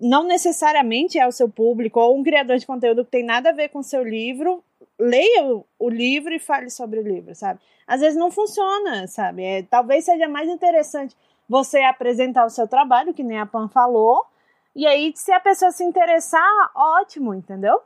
Não 0.00 0.22
necessariamente 0.22 1.18
é 1.18 1.26
o 1.26 1.32
seu 1.32 1.48
público, 1.48 1.98
ou 1.98 2.16
um 2.16 2.22
criador 2.22 2.56
de 2.56 2.66
conteúdo 2.66 3.04
que 3.04 3.10
tem 3.10 3.24
nada 3.24 3.50
a 3.50 3.54
ver 3.54 3.70
com 3.70 3.80
o 3.80 3.84
seu 3.84 4.04
livro, 4.04 4.62
leia 5.00 5.44
o, 5.46 5.66
o 5.78 5.88
livro 5.88 6.32
e 6.32 6.38
fale 6.38 6.70
sobre 6.70 7.00
o 7.00 7.02
livro, 7.02 7.34
sabe? 7.34 7.60
Às 7.86 8.00
vezes 8.00 8.18
não 8.18 8.30
funciona, 8.30 9.06
sabe? 9.06 9.42
É, 9.42 9.62
talvez 9.62 10.04
seja 10.04 10.28
mais 10.28 10.48
interessante 10.48 11.16
você 11.48 11.78
apresentar 11.80 12.44
o 12.44 12.50
seu 12.50 12.68
trabalho, 12.68 13.14
que 13.14 13.24
nem 13.24 13.38
a 13.38 13.46
Pan 13.46 13.68
falou, 13.68 14.24
e 14.74 14.86
aí, 14.86 15.12
se 15.16 15.32
a 15.32 15.40
pessoa 15.40 15.72
se 15.72 15.82
interessar, 15.82 16.70
ótimo, 16.74 17.34
entendeu? 17.34 17.80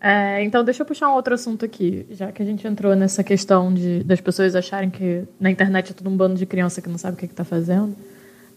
É, 0.00 0.42
então, 0.42 0.64
deixa 0.64 0.82
eu 0.82 0.86
puxar 0.86 1.10
um 1.10 1.14
outro 1.14 1.34
assunto 1.34 1.64
aqui, 1.64 2.06
já 2.10 2.32
que 2.32 2.42
a 2.42 2.44
gente 2.44 2.66
entrou 2.66 2.94
nessa 2.94 3.22
questão 3.22 3.72
de, 3.72 4.02
das 4.02 4.20
pessoas 4.20 4.54
acharem 4.54 4.90
que 4.90 5.24
na 5.38 5.50
internet 5.50 5.90
é 5.90 5.94
tudo 5.94 6.08
um 6.08 6.16
bando 6.16 6.34
de 6.34 6.46
criança 6.46 6.80
que 6.80 6.88
não 6.88 6.98
sabe 6.98 7.16
o 7.16 7.18
que 7.18 7.26
está 7.26 7.44
fazendo. 7.44 7.96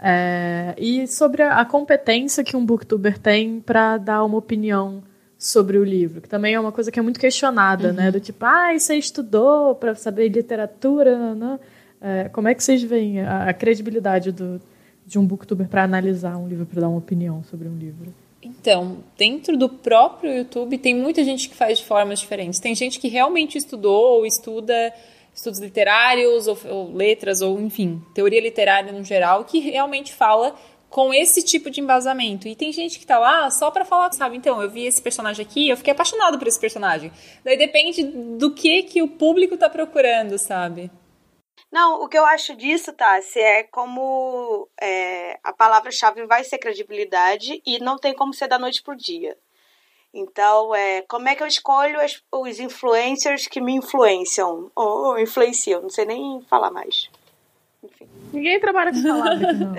É, 0.01 0.73
e 0.77 1.05
sobre 1.07 1.41
a, 1.43 1.65
competência 1.65 2.43
que 2.43 2.55
um 2.55 2.65
booktuber 2.65 3.17
tem 3.17 3.59
para 3.59 3.97
dar 3.97 4.23
uma 4.23 4.37
opinião 4.37 5.03
sobre 5.39 5.77
o 5.77 5.83
livro, 5.85 6.19
que 6.19 6.27
também 6.27 6.53
é 6.53 6.59
uma 6.59 6.71
coisa 6.71 6.91
que 6.91 6.99
é 6.99 7.01
muito 7.01 7.17
questionada, 7.17 7.93
né? 7.93 8.11
Do 8.11 8.19
tipo, 8.19 8.45
ah, 8.45 8.77
você 8.77 8.95
estudou 8.95 9.73
para 9.73 9.95
saber 9.95 10.27
literatura, 10.27 11.33
né? 11.33 11.59
É, 12.01 12.29
como 12.29 12.49
é 12.49 12.53
que 12.53 12.61
vocês 12.61 12.83
veem 12.83 13.21
a, 13.21 13.45
a 13.45 13.53
credibilidade 13.53 14.33
do, 14.33 14.61
de 15.05 15.17
um 15.17 15.25
booktuber 15.25 15.67
para 15.69 15.83
analisar 15.83 16.37
um 16.37 16.47
livro, 16.47 16.65
para 16.65 16.81
dar 16.81 16.89
uma 16.89 16.97
opinião 16.97 17.41
sobre 17.45 17.69
um 17.69 17.77
livro? 17.77 18.13
Então, 18.41 18.97
dentro 19.17 19.57
do 19.57 19.69
próprio 19.69 20.33
YouTube, 20.33 20.77
tem 20.77 20.93
muita 20.93 21.23
gente 21.23 21.47
que 21.47 21.55
faz 21.55 21.79
de 21.79 21.85
formas 21.85 22.19
diferentes. 22.19 22.59
Tem 22.59 22.75
gente 22.75 22.99
que 22.99 23.07
realmente 23.07 23.57
estudou 23.57 24.17
ou 24.17 24.25
estuda 24.25 24.93
estudos 25.33 25.59
literários, 25.59 26.47
ou, 26.47 26.57
ou 26.69 26.93
letras, 26.93 27.41
ou 27.41 27.59
enfim, 27.61 28.01
teoria 28.13 28.41
literária 28.41 28.91
no 28.91 29.03
geral, 29.05 29.45
que 29.45 29.59
realmente 29.59 30.13
fala 30.13 30.53
com 30.89 31.13
esse 31.13 31.43
tipo 31.43 31.69
de 31.69 31.79
embasamento. 31.81 32.47
E 32.47 32.55
tem 32.55 32.71
gente 32.71 32.97
que 32.99 33.05
tá 33.05 33.19
lá 33.19 33.49
só 33.51 33.69
pra 33.71 33.85
falar, 33.85 34.11
sabe? 34.11 34.35
Então, 34.37 34.61
eu 34.61 34.69
vi 34.69 34.85
esse 34.85 35.01
personagem 35.01 35.45
aqui, 35.45 35.69
eu 35.69 35.77
fiquei 35.77 35.93
apaixonado 35.93 36.37
por 36.39 36.47
esse 36.47 36.59
personagem. 36.59 37.11
Daí 37.43 37.57
depende 37.57 38.03
do 38.03 38.53
que 38.53 38.83
que 38.83 39.01
o 39.01 39.07
público 39.07 39.55
tá 39.57 39.69
procurando, 39.69 40.37
sabe? 40.37 40.89
Não, 41.71 42.01
o 42.03 42.07
que 42.07 42.17
eu 42.17 42.25
acho 42.25 42.55
disso, 42.55 42.91
Tassi, 42.93 43.39
é 43.39 43.61
como 43.63 44.67
é, 44.81 45.37
a 45.43 45.53
palavra-chave 45.53 46.25
vai 46.25 46.43
ser 46.43 46.57
credibilidade 46.57 47.61
e 47.63 47.77
não 47.77 47.97
tem 47.97 48.13
como 48.15 48.33
ser 48.33 48.47
da 48.47 48.57
noite 48.57 48.81
pro 48.81 48.95
dia. 48.97 49.37
Então, 50.11 50.73
é, 50.73 51.03
como 51.03 51.29
é 51.29 51.35
que 51.35 51.43
eu 51.43 51.47
escolho 51.47 51.99
as- 52.01 52.23
os 52.31 52.59
influencers 52.59 53.45
que 53.47 53.61
me 53.61 53.73
influenciam? 53.75 54.71
Ou 54.75 55.19
influenciam, 55.19 55.83
não 55.83 55.89
sei 55.91 56.05
nem 56.05 56.41
falar 56.49 56.71
mais. 56.71 57.07
Ninguém 58.31 58.59
trabalha 58.59 58.91
com 58.91 59.01
palavra 59.01 59.51
aqui, 59.51 59.53
não. 59.59 59.75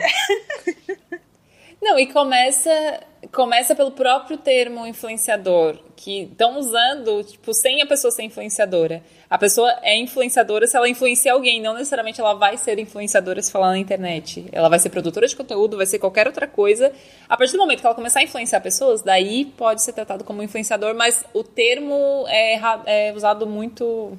Não, 1.83 1.99
e 1.99 2.07
começa, 2.07 3.01
começa 3.33 3.75
pelo 3.75 3.91
próprio 3.93 4.37
termo 4.37 4.87
influenciador, 4.87 5.79
que 5.97 6.25
estão 6.25 6.59
usando, 6.59 7.25
tipo, 7.25 7.55
sem 7.55 7.81
a 7.81 7.87
pessoa 7.87 8.11
ser 8.11 8.23
influenciadora. 8.23 9.03
A 9.31 9.39
pessoa 9.39 9.75
é 9.83 9.97
influenciadora 9.97 10.67
se 10.67 10.77
ela 10.77 10.87
influencia 10.87 11.33
alguém, 11.33 11.59
não 11.63 11.73
necessariamente 11.73 12.21
ela 12.21 12.35
vai 12.35 12.59
ser 12.59 12.79
influenciadora 12.79 13.41
se 13.41 13.51
falar 13.51 13.69
na 13.69 13.79
internet. 13.79 14.45
Ela 14.53 14.69
vai 14.69 14.79
ser 14.79 14.91
produtora 14.91 15.27
de 15.27 15.35
conteúdo, 15.35 15.79
vai 15.79 15.87
ser 15.87 15.99
qualquer 15.99 16.27
outra 16.27 16.47
coisa. 16.47 16.93
A 17.27 17.35
partir 17.35 17.53
do 17.53 17.59
momento 17.59 17.81
que 17.81 17.87
ela 17.87 17.95
começar 17.95 18.21
a 18.21 18.25
influenciar 18.25 18.61
pessoas, 18.61 19.01
daí 19.01 19.47
pode 19.47 19.81
ser 19.81 19.95
tratado 19.95 20.23
como 20.23 20.43
influenciador, 20.43 20.95
mas 20.95 21.25
o 21.33 21.43
termo 21.43 22.27
é, 22.29 22.61
é 22.85 23.13
usado 23.15 23.47
muito 23.47 24.19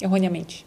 erroneamente. 0.00 0.64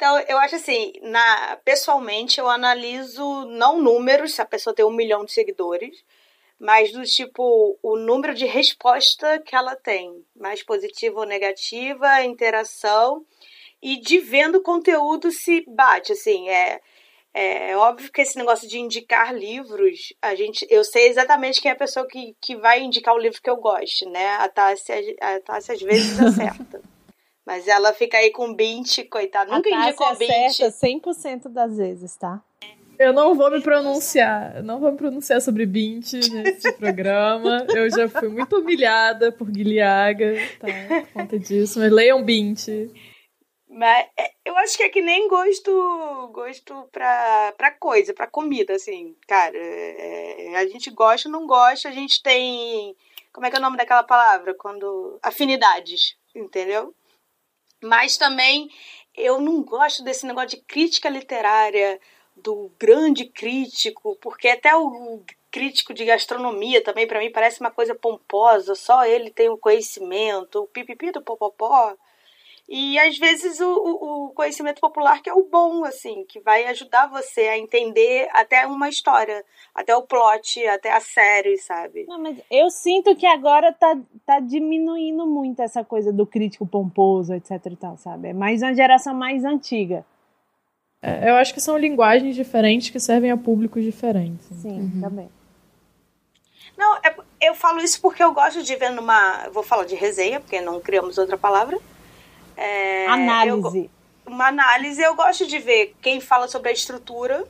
Então, 0.00 0.18
eu 0.30 0.38
acho 0.38 0.56
assim, 0.56 0.94
na, 1.02 1.58
pessoalmente, 1.62 2.40
eu 2.40 2.48
analiso 2.48 3.44
não 3.50 3.82
números, 3.82 4.32
se 4.32 4.40
a 4.40 4.46
pessoa 4.46 4.74
tem 4.74 4.82
um 4.82 4.90
milhão 4.90 5.26
de 5.26 5.32
seguidores, 5.32 6.02
mas 6.58 6.90
do 6.90 7.02
tipo, 7.02 7.78
o 7.82 7.98
número 7.98 8.32
de 8.32 8.46
resposta 8.46 9.38
que 9.40 9.54
ela 9.54 9.76
tem, 9.76 10.24
mais 10.34 10.62
positiva 10.62 11.20
ou 11.20 11.26
negativa, 11.26 12.22
interação, 12.22 13.26
e 13.82 14.00
de 14.00 14.18
vendo 14.20 14.62
conteúdo 14.62 15.30
se 15.30 15.66
bate, 15.68 16.12
assim, 16.12 16.48
é, 16.48 16.80
é 17.34 17.76
óbvio 17.76 18.10
que 18.10 18.22
esse 18.22 18.38
negócio 18.38 18.66
de 18.66 18.78
indicar 18.78 19.34
livros, 19.34 20.14
a 20.22 20.34
gente, 20.34 20.66
eu 20.70 20.82
sei 20.82 21.08
exatamente 21.08 21.60
quem 21.60 21.70
é 21.70 21.74
a 21.74 21.78
pessoa 21.78 22.06
que, 22.06 22.34
que 22.40 22.56
vai 22.56 22.80
indicar 22.80 23.14
o 23.14 23.18
livro 23.18 23.42
que 23.42 23.50
eu 23.50 23.56
goste, 23.58 24.06
né? 24.06 24.30
A 24.36 24.48
Tássia, 24.48 24.94
a 25.20 25.40
Tássia 25.40 25.74
às 25.74 25.82
vezes 25.82 26.16
acerta. 26.24 26.80
Mas 27.50 27.66
ela 27.66 27.92
fica 27.92 28.16
aí 28.16 28.30
com 28.30 28.54
Bint, 28.54 29.08
coitada. 29.10 29.50
Nunca 29.50 29.68
indicou 29.68 30.06
Bint. 30.14 30.30
acerta 30.30 30.86
100% 30.86 31.48
das 31.48 31.76
vezes, 31.76 32.14
tá? 32.14 32.40
Eu 32.96 33.12
não 33.12 33.34
vou 33.34 33.50
me 33.50 33.60
pronunciar. 33.60 34.58
Eu 34.58 34.62
não 34.62 34.78
vou 34.78 34.92
me 34.92 34.96
pronunciar 34.96 35.40
sobre 35.40 35.66
Bint 35.66 36.12
nesse 36.12 36.70
programa. 36.78 37.66
Eu 37.74 37.90
já 37.90 38.08
fui 38.08 38.28
muito 38.28 38.58
humilhada 38.58 39.32
por 39.32 39.50
Guilhaga, 39.50 40.36
tá? 40.60 40.68
Por 40.68 41.12
conta 41.12 41.38
disso. 41.40 41.80
Mas 41.80 41.90
leiam 41.90 42.22
Bint. 42.22 42.68
Mas 43.68 44.06
é, 44.16 44.30
eu 44.44 44.56
acho 44.58 44.76
que 44.76 44.84
é 44.84 44.88
que 44.88 45.02
nem 45.02 45.26
gosto 45.26 46.30
gosto 46.32 46.88
pra, 46.92 47.52
pra 47.58 47.72
coisa, 47.72 48.14
pra 48.14 48.28
comida, 48.28 48.74
assim. 48.76 49.16
Cara, 49.26 49.58
é, 49.58 50.54
a 50.54 50.66
gente 50.68 50.88
gosta 50.92 51.28
ou 51.28 51.32
não 51.32 51.48
gosta, 51.48 51.88
a 51.88 51.92
gente 51.92 52.22
tem. 52.22 52.94
Como 53.32 53.44
é 53.44 53.50
que 53.50 53.56
é 53.56 53.58
o 53.58 53.62
nome 53.62 53.76
daquela 53.76 54.04
palavra? 54.04 54.54
Quando. 54.54 55.18
Afinidades, 55.20 56.16
entendeu? 56.32 56.94
Mas 57.82 58.16
também 58.16 58.68
eu 59.14 59.40
não 59.40 59.62
gosto 59.62 60.02
desse 60.04 60.26
negócio 60.26 60.50
de 60.50 60.56
crítica 60.58 61.08
literária, 61.08 62.00
do 62.36 62.70
grande 62.78 63.26
crítico, 63.26 64.16
porque 64.20 64.48
até 64.48 64.74
o 64.74 65.22
crítico 65.50 65.92
de 65.92 66.04
gastronomia 66.04 66.82
também, 66.82 67.06
pra 67.06 67.18
mim, 67.18 67.30
parece 67.30 67.60
uma 67.60 67.70
coisa 67.70 67.94
pomposa, 67.94 68.74
só 68.74 69.04
ele 69.04 69.30
tem 69.30 69.48
o 69.48 69.58
conhecimento, 69.58 70.60
o 70.62 70.66
pipipi 70.66 71.10
do 71.12 71.22
popopó. 71.22 71.96
E 72.72 72.96
às 73.00 73.18
vezes 73.18 73.58
o, 73.58 73.68
o, 73.68 74.28
conhecimento 74.28 74.80
popular 74.80 75.20
que 75.20 75.28
é 75.28 75.34
o 75.34 75.42
bom, 75.42 75.84
assim, 75.84 76.24
que 76.28 76.38
vai 76.38 76.66
ajudar 76.66 77.08
você 77.08 77.40
a 77.40 77.58
entender 77.58 78.28
até 78.32 78.64
uma 78.64 78.88
história, 78.88 79.44
até 79.74 79.96
o 79.96 80.02
plot, 80.02 80.64
até 80.68 80.92
a 80.92 81.00
série, 81.00 81.58
sabe? 81.58 82.06
Não, 82.06 82.20
mas 82.22 82.38
eu 82.48 82.70
sinto 82.70 83.16
que 83.16 83.26
agora 83.26 83.72
tá, 83.72 83.98
tá 84.24 84.38
diminuindo 84.38 85.26
muito 85.26 85.60
essa 85.60 85.82
coisa 85.82 86.12
do 86.12 86.24
crítico 86.24 86.64
pomposo, 86.64 87.34
etc 87.34 87.60
e 87.66 87.76
tal, 87.76 87.96
sabe? 87.96 88.28
É 88.28 88.32
mais 88.32 88.62
uma 88.62 88.72
geração 88.72 89.14
mais 89.14 89.44
antiga. 89.44 90.06
É, 91.02 91.28
eu 91.28 91.34
acho 91.34 91.52
que 91.52 91.60
são 91.60 91.76
linguagens 91.76 92.36
diferentes 92.36 92.88
que 92.88 93.00
servem 93.00 93.32
a 93.32 93.36
públicos 93.36 93.82
diferentes. 93.82 94.46
Sim, 94.62 94.92
uhum. 94.94 95.00
também. 95.00 95.28
Não, 96.78 96.98
é, 96.98 97.16
eu 97.40 97.54
falo 97.56 97.80
isso 97.80 98.00
porque 98.00 98.22
eu 98.22 98.32
gosto 98.32 98.62
de 98.62 98.76
ver 98.76 98.90
numa. 98.90 99.48
Vou 99.48 99.64
falar 99.64 99.86
de 99.86 99.96
resenha, 99.96 100.38
porque 100.38 100.60
não 100.60 100.78
criamos 100.78 101.18
outra 101.18 101.36
palavra 101.36 101.76
é, 102.60 103.06
análise. 103.06 103.90
Eu, 104.26 104.32
uma 104.32 104.48
análise, 104.48 105.02
eu 105.02 105.16
gosto 105.16 105.46
de 105.46 105.58
ver 105.58 105.96
quem 106.02 106.20
fala 106.20 106.46
sobre 106.46 106.68
a 106.68 106.72
estrutura 106.72 107.48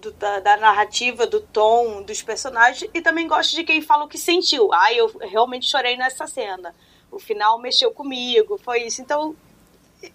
do, 0.00 0.10
da, 0.12 0.40
da, 0.40 0.56
narrativa, 0.56 1.26
do 1.26 1.40
tom, 1.40 2.02
dos 2.02 2.20
personagens, 2.20 2.90
e 2.92 3.00
também 3.00 3.28
gosto 3.28 3.54
de 3.54 3.62
quem 3.62 3.80
fala 3.80 4.04
o 4.04 4.08
que 4.08 4.18
sentiu. 4.18 4.72
Ah, 4.72 4.92
eu 4.92 5.10
realmente 5.20 5.70
chorei 5.70 5.96
nessa 5.96 6.26
cena. 6.26 6.74
O 7.10 7.18
final 7.18 7.58
mexeu 7.60 7.92
comigo, 7.92 8.58
foi 8.58 8.82
isso. 8.82 9.00
Então, 9.00 9.36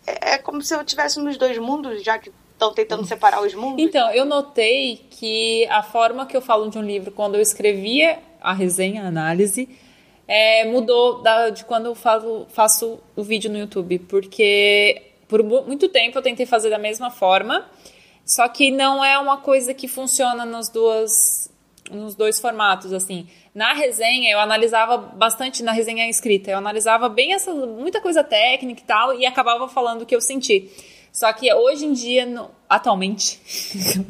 é, 0.05 0.33
é 0.33 0.37
como 0.37 0.61
se 0.61 0.75
eu 0.75 0.81
estivesse 0.81 1.17
nos 1.19 1.37
dois 1.37 1.57
mundos, 1.57 2.03
já 2.03 2.19
que 2.19 2.29
estão 2.51 2.73
tentando 2.73 3.05
separar 3.05 3.41
os 3.41 3.53
mundos. 3.55 3.81
Então, 3.81 4.11
eu 4.11 4.25
notei 4.25 4.97
que 5.09 5.65
a 5.67 5.81
forma 5.81 6.25
que 6.25 6.35
eu 6.35 6.41
falo 6.41 6.69
de 6.69 6.77
um 6.77 6.83
livro, 6.83 7.09
quando 7.09 7.35
eu 7.35 7.41
escrevia 7.41 8.19
a 8.41 8.53
resenha, 8.53 9.03
a 9.03 9.07
análise, 9.07 9.69
é, 10.29 10.63
mudou 10.65 11.23
da, 11.23 11.49
de 11.49 11.65
quando 11.65 11.87
eu 11.87 11.95
faço, 11.95 12.45
faço 12.49 12.99
o 13.15 13.23
vídeo 13.23 13.51
no 13.51 13.57
YouTube, 13.57 13.97
porque 13.97 15.01
por 15.27 15.41
muito 15.41 15.89
tempo 15.89 16.19
eu 16.19 16.21
tentei 16.21 16.45
fazer 16.45 16.69
da 16.69 16.77
mesma 16.77 17.09
forma, 17.09 17.65
só 18.23 18.47
que 18.47 18.69
não 18.69 19.03
é 19.03 19.17
uma 19.17 19.37
coisa 19.37 19.73
que 19.73 19.87
funciona 19.87 20.45
nos, 20.45 20.69
duas, 20.69 21.51
nos 21.89 22.13
dois 22.13 22.39
formatos, 22.39 22.93
assim. 22.93 23.27
Na 23.55 23.73
resenha, 23.73 24.31
eu 24.31 24.39
analisava 24.39 24.97
bastante, 24.97 25.63
na 25.63 25.71
resenha 25.71 26.07
escrita, 26.07 26.51
eu 26.51 26.59
analisava 26.59 27.09
bem 27.09 27.33
essa, 27.33 27.51
muita 27.51 27.99
coisa 27.99 28.23
técnica 28.23 28.81
e 28.81 28.85
tal, 28.85 29.15
e 29.15 29.25
acabava 29.25 29.67
falando 29.67 30.03
o 30.03 30.05
que 30.05 30.15
eu 30.15 30.21
senti. 30.21 30.69
Só 31.11 31.33
que 31.33 31.51
hoje 31.51 31.87
em 31.87 31.93
dia, 31.93 32.27
no, 32.27 32.51
atualmente, 32.69 33.39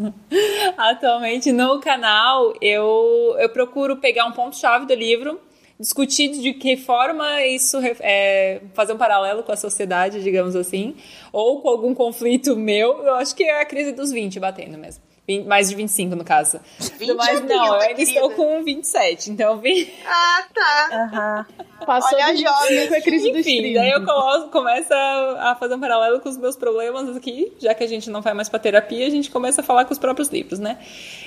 atualmente 0.76 1.54
no 1.54 1.80
canal, 1.80 2.54
eu, 2.62 3.38
eu 3.40 3.48
procuro 3.48 3.96
pegar 3.96 4.26
um 4.26 4.34
ponto-chave 4.34 4.86
do 4.86 4.94
livro 4.94 5.40
discutir 5.80 6.30
de 6.30 6.54
que 6.54 6.76
forma 6.76 7.46
isso 7.46 7.78
é, 8.02 8.62
fazer 8.74 8.94
um 8.94 8.98
paralelo 8.98 9.44
com 9.44 9.52
a 9.52 9.56
sociedade, 9.56 10.22
digamos 10.22 10.56
assim, 10.56 10.96
ou 11.32 11.62
com 11.62 11.70
algum 11.70 11.94
conflito 11.94 12.56
meu. 12.56 13.04
Eu 13.04 13.16
acho 13.16 13.36
que 13.36 13.44
é 13.44 13.62
a 13.62 13.66
crise 13.66 13.94
dos 13.94 14.12
20 14.12 14.40
batendo 14.40 14.78
mesmo. 14.78 15.09
20, 15.30 15.46
mais 15.46 15.70
de 15.70 15.76
25 15.76 16.16
no 16.16 16.24
caso. 16.24 16.60
20 16.98 17.14
Mas 17.14 17.42
não, 17.42 17.76
eu 17.76 17.82
ainda 17.82 18.02
estou 18.02 18.32
com 18.32 18.64
27, 18.64 19.30
então 19.30 19.60
vi. 19.60 19.94
Ah, 20.04 20.44
tá. 20.52 21.46
Uhum. 21.48 21.86
Passou 21.86 22.18
Olha 22.18 22.26
a 22.26 22.36
jovem. 22.36 22.96
a 22.96 23.02
crise 23.02 23.32
30. 23.32 23.80
Daí 23.80 23.92
eu 23.92 24.50
começo 24.50 24.92
a 24.92 25.56
fazer 25.60 25.76
um 25.76 25.80
paralelo 25.80 26.20
com 26.20 26.30
os 26.30 26.38
meus 26.38 26.56
problemas 26.56 27.16
aqui, 27.16 27.54
já 27.60 27.76
que 27.76 27.84
a 27.84 27.88
gente 27.88 28.10
não 28.10 28.22
vai 28.22 28.34
mais 28.34 28.50
para 28.50 28.58
terapia, 28.58 29.06
a 29.06 29.10
gente 29.10 29.30
começa 29.30 29.62
a 29.62 29.64
falar 29.64 29.86
com 29.86 29.94
os 29.94 30.00
próprios 30.00 30.30
livros, 30.30 30.58
né? 30.58 30.80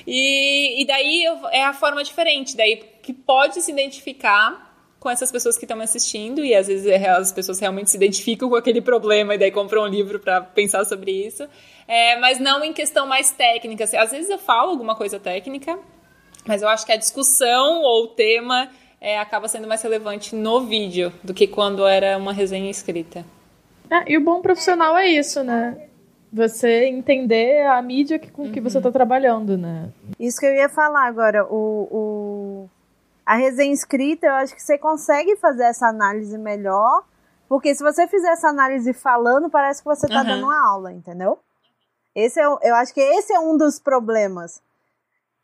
E, 0.04 0.82
e 0.82 0.84
daí 0.84 1.24
eu, 1.24 1.48
é 1.50 1.62
a 1.62 1.72
forma 1.72 2.02
diferente, 2.02 2.56
daí 2.56 2.82
que 3.02 3.12
pode 3.12 3.62
se 3.62 3.70
identificar 3.70 4.72
com 4.98 5.10
essas 5.10 5.32
pessoas 5.32 5.56
que 5.56 5.64
estão 5.64 5.76
me 5.76 5.84
assistindo 5.84 6.44
e 6.44 6.54
às 6.54 6.66
vezes 6.66 6.86
é, 6.86 7.08
as 7.08 7.32
pessoas 7.32 7.58
realmente 7.58 7.90
se 7.90 7.96
identificam 7.96 8.48
com 8.48 8.56
aquele 8.56 8.80
problema 8.80 9.34
e 9.34 9.38
daí 9.38 9.50
compram 9.50 9.82
um 9.82 9.88
livro 9.88 10.18
para 10.18 10.40
pensar 10.40 10.84
sobre 10.84 11.10
isso. 11.10 11.48
É, 11.86 12.18
mas 12.18 12.38
não 12.38 12.64
em 12.64 12.72
questão 12.72 13.06
mais 13.06 13.30
técnica. 13.30 13.84
Às 13.84 14.10
vezes 14.10 14.30
eu 14.30 14.38
falo 14.38 14.70
alguma 14.70 14.94
coisa 14.94 15.18
técnica, 15.18 15.78
mas 16.46 16.62
eu 16.62 16.68
acho 16.68 16.86
que 16.86 16.92
a 16.92 16.96
discussão 16.96 17.82
ou 17.82 18.04
o 18.04 18.08
tema 18.08 18.70
é, 19.00 19.18
acaba 19.18 19.48
sendo 19.48 19.66
mais 19.66 19.82
relevante 19.82 20.34
no 20.34 20.60
vídeo 20.60 21.12
do 21.22 21.34
que 21.34 21.46
quando 21.46 21.86
era 21.86 22.16
uma 22.16 22.32
resenha 22.32 22.70
escrita. 22.70 23.24
É, 23.90 24.12
e 24.12 24.16
o 24.16 24.24
bom 24.24 24.40
profissional 24.40 24.96
é 24.96 25.08
isso, 25.08 25.42
né? 25.42 25.88
Você 26.32 26.86
entender 26.86 27.66
a 27.66 27.82
mídia 27.82 28.18
que, 28.18 28.30
com 28.30 28.44
uhum. 28.44 28.52
que 28.52 28.60
você 28.60 28.78
está 28.78 28.90
trabalhando, 28.90 29.58
né? 29.58 29.90
Isso 30.18 30.40
que 30.40 30.46
eu 30.46 30.54
ia 30.54 30.68
falar 30.68 31.06
agora. 31.06 31.44
O, 31.44 31.88
o 31.90 32.70
a 33.26 33.36
resenha 33.36 33.72
escrita, 33.72 34.26
eu 34.26 34.34
acho 34.34 34.54
que 34.54 34.62
você 34.62 34.78
consegue 34.78 35.36
fazer 35.36 35.64
essa 35.64 35.86
análise 35.88 36.36
melhor, 36.38 37.04
porque 37.48 37.74
se 37.74 37.82
você 37.82 38.08
fizer 38.08 38.30
essa 38.32 38.48
análise 38.48 38.92
falando, 38.94 39.50
parece 39.50 39.82
que 39.82 39.88
você 39.88 40.06
está 40.06 40.20
uhum. 40.20 40.26
dando 40.26 40.44
uma 40.44 40.68
aula, 40.68 40.92
entendeu? 40.92 41.38
Esse 42.14 42.40
é, 42.40 42.44
eu 42.44 42.74
acho 42.74 42.92
que 42.92 43.00
esse 43.00 43.32
é 43.32 43.40
um 43.40 43.56
dos 43.56 43.78
problemas. 43.78 44.60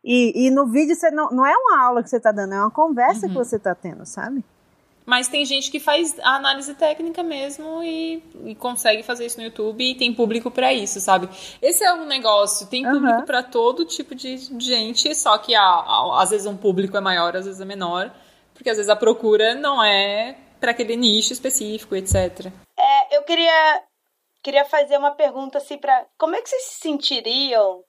E, 0.05 0.47
e 0.47 0.51
no 0.51 0.67
vídeo 0.67 0.95
você 0.95 1.11
não, 1.11 1.31
não 1.31 1.47
é 1.47 1.57
uma 1.57 1.83
aula 1.83 2.03
que 2.03 2.11
você 2.11 2.17
está 2.17 2.31
dando, 2.31 2.55
é 2.55 2.61
uma 2.61 2.71
conversa 2.71 3.27
uhum. 3.27 3.33
que 3.33 3.39
você 3.39 3.57
está 3.57 3.75
tendo, 3.75 4.07
sabe? 4.07 4.45
Mas 5.05 5.27
tem 5.27 5.43
gente 5.47 5.71
que 5.71 5.81
faz 5.81 6.19
a 6.21 6.37
análise 6.37 6.75
técnica 6.75 7.23
mesmo 7.23 7.83
e, 7.83 8.23
e 8.45 8.55
consegue 8.55 9.03
fazer 9.03 9.25
isso 9.25 9.39
no 9.39 9.45
YouTube 9.45 9.83
e 9.83 9.95
tem 9.95 10.13
público 10.13 10.51
para 10.51 10.73
isso, 10.73 11.01
sabe? 11.01 11.31
Esse 11.63 11.83
é 11.83 11.95
um 11.95 12.05
negócio, 12.05 12.67
tem 12.67 12.85
público 12.85 13.21
uhum. 13.21 13.25
para 13.25 13.43
todo 13.43 13.87
tipo 13.87 14.15
de 14.15 14.37
gente, 14.59 15.15
só 15.15 15.39
que 15.39 15.55
a, 15.55 15.63
a, 15.63 16.23
às 16.23 16.29
vezes 16.29 16.47
um 16.47 16.59
público 16.59 16.95
é 16.95 17.01
maior, 17.01 17.35
às 17.35 17.47
vezes 17.47 17.59
é 17.59 17.65
menor, 17.65 18.13
porque 18.53 18.69
às 18.69 18.77
vezes 18.77 18.91
a 18.91 18.97
procura 18.97 19.55
não 19.55 19.83
é 19.83 20.37
para 20.61 20.73
aquele 20.73 20.95
nicho 20.95 21.33
específico, 21.33 21.97
etc. 21.97 22.53
É, 22.79 23.17
eu 23.17 23.23
queria 23.23 23.83
queria 24.49 24.65
fazer 24.65 24.97
uma 24.97 25.11
pergunta 25.11 25.59
assim 25.59 25.77
para 25.77 26.07
como 26.17 26.35
é 26.35 26.41
que 26.41 26.49
vocês 26.49 26.63
se 26.63 26.81
sentiriam 26.81 27.85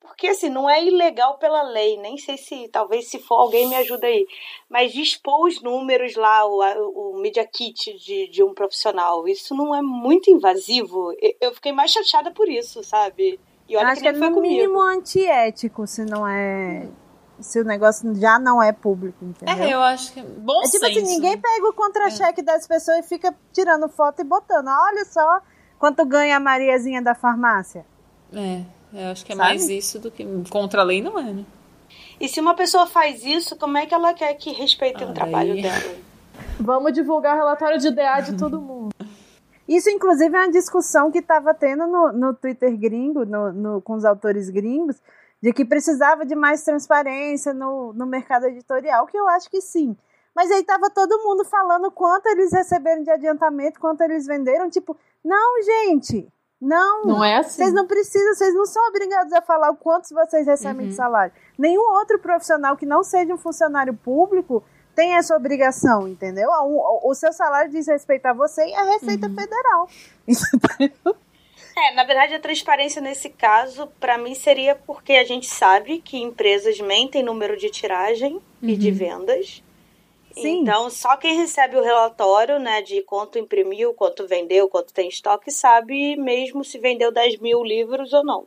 porque 0.00 0.26
assim, 0.26 0.50
não 0.50 0.68
é 0.68 0.84
ilegal 0.84 1.38
pela 1.38 1.62
lei, 1.62 1.96
nem 1.96 2.18
sei 2.18 2.36
se, 2.36 2.68
talvez 2.68 3.08
se 3.08 3.20
for 3.20 3.36
alguém 3.36 3.68
me 3.68 3.76
ajuda 3.76 4.06
aí, 4.06 4.26
mas 4.68 4.92
dispor 4.92 5.46
os 5.46 5.62
números 5.62 6.16
lá, 6.16 6.44
o, 6.44 7.12
o 7.12 7.20
Media 7.20 7.46
Kit 7.46 7.96
de, 7.98 8.28
de 8.28 8.42
um 8.42 8.52
profissional, 8.52 9.26
isso 9.28 9.54
não 9.54 9.72
é 9.72 9.80
muito 9.80 10.28
invasivo? 10.28 11.12
Eu 11.40 11.54
fiquei 11.54 11.70
mais 11.70 11.92
chateada 11.92 12.32
por 12.32 12.48
isso, 12.48 12.82
sabe? 12.82 13.38
E 13.68 13.76
olha 13.76 13.86
Acho 13.86 14.02
que, 14.02 14.10
que 14.12 14.16
é 14.16 14.18
no 14.18 14.34
comigo. 14.34 14.52
mínimo 14.52 14.80
antiético, 14.80 15.86
se 15.86 16.04
não 16.04 16.26
é 16.26 16.88
se 17.38 17.60
o 17.60 17.64
negócio 17.64 18.12
já 18.16 18.38
não 18.38 18.62
é 18.62 18.72
público, 18.72 19.24
entendeu? 19.24 19.64
É, 19.64 19.72
eu 19.72 19.82
acho 19.82 20.12
que 20.12 20.20
é 20.20 20.22
bom 20.22 20.62
É 20.62 20.64
tipo 20.64 20.84
assim, 20.84 20.94
senso. 20.94 21.06
assim, 21.06 21.14
ninguém 21.14 21.40
pega 21.40 21.68
o 21.68 21.72
contra-cheque 21.72 22.40
é. 22.40 22.44
das 22.44 22.66
pessoas 22.66 22.98
e 22.98 23.08
fica 23.08 23.34
tirando 23.52 23.88
foto 23.88 24.20
e 24.20 24.24
botando. 24.24 24.68
Olha 24.68 25.04
só 25.04 25.40
quanto 25.82 26.06
ganha 26.06 26.36
a 26.36 26.38
Mariazinha 26.38 27.02
da 27.02 27.12
farmácia. 27.12 27.84
É. 28.32 28.62
Eu 28.94 29.10
acho 29.10 29.26
que 29.26 29.32
é 29.32 29.34
Sabe? 29.34 29.48
mais 29.48 29.68
isso 29.68 29.98
do 29.98 30.12
que. 30.12 30.24
Contra 30.48 30.82
a 30.82 30.84
lei 30.84 31.02
não 31.02 31.18
é, 31.18 31.24
né? 31.24 31.44
E 32.20 32.28
se 32.28 32.40
uma 32.40 32.54
pessoa 32.54 32.86
faz 32.86 33.24
isso, 33.24 33.56
como 33.56 33.76
é 33.76 33.84
que 33.84 33.92
ela 33.92 34.14
quer 34.14 34.32
que 34.34 34.52
respeitem 34.52 35.08
ah, 35.08 35.10
o 35.10 35.12
trabalho 35.12 35.60
dela? 35.60 35.96
Vamos 36.60 36.92
divulgar 36.92 37.34
o 37.34 37.36
relatório 37.36 37.80
de 37.80 37.90
DA 37.90 38.20
de 38.20 38.38
todo 38.38 38.60
mundo. 38.60 38.94
Isso, 39.66 39.90
inclusive, 39.90 40.32
é 40.36 40.42
uma 40.42 40.52
discussão 40.52 41.10
que 41.10 41.18
estava 41.18 41.52
tendo 41.52 41.84
no, 41.88 42.12
no 42.12 42.32
Twitter 42.32 42.78
gringo, 42.78 43.24
no, 43.24 43.52
no, 43.52 43.82
com 43.82 43.94
os 43.94 44.04
autores 44.04 44.50
gringos, 44.50 45.02
de 45.42 45.52
que 45.52 45.64
precisava 45.64 46.24
de 46.24 46.36
mais 46.36 46.62
transparência 46.62 47.52
no, 47.52 47.92
no 47.92 48.06
mercado 48.06 48.46
editorial, 48.46 49.04
que 49.08 49.18
eu 49.18 49.28
acho 49.30 49.50
que 49.50 49.60
sim. 49.60 49.96
Mas 50.34 50.50
aí 50.50 50.64
tava 50.64 50.90
todo 50.90 51.22
mundo 51.22 51.44
falando 51.44 51.90
quanto 51.90 52.26
eles 52.26 52.52
receberam 52.52 53.02
de 53.02 53.10
adiantamento, 53.10 53.78
quanto 53.78 54.00
eles 54.00 54.26
venderam. 54.26 54.70
Tipo, 54.70 54.96
não, 55.24 55.62
gente, 55.62 56.28
não, 56.60 57.04
não 57.04 57.24
é 57.24 57.38
assim. 57.38 57.62
Vocês 57.62 57.74
não 57.74 57.86
precisam, 57.86 58.34
vocês 58.34 58.54
não 58.54 58.64
são 58.64 58.86
obrigados 58.88 59.32
a 59.32 59.42
falar 59.42 59.70
o 59.70 59.76
quanto 59.76 60.08
vocês 60.14 60.46
recebem 60.46 60.84
uhum. 60.84 60.90
de 60.90 60.94
salário. 60.94 61.32
Nenhum 61.58 61.82
outro 61.98 62.18
profissional 62.18 62.76
que 62.76 62.86
não 62.86 63.02
seja 63.02 63.34
um 63.34 63.38
funcionário 63.38 63.92
público 63.94 64.64
tem 64.94 65.16
essa 65.16 65.36
obrigação, 65.36 66.06
entendeu? 66.06 66.48
O, 66.50 67.10
o 67.10 67.14
seu 67.14 67.32
salário 67.32 67.70
diz 67.70 67.86
respeito 67.86 68.26
a 68.26 68.32
você 68.32 68.64
e 68.66 68.74
a 68.74 68.84
Receita 68.84 69.26
uhum. 69.26 69.34
Federal. 69.34 69.88
É, 71.74 71.94
na 71.94 72.04
verdade, 72.04 72.34
a 72.34 72.40
transparência 72.40 73.00
nesse 73.00 73.30
caso, 73.30 73.86
para 73.98 74.18
mim, 74.18 74.34
seria 74.34 74.74
porque 74.74 75.14
a 75.14 75.24
gente 75.24 75.46
sabe 75.46 76.00
que 76.00 76.18
empresas 76.18 76.78
mentem 76.80 77.22
número 77.22 77.56
de 77.56 77.70
tiragem 77.70 78.34
uhum. 78.34 78.42
e 78.68 78.76
de 78.76 78.90
uhum. 78.90 78.94
vendas. 78.94 79.64
Sim. 80.34 80.62
Então, 80.62 80.88
só 80.90 81.16
quem 81.16 81.36
recebe 81.36 81.76
o 81.76 81.82
relatório, 81.82 82.58
né, 82.58 82.82
de 82.82 83.02
quanto 83.02 83.38
imprimiu, 83.38 83.94
quanto 83.94 84.26
vendeu, 84.26 84.68
quanto 84.68 84.92
tem 84.92 85.08
estoque, 85.08 85.50
sabe 85.50 86.16
mesmo 86.16 86.64
se 86.64 86.78
vendeu 86.78 87.12
10 87.12 87.38
mil 87.38 87.62
livros 87.62 88.12
ou 88.12 88.24
não. 88.24 88.46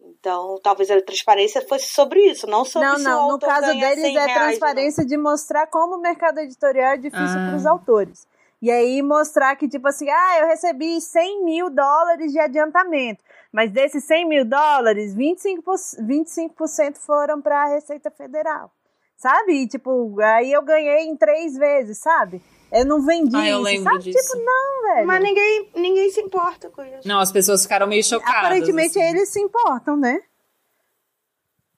Então, 0.00 0.60
talvez 0.62 0.90
a 0.90 1.00
transparência 1.00 1.62
fosse 1.66 1.86
sobre 1.86 2.20
isso, 2.20 2.46
não 2.46 2.64
sobre 2.64 2.88
Não, 2.88 2.98
não, 2.98 3.28
no 3.32 3.38
caso 3.38 3.72
deles 3.78 4.16
é 4.16 4.34
transparência 4.34 5.04
de 5.04 5.16
mostrar 5.16 5.66
como 5.66 5.96
o 5.96 6.00
mercado 6.00 6.38
editorial 6.38 6.92
é 6.92 6.96
difícil 6.96 7.38
ah. 7.38 7.48
para 7.48 7.56
os 7.56 7.66
autores. 7.66 8.26
E 8.60 8.70
aí 8.70 9.02
mostrar 9.02 9.56
que, 9.56 9.68
tipo 9.68 9.86
assim, 9.88 10.08
ah, 10.08 10.38
eu 10.40 10.46
recebi 10.46 11.00
100 11.00 11.44
mil 11.44 11.70
dólares 11.70 12.32
de 12.32 12.38
adiantamento, 12.38 13.22
mas 13.52 13.70
desses 13.70 14.04
100 14.04 14.28
mil 14.28 14.44
dólares, 14.44 15.14
25%, 15.14 16.06
25 16.06 16.54
foram 16.94 17.40
para 17.40 17.62
a 17.62 17.66
Receita 17.66 18.10
Federal. 18.10 18.70
Sabe? 19.16 19.52
E, 19.62 19.68
tipo, 19.68 20.18
aí 20.20 20.52
eu 20.52 20.62
ganhei 20.62 21.04
em 21.06 21.16
três 21.16 21.56
vezes, 21.56 21.98
sabe? 21.98 22.42
Eu 22.72 22.84
não 22.84 23.04
vendi 23.04 23.36
Ah, 23.36 23.48
eu 23.48 23.56
isso, 23.58 23.62
lembro 23.64 23.92
sabe? 23.92 24.04
disso. 24.04 24.18
Tipo, 24.18 24.44
não, 24.44 24.94
velho. 24.94 25.06
Mas 25.06 25.22
ninguém, 25.22 25.70
ninguém 25.76 26.10
se 26.10 26.20
importa 26.20 26.68
com 26.70 26.82
isso. 26.82 27.06
Não, 27.06 27.20
as 27.20 27.30
pessoas 27.30 27.62
ficaram 27.62 27.86
meio 27.86 28.02
chocadas. 28.02 28.36
Aparentemente 28.36 28.98
assim. 28.98 29.02
eles 29.02 29.28
se 29.28 29.40
importam, 29.40 29.96
né? 29.96 30.20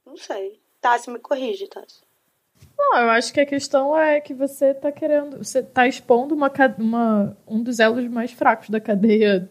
Não 0.07 0.17
sei. 0.17 0.61
Tassi, 0.81 1.11
me 1.11 1.19
corrige, 1.19 1.69
Tassi. 1.69 2.07
Não, 2.79 2.99
eu 2.99 3.11
acho 3.11 3.33
que 3.33 3.41
a 3.41 3.47
questão 3.47 3.97
é 3.97 4.21
que 4.21 4.33
você 4.35 4.73
tá 4.73 4.93
querendo. 4.93 5.39
Você 5.39 5.63
tá 5.63 5.87
expondo 5.87 6.35
uma, 6.35 6.51
uma, 6.79 7.37
um 7.47 7.63
dos 7.63 7.79
elos 7.81 8.07
mais 8.09 8.33
fracos 8.33 8.71
da 8.71 8.81
cadeia 8.81 9.51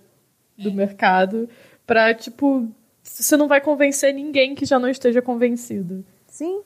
do 0.58 0.72
mercado 0.72 1.50
pra, 1.86 2.14
tipo. 2.14 2.68
Você 3.04 3.38
não 3.38 3.48
vai 3.48 3.62
convencer 3.62 4.14
ninguém 4.14 4.56
que 4.56 4.66
já 4.66 4.80
não 4.80 4.90
esteja 4.90 5.22
convencido. 5.22 6.04
Sim. 6.28 6.64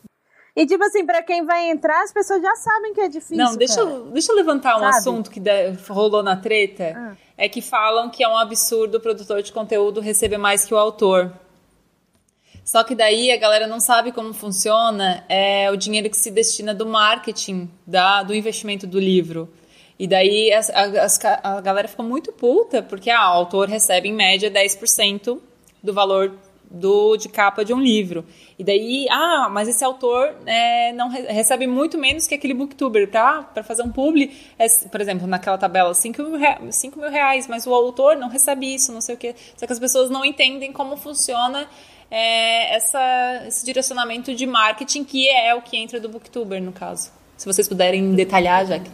E, 0.62 0.66
tipo 0.66 0.84
assim, 0.84 1.05
pra 1.05 1.24
quem 1.24 1.45
vai 1.45 1.70
entrar, 1.70 2.03
as 2.03 2.12
pessoas 2.12 2.41
já 2.41 2.55
sabem 2.57 2.93
que 2.93 2.99
é 3.01 3.07
difícil. 3.07 3.38
Não, 3.38 3.55
deixa 3.55 3.76
cara. 3.78 3.89
eu, 3.89 4.05
deixa 4.12 4.32
eu 4.32 4.36
levantar 4.36 4.76
um 4.76 4.80
Sabe? 4.82 4.97
assunto 4.97 5.32
que 5.32 5.39
de- 5.39 5.72
rolou 5.88 6.22
na 6.22 6.36
treta. 6.36 6.93
Ah. 6.95 7.16
É 7.38 7.47
que 7.47 7.62
falam 7.62 8.10
que 8.10 8.22
é 8.24 8.28
um 8.28 8.38
absurdo 8.38 8.97
o 8.97 8.99
produtor 8.99 9.41
de 9.41 9.53
conteúdo 9.53 10.01
receber 10.01 10.38
mais 10.38 10.66
que 10.66 10.74
o 10.74 10.78
autor. 10.78 11.32
Só 12.66 12.84
que 12.84 12.93
daí 12.93 13.32
a 13.32 13.38
galera 13.38 13.66
não 13.68 13.80
sabe 13.80 14.12
como 14.12 14.34
funciona 14.34 15.24
é 15.30 15.72
o 15.72 15.78
dinheiro 15.78 16.10
que 16.10 16.18
se 16.18 16.30
destina 16.30 16.74
do 16.74 16.86
marketing, 16.86 17.70
da, 17.88 18.22
do 18.22 18.36
investimento 18.36 18.86
do 18.86 18.99
livro. 18.99 19.49
E 19.97 20.07
daí 20.07 20.51
as- 20.53 20.70
as 20.70 21.20
a 21.43 21.62
galera 21.62 21.88
ficou 21.88 22.05
muito 22.05 22.32
puta, 22.32 22.82
porque 22.84 23.10
ah, 23.10 23.32
o 23.32 23.38
autor 23.38 23.68
recebe 23.70 24.10
em 24.10 24.14
média 24.14 24.51
10% 24.51 25.39
do 25.82 25.93
valor 25.93 26.34
do, 26.70 27.17
de 27.17 27.28
capa 27.30 27.65
de 27.65 27.74
um 27.74 27.80
livro. 27.80 28.24
E 28.57 28.63
daí, 28.63 29.07
ah, 29.09 29.47
mas 29.49 29.67
esse 29.67 29.84
autor 29.84 30.36
é, 30.45 30.93
não 30.93 31.09
re- 31.09 31.24
recebe 31.32 31.65
muito 31.65 31.97
menos 31.97 32.28
que 32.28 32.36
aquele 32.36 32.53
booktuber? 32.53 33.09
Para 33.09 33.63
fazer 33.63 33.82
um 33.84 33.91
publi, 33.91 34.32
é, 34.57 34.67
por 34.91 35.01
exemplo, 35.01 35.26
naquela 35.26 35.57
tabela, 35.57 35.93
5 35.93 36.22
mil, 36.22 36.38
rea- 36.38 36.59
5 36.70 36.99
mil 36.99 37.09
reais, 37.09 37.47
mas 37.47 37.65
o 37.65 37.74
autor 37.74 38.15
não 38.17 38.30
recebe 38.30 38.74
isso, 38.74 38.91
não 38.91 39.01
sei 39.01 39.15
o 39.15 39.17
quê. 39.17 39.34
Só 39.57 39.65
que 39.65 39.74
as 39.74 39.80
pessoas 39.80 40.09
não 40.09 40.24
entendem 40.24 40.72
como 40.72 40.95
funciona 40.95 41.67
é, 42.11 42.76
essa, 42.76 43.43
esse 43.47 43.65
direcionamento 43.65 44.36
de 44.36 44.45
marketing, 44.45 45.03
que 45.03 45.28
é 45.30 45.53
o 45.55 45.61
que 45.61 45.78
entra 45.78 45.99
do 45.99 46.09
booktuber, 46.09 46.61
no 46.61 46.72
caso. 46.72 47.11
Se 47.38 47.45
vocês 47.45 47.67
puderem 47.67 48.13
detalhar, 48.15 48.65
já 48.65 48.78
que... 48.80 48.89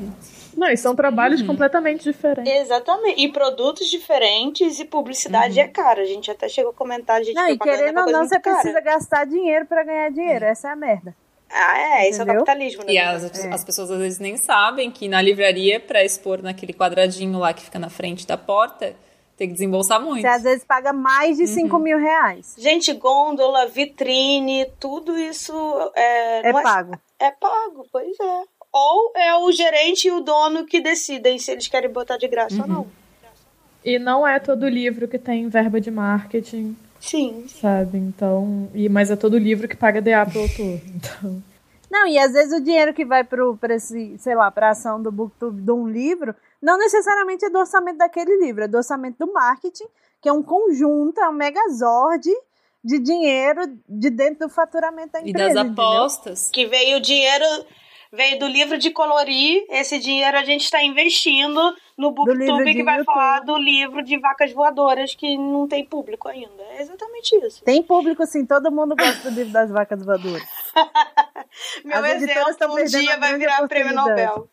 Não, 0.55 0.67
e 0.69 0.77
são 0.77 0.95
trabalhos 0.95 1.41
completamente 1.41 2.03
diferentes. 2.03 2.51
Exatamente. 2.51 3.21
E 3.21 3.31
produtos 3.31 3.87
diferentes 3.87 4.79
e 4.79 4.85
publicidade 4.85 5.59
é 5.59 5.67
cara. 5.67 6.01
A 6.01 6.05
gente 6.05 6.31
até 6.31 6.47
chegou 6.47 6.71
a 6.71 6.73
comentar, 6.73 7.23
gente. 7.23 7.35
Não, 7.35 7.47
e 7.47 7.53
é 7.53 7.57
querendo 7.57 7.99
ou 8.01 8.11
não, 8.11 8.25
você 8.27 8.39
cara. 8.39 8.57
precisa 8.57 8.79
gastar 8.81 9.25
dinheiro 9.25 9.65
pra 9.65 9.83
ganhar 9.83 10.09
dinheiro. 10.11 10.45
Essa 10.45 10.69
é 10.69 10.71
a 10.71 10.75
merda. 10.75 11.15
Ah, 11.49 11.77
é. 11.79 12.09
Esse 12.09 12.19
é 12.19 12.23
o 12.23 12.27
capitalismo, 12.27 12.83
né? 12.83 12.93
E 12.93 12.97
as, 12.97 13.45
É. 13.45 13.53
as 13.53 13.63
pessoas 13.63 13.91
às 13.91 13.99
vezes 13.99 14.19
nem 14.19 14.35
sabem 14.37 14.89
que 14.89 15.07
na 15.07 15.21
livraria, 15.21 15.79
para 15.79 16.03
expor 16.03 16.41
naquele 16.41 16.73
quadradinho 16.73 17.37
lá 17.39 17.53
que 17.53 17.63
fica 17.63 17.77
na 17.79 17.89
frente 17.89 18.25
da 18.25 18.37
porta, 18.37 18.95
tem 19.37 19.47
que 19.47 19.53
desembolsar 19.53 20.01
muito. 20.01 20.21
Você 20.21 20.27
às 20.27 20.43
vezes 20.43 20.63
paga 20.63 20.91
mais 20.93 21.37
de 21.37 21.45
5 21.47 21.77
mil 21.77 21.97
reais. 21.97 22.55
Gente, 22.57 22.91
gôndola, 22.93 23.67
vitrine, 23.67 24.65
tudo 24.79 25.17
isso 25.17 25.53
é, 25.95 26.49
É 26.49 26.53
pago. 26.53 26.97
É 27.19 27.31
pago, 27.31 27.85
pois 27.91 28.17
é. 28.19 28.41
Ou 28.77 29.13
é 29.15 29.37
o 29.37 29.49
gerente 29.53 30.09
e 30.09 30.11
o 30.11 30.19
dono 30.19 30.65
que 30.65 30.81
decidem 30.81 31.39
se 31.39 31.49
eles 31.51 31.67
querem 31.69 31.89
botar 31.89 32.17
de 32.17 32.27
graça 32.27 32.61
ou 32.61 32.67
não. 32.67 32.87
E 33.85 33.97
não 33.97 34.27
é 34.27 34.37
todo 34.37 34.67
livro 34.67 35.07
que 35.07 35.17
tem 35.17 35.47
verba 35.47 35.79
de 35.79 35.89
marketing, 35.89 36.75
Sim. 36.99 37.45
sabe? 37.47 37.97
Então. 37.97 38.69
E, 38.73 38.89
mas 38.89 39.09
é 39.11 39.15
todo 39.15 39.37
livro 39.37 39.67
que 39.67 39.77
paga 39.77 40.01
DA 40.01 40.25
pro 40.25 40.41
autor. 40.41 40.81
Então. 40.93 41.41
Não, 41.89 42.05
e 42.07 42.17
às 42.17 42.33
vezes 42.33 42.51
o 42.59 42.61
dinheiro 42.63 42.93
que 42.93 43.05
vai 43.05 43.23
pro, 43.23 43.55
pra 43.55 43.75
esse, 43.75 44.17
sei 44.17 44.35
lá, 44.35 44.51
pra 44.51 44.71
ação 44.71 45.01
do 45.01 45.09
Booktube 45.11 45.61
de 45.61 45.71
um 45.71 45.87
livro, 45.87 46.35
não 46.61 46.77
necessariamente 46.77 47.45
é 47.45 47.49
do 47.49 47.59
orçamento 47.59 47.97
daquele 47.99 48.35
livro, 48.43 48.63
é 48.63 48.67
do 48.67 48.75
orçamento 48.75 49.23
do 49.25 49.31
marketing, 49.31 49.85
que 50.19 50.27
é 50.27 50.33
um 50.33 50.43
conjunto, 50.43 51.21
é 51.21 51.29
um 51.29 51.33
megazord 51.33 52.29
de 52.83 52.99
dinheiro 52.99 53.77
de 53.87 54.09
dentro 54.09 54.47
do 54.47 54.53
faturamento 54.53 55.13
da 55.13 55.21
E 55.21 55.29
empresa. 55.29 55.53
das 55.53 55.63
entendeu? 55.67 55.83
apostas. 55.85 56.49
Que 56.51 56.65
veio 56.65 56.97
o 56.97 56.99
dinheiro, 56.99 57.45
veio 58.15 58.39
do 58.39 58.47
livro 58.47 58.77
de 58.77 58.89
colorir. 58.89 59.65
Esse 59.69 59.99
dinheiro 59.99 60.37
a 60.37 60.43
gente 60.43 60.63
está 60.63 60.83
investindo 60.83 61.75
no 61.97 62.11
Booktube 62.11 62.73
que 62.73 62.83
vai 62.83 62.97
YouTube. 62.97 63.05
falar 63.05 63.41
do 63.41 63.57
livro 63.57 64.01
de 64.03 64.17
vacas 64.17 64.51
voadoras 64.51 65.13
que 65.13 65.37
não 65.37 65.67
tem 65.67 65.85
público 65.85 66.27
ainda. 66.27 66.63
É 66.71 66.81
exatamente 66.81 67.35
isso. 67.45 67.63
Tem 67.63 67.83
público, 67.83 68.25
sim, 68.25 68.45
todo 68.45 68.71
mundo 68.71 68.95
gosta 68.95 69.29
do 69.29 69.35
livro 69.35 69.53
das 69.53 69.69
vacas 69.69 70.03
voadoras. 70.03 70.43
Meu 71.83 71.99
As 71.99 72.21
exemplo 72.21 72.75
um 72.75 72.85
dia 72.85 73.17
vai 73.17 73.37
virar 73.37 73.67
prêmio. 73.67 73.93
Nobel. 73.93 74.49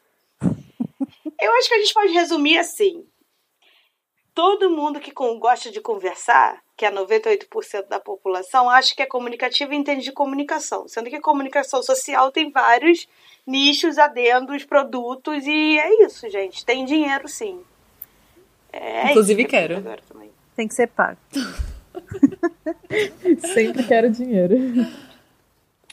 Eu 1.41 1.53
acho 1.55 1.69
que 1.69 1.75
a 1.75 1.79
gente 1.79 1.95
pode 1.95 2.13
resumir 2.13 2.59
assim. 2.59 3.05
Todo 4.35 4.71
mundo 4.71 4.99
que 4.99 5.13
gosta 5.13 5.71
de 5.71 5.81
conversar, 5.81 6.63
que 6.77 6.87
é 6.87 6.91
98% 6.91 7.87
da 7.87 8.01
população, 8.01 8.71
acha 8.71 8.95
que 8.95 9.03
é 9.03 9.07
comunicativa 9.07 9.75
e 9.75 9.77
entende 9.77 10.05
de 10.05 10.13
comunicação. 10.13 10.89
Sendo 10.89 11.11
que 11.11 11.21
comunicação 11.21 11.83
social 11.83 12.33
tem 12.33 12.51
vários 12.51 13.07
nichos, 13.47 13.99
adendos, 13.99 14.65
produtos, 14.65 15.47
e 15.47 15.79
é 15.79 16.05
isso, 16.05 16.29
gente. 16.31 16.65
Tem 16.65 16.85
dinheiro, 16.85 17.29
sim. 17.29 17.61
É 18.73 19.11
Inclusive 19.11 19.43
isso 19.43 19.51
que 19.51 19.57
quero. 19.57 19.85
Tem 20.57 20.67
que 20.67 20.75
ser 20.75 20.87
pago. 20.87 21.19
Sempre 23.53 23.85
quero 23.85 24.11
dinheiro. 24.11 24.57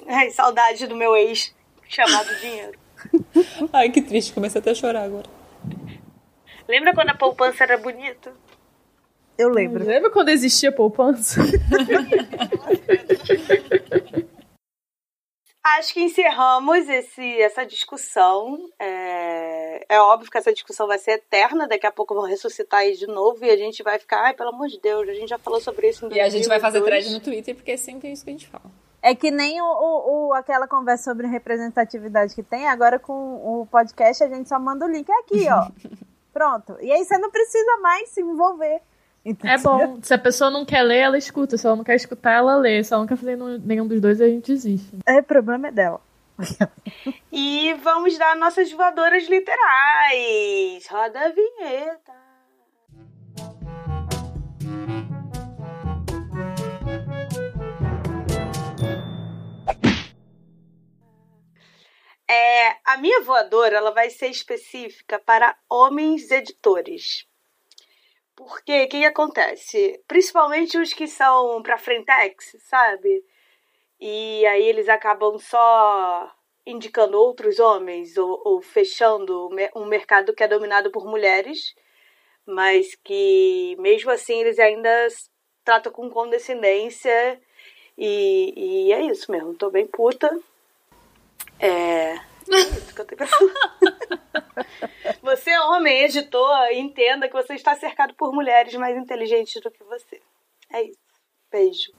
Ai, 0.08 0.32
saudade 0.32 0.88
do 0.88 0.96
meu 0.96 1.16
ex 1.16 1.54
chamado 1.90 2.34
dinheiro. 2.40 2.80
Ai, 3.74 3.90
que 3.90 4.02
triste, 4.02 4.32
comecei 4.32 4.60
até 4.60 4.72
a 4.72 4.76
chorar 4.76 5.04
agora. 5.04 5.26
Lembra 6.70 6.93
quando 6.93 7.09
a 7.09 7.15
poupança 7.15 7.63
era 7.63 7.78
bonita? 7.78 8.32
Eu 9.38 9.49
lembro. 9.49 9.84
Lembra 9.84 10.11
quando 10.11 10.30
existia 10.30 10.72
poupança? 10.72 11.41
Acho 15.61 15.93
que 15.93 16.01
encerramos 16.01 16.88
esse, 16.88 17.41
essa 17.41 17.65
discussão. 17.65 18.57
É, 18.80 19.86
é 19.95 19.99
óbvio 19.99 20.32
que 20.32 20.38
essa 20.38 20.53
discussão 20.53 20.88
vai 20.88 20.97
ser 20.97 21.11
eterna. 21.11 21.67
Daqui 21.67 21.86
a 21.88 21.91
pouco 21.91 22.13
vão 22.15 22.24
ressuscitar 22.24 22.82
aí 22.82 22.95
de 22.95 23.07
novo 23.07 23.43
e 23.43 23.49
a 23.49 23.57
gente 23.57 23.84
vai 23.84 23.97
ficar, 23.99 24.22
ai, 24.26 24.34
pelo 24.34 24.49
amor 24.49 24.67
de 24.67 24.80
Deus, 24.80 25.07
a 25.09 25.13
gente 25.13 25.30
já 25.30 25.38
falou 25.38 25.59
sobre 25.59 25.89
isso 25.89 26.05
em 26.07 26.13
E 26.13 26.20
a 26.20 26.30
gente 26.30 26.47
vai 26.47 26.59
fazer 26.59 26.80
2002. 26.80 27.03
thread 27.05 27.13
no 27.20 27.24
Twitter, 27.24 27.55
porque 27.55 27.72
é 27.72 27.78
sempre 27.78 28.11
isso 28.11 28.24
que 28.24 28.30
a 28.30 28.34
gente 28.34 28.47
fala. 28.47 28.65
É 29.01 29.15
que 29.15 29.32
nem 29.32 29.61
o, 29.61 29.65
o- 29.65 30.28
o- 30.30 30.34
aquela 30.34 30.67
conversa 30.67 31.05
sobre 31.05 31.26
representatividade 31.28 32.36
que 32.36 32.43
tem, 32.43 32.67
agora 32.67 32.99
com 32.99 33.13
o 33.13 33.65
podcast 33.72 34.24
a 34.24 34.28
gente 34.30 34.49
só 34.49 34.59
manda 34.59 34.86
o 34.86 34.89
link 34.89 35.09
aqui, 35.11 35.47
ó. 35.49 35.67
Pronto. 36.40 36.78
E 36.80 36.90
aí 36.90 37.04
você 37.04 37.18
não 37.18 37.30
precisa 37.30 37.78
mais 37.82 38.08
se 38.12 38.22
envolver. 38.22 38.82
É 39.26 39.30
entendeu? 39.32 39.60
bom. 39.62 40.00
Se 40.02 40.14
a 40.14 40.18
pessoa 40.18 40.50
não 40.50 40.64
quer 40.64 40.84
ler, 40.84 41.00
ela 41.00 41.18
escuta. 41.18 41.58
Se 41.58 41.68
ela 41.68 41.76
não 41.76 41.84
quer 41.84 41.96
escutar, 41.96 42.32
ela 42.32 42.56
lê. 42.56 42.82
Se 42.82 42.94
ela 42.94 43.02
não 43.02 43.08
quer 43.08 43.18
fazer 43.18 43.36
nenhum 43.36 43.86
dos 43.86 44.00
dois, 44.00 44.22
a 44.22 44.26
gente 44.26 44.54
desiste. 44.54 45.00
É, 45.06 45.20
o 45.20 45.24
problema 45.24 45.68
é 45.68 45.72
dela. 45.72 46.00
E 47.30 47.74
vamos 47.84 48.18
dar 48.18 48.38
nossas 48.38 48.72
voadoras 48.72 49.28
literais. 49.28 50.88
Roda 50.90 51.26
a 51.26 51.30
vinheta. 51.30 52.14
É, 62.30 62.77
a 62.86 62.95
minha 62.97 63.21
voadora 63.21 63.77
ela 63.77 63.89
vai 63.89 64.11
ser 64.11 64.27
específica 64.27 65.17
para 65.17 65.57
homens 65.67 66.30
editores. 66.30 67.25
Porque 68.36 68.84
o 68.84 68.88
que, 68.88 69.03
acontece? 69.03 69.99
Principalmente 70.07 70.77
os 70.77 70.93
que 70.93 71.07
são 71.07 71.61
para 71.63 71.80
Frentex, 71.80 72.55
sabe? 72.59 73.25
E 73.99 74.45
aí 74.45 74.63
eles 74.63 74.88
acabam 74.89 75.39
só 75.39 76.32
indicando 76.65 77.19
outros 77.19 77.59
homens 77.59 78.15
ou, 78.15 78.39
ou 78.45 78.61
fechando 78.61 79.47
um 79.47 79.49
mer- 79.49 79.71
mercado 79.88 80.34
que 80.34 80.43
é 80.43 80.47
dominado 80.47 80.91
por 80.91 81.07
mulheres, 81.07 81.73
mas 82.45 82.95
que 83.03 83.75
mesmo 83.80 84.11
assim 84.11 84.41
eles 84.41 84.59
ainda 84.59 85.07
tratam 85.65 85.91
com 85.91 86.09
condescendência. 86.11 87.41
E, 87.97 88.88
e 88.88 88.93
é 88.93 89.01
isso 89.01 89.32
mesmo, 89.32 89.55
tô 89.55 89.71
bem 89.71 89.88
puta. 89.88 90.30
É. 91.60 92.14
é 92.14 92.20
isso 92.50 92.94
que 92.96 93.02
eu 93.02 93.06
tenho 93.06 93.18
pra 93.18 93.28
falar. 93.28 93.78
Você, 95.22 95.58
homem, 95.60 96.04
editor, 96.04 96.68
entenda 96.74 97.28
que 97.28 97.34
você 97.34 97.54
está 97.54 97.76
cercado 97.76 98.14
por 98.16 98.34
mulheres 98.34 98.74
mais 98.76 98.98
inteligentes 98.98 99.62
do 99.62 99.70
que 99.72 99.84
você. 99.84 100.20
É 100.72 100.84
isso. 100.84 101.00
Beijo. 101.52 101.92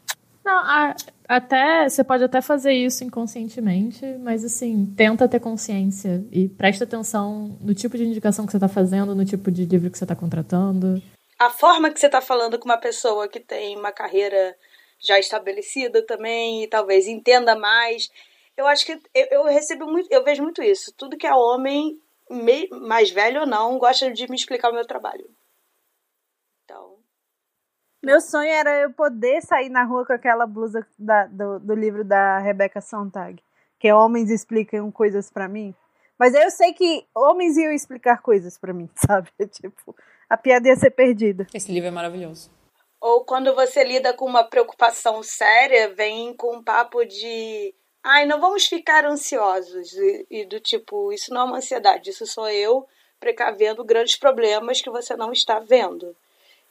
Não, 0.45 0.57
a- 0.57 0.95
até 1.29 1.89
você 1.89 2.03
pode 2.03 2.25
até 2.25 2.41
fazer 2.41 2.73
isso 2.73 3.05
inconscientemente, 3.05 4.05
mas 4.21 4.45
assim, 4.45 4.87
tenta 4.97 5.29
ter 5.29 5.39
consciência 5.41 6.25
e 6.33 6.49
presta 6.49 6.85
atenção 6.85 7.59
no 7.61 7.75
tipo 7.75 7.97
de 7.97 8.05
indicação 8.05 8.47
que 8.47 8.53
você 8.53 8.57
está 8.57 8.69
fazendo, 8.69 9.15
no 9.15 9.25
tipo 9.25 9.51
de 9.51 9.65
livro 9.67 9.91
que 9.91 9.99
você 9.99 10.05
está 10.05 10.17
contratando. 10.17 11.03
a 11.39 11.51
forma 11.51 11.91
que 11.91 12.01
você 12.01 12.07
está 12.07 12.21
falando 12.23 12.59
com 12.59 12.65
uma 12.67 12.79
pessoa 12.79 13.29
que 13.29 13.41
tem 13.41 13.77
uma 13.77 13.93
carreira 13.93 14.57
já 14.99 15.19
estabelecida 15.19 16.03
também 16.07 16.63
e 16.65 16.69
talvez 16.69 17.07
entenda 17.07 17.55
mais. 17.57 18.09
Eu 18.57 18.67
acho 18.67 18.85
que 18.85 18.93
eu, 18.93 19.27
eu 19.31 19.45
recebo 19.45 19.87
muito, 19.87 20.09
eu 20.11 20.23
vejo 20.25 20.43
muito 20.43 20.63
isso. 20.63 20.93
Tudo 20.97 21.17
que 21.17 21.27
é 21.27 21.35
homem, 21.35 22.01
me, 22.31 22.69
mais 22.71 23.11
velho 23.11 23.43
ou 23.43 23.47
não, 23.47 23.79
gosta 23.79 24.11
de 24.13 24.29
me 24.29 24.37
explicar 24.37 24.71
o 24.71 24.75
meu 24.75 24.87
trabalho. 24.87 25.29
Então. 26.65 26.99
Meu 28.03 28.21
sonho 28.21 28.51
era 28.51 28.81
eu 28.81 28.93
poder 28.93 29.43
sair 29.43 29.69
na 29.69 29.85
rua 29.85 30.07
com 30.07 30.13
aquela 30.13 30.47
blusa 30.47 30.87
da, 30.99 31.27
do, 31.27 31.59
do 31.59 31.75
livro 31.75 32.05
da 32.05 32.39
Rebecca 32.39 32.81
Sontag, 32.81 33.43
que 33.79 33.89
é 33.89 33.95
Homens 33.95 34.31
Explicam 34.31 34.91
Coisas 34.91 35.31
para 35.31 35.49
Mim. 35.49 35.75
Mas 36.21 36.35
eu 36.35 36.51
sei 36.51 36.75
que 36.75 37.07
homens 37.15 37.57
iam 37.57 37.73
explicar 37.73 38.21
coisas 38.21 38.59
para 38.59 38.75
mim, 38.75 38.91
sabe? 39.07 39.31
Tipo, 39.51 39.97
a 40.29 40.37
piada 40.37 40.69
ia 40.69 40.77
ser 40.77 40.91
perdida. 40.91 41.47
Esse 41.55 41.73
livro 41.73 41.89
é 41.89 41.91
maravilhoso. 41.91 42.51
Ou 43.01 43.25
quando 43.25 43.55
você 43.55 43.83
lida 43.83 44.13
com 44.13 44.27
uma 44.27 44.45
preocupação 44.45 45.23
séria, 45.23 45.95
vem 45.95 46.37
com 46.37 46.57
um 46.57 46.63
papo 46.63 47.03
de. 47.07 47.75
Ai, 48.03 48.27
não 48.27 48.41
vamos 48.41 48.67
ficar 48.67 49.05
ansiosos. 49.05 49.93
E, 49.95 50.27
e 50.31 50.45
do 50.45 50.59
tipo, 50.61 51.13
isso 51.13 51.33
não 51.33 51.43
é 51.43 51.45
uma 51.45 51.57
ansiedade, 51.59 52.11
isso 52.11 52.27
sou 52.27 52.49
eu 52.49 52.87
precavendo 53.19 53.85
grandes 53.85 54.17
problemas 54.17 54.81
que 54.81 54.89
você 54.89 55.15
não 55.15 55.31
está 55.31 55.59
vendo. 55.59 56.17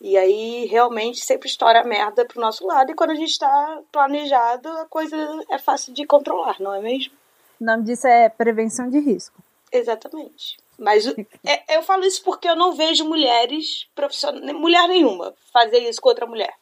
E 0.02 0.18
aí 0.18 0.66
realmente 0.66 1.20
sempre 1.20 1.48
estoura 1.48 1.82
a 1.82 1.84
merda 1.84 2.26
pro 2.26 2.42
nosso 2.42 2.66
lado. 2.66 2.92
E 2.92 2.96
quando 2.96 3.12
a 3.12 3.16
gente 3.16 3.30
está 3.30 3.82
planejado, 3.92 4.68
a 4.70 4.86
coisa 4.86 5.16
é 5.50 5.60
fácil 5.60 5.94
de 5.94 6.06
controlar, 6.06 6.60
não 6.60 6.74
é 6.74 6.82
mesmo? 6.82 7.14
O 7.62 7.66
nome 7.66 7.84
disso 7.84 8.08
é 8.08 8.30
prevenção 8.30 8.90
de 8.90 9.00
risco. 9.00 9.44
Exatamente. 9.72 10.58
Mas 10.78 11.06
é, 11.46 11.76
eu 11.78 11.84
falo 11.84 12.06
isso 12.06 12.24
porque 12.24 12.48
eu 12.48 12.56
não 12.56 12.74
vejo 12.74 13.04
mulheres 13.08 13.88
profissionais, 13.94 14.54
mulher 14.54 14.88
nenhuma, 14.88 15.36
fazer 15.52 15.80
isso 15.80 16.02
com 16.02 16.10
outra 16.10 16.26
mulher. 16.26 16.54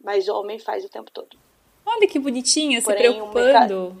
Mas 0.00 0.28
homem 0.28 0.58
faz 0.58 0.84
o 0.84 0.90
tempo 0.90 1.10
todo. 1.10 1.36
Olha 1.90 2.06
que 2.06 2.18
bonitinha, 2.18 2.82
Porém, 2.82 2.98
se 2.98 3.02
preocupando. 3.02 3.88
Um 3.88 3.96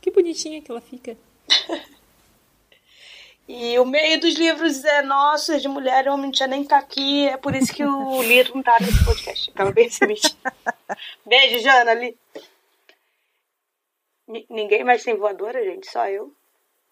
que 0.00 0.10
bonitinha 0.12 0.62
que 0.62 0.70
ela 0.70 0.80
fica. 0.80 1.16
e 3.48 3.76
o 3.80 3.84
meio 3.84 4.20
dos 4.20 4.34
livros 4.34 4.84
é 4.84 5.02
nosso, 5.02 5.52
é 5.52 5.58
de 5.58 5.66
mulher, 5.66 6.08
o 6.08 6.14
homem 6.14 6.32
já 6.32 6.46
nem 6.46 6.64
tá 6.64 6.78
aqui. 6.78 7.26
É 7.28 7.36
por 7.36 7.52
isso 7.54 7.74
que 7.74 7.84
o 7.84 8.22
Lito 8.22 8.54
não 8.54 8.62
tá 8.62 8.76
nesse 8.80 9.04
podcast. 9.04 9.50
Tava 9.50 9.72
bem 9.72 9.88
Beijo, 11.26 11.58
Jana. 11.58 11.90
Ali. 11.90 12.16
Ninguém 14.48 14.84
mais 14.84 15.02
tem 15.02 15.16
voadora, 15.16 15.64
gente, 15.64 15.90
só 15.90 16.06
eu. 16.06 16.32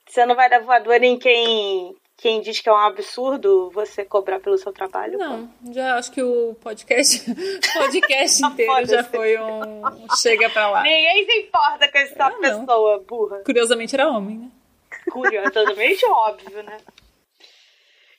Você 0.07 0.27
não 0.27 0.35
vai 0.35 0.51
dar 0.51 0.61
voadora 0.61 1.07
em 1.07 1.19
quem, 1.19 1.97
quem 2.17 2.41
diz 2.41 2.61
que 2.61 2.69
é 2.69 2.73
um 2.73 2.77
absurdo 2.77 3.71
você 3.71 4.05
cobrar 4.05 4.41
pelo 4.41 4.57
seu 4.57 4.73
trabalho? 4.73 5.19
Não, 5.19 5.47
pô? 5.47 5.73
já 5.73 5.97
acho 5.97 6.13
que 6.13 6.23
o 6.23 6.55
podcast, 6.55 7.25
podcast 7.75 8.45
inteiro 8.45 8.87
já 8.87 9.05
foi 9.05 9.39
um 9.39 9.83
chega 10.17 10.49
pra 10.51 10.71
lá. 10.71 10.83
Ninguém 10.83 11.27
se 11.27 11.41
importa 11.41 11.89
com 11.91 11.99
essa 11.99 12.29
não, 12.31 12.41
pessoa 12.41 12.97
não. 12.97 13.05
burra. 13.05 13.43
Curiosamente 13.45 13.95
era 13.95 14.09
homem, 14.09 14.39
né? 14.39 14.51
Curiosamente 15.11 16.07
óbvio, 16.09 16.63
né? 16.63 16.79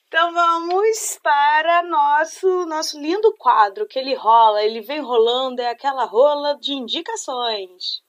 Então 0.08 0.32
vamos 0.32 1.18
para 1.22 1.82
nosso 1.82 2.64
nosso 2.66 3.00
lindo 3.00 3.34
quadro 3.36 3.86
que 3.86 3.98
ele 3.98 4.14
rola, 4.14 4.62
ele 4.62 4.80
vem 4.80 5.00
rolando, 5.00 5.60
é 5.60 5.70
aquela 5.70 6.04
rola 6.04 6.56
de 6.60 6.72
indicações. 6.74 8.05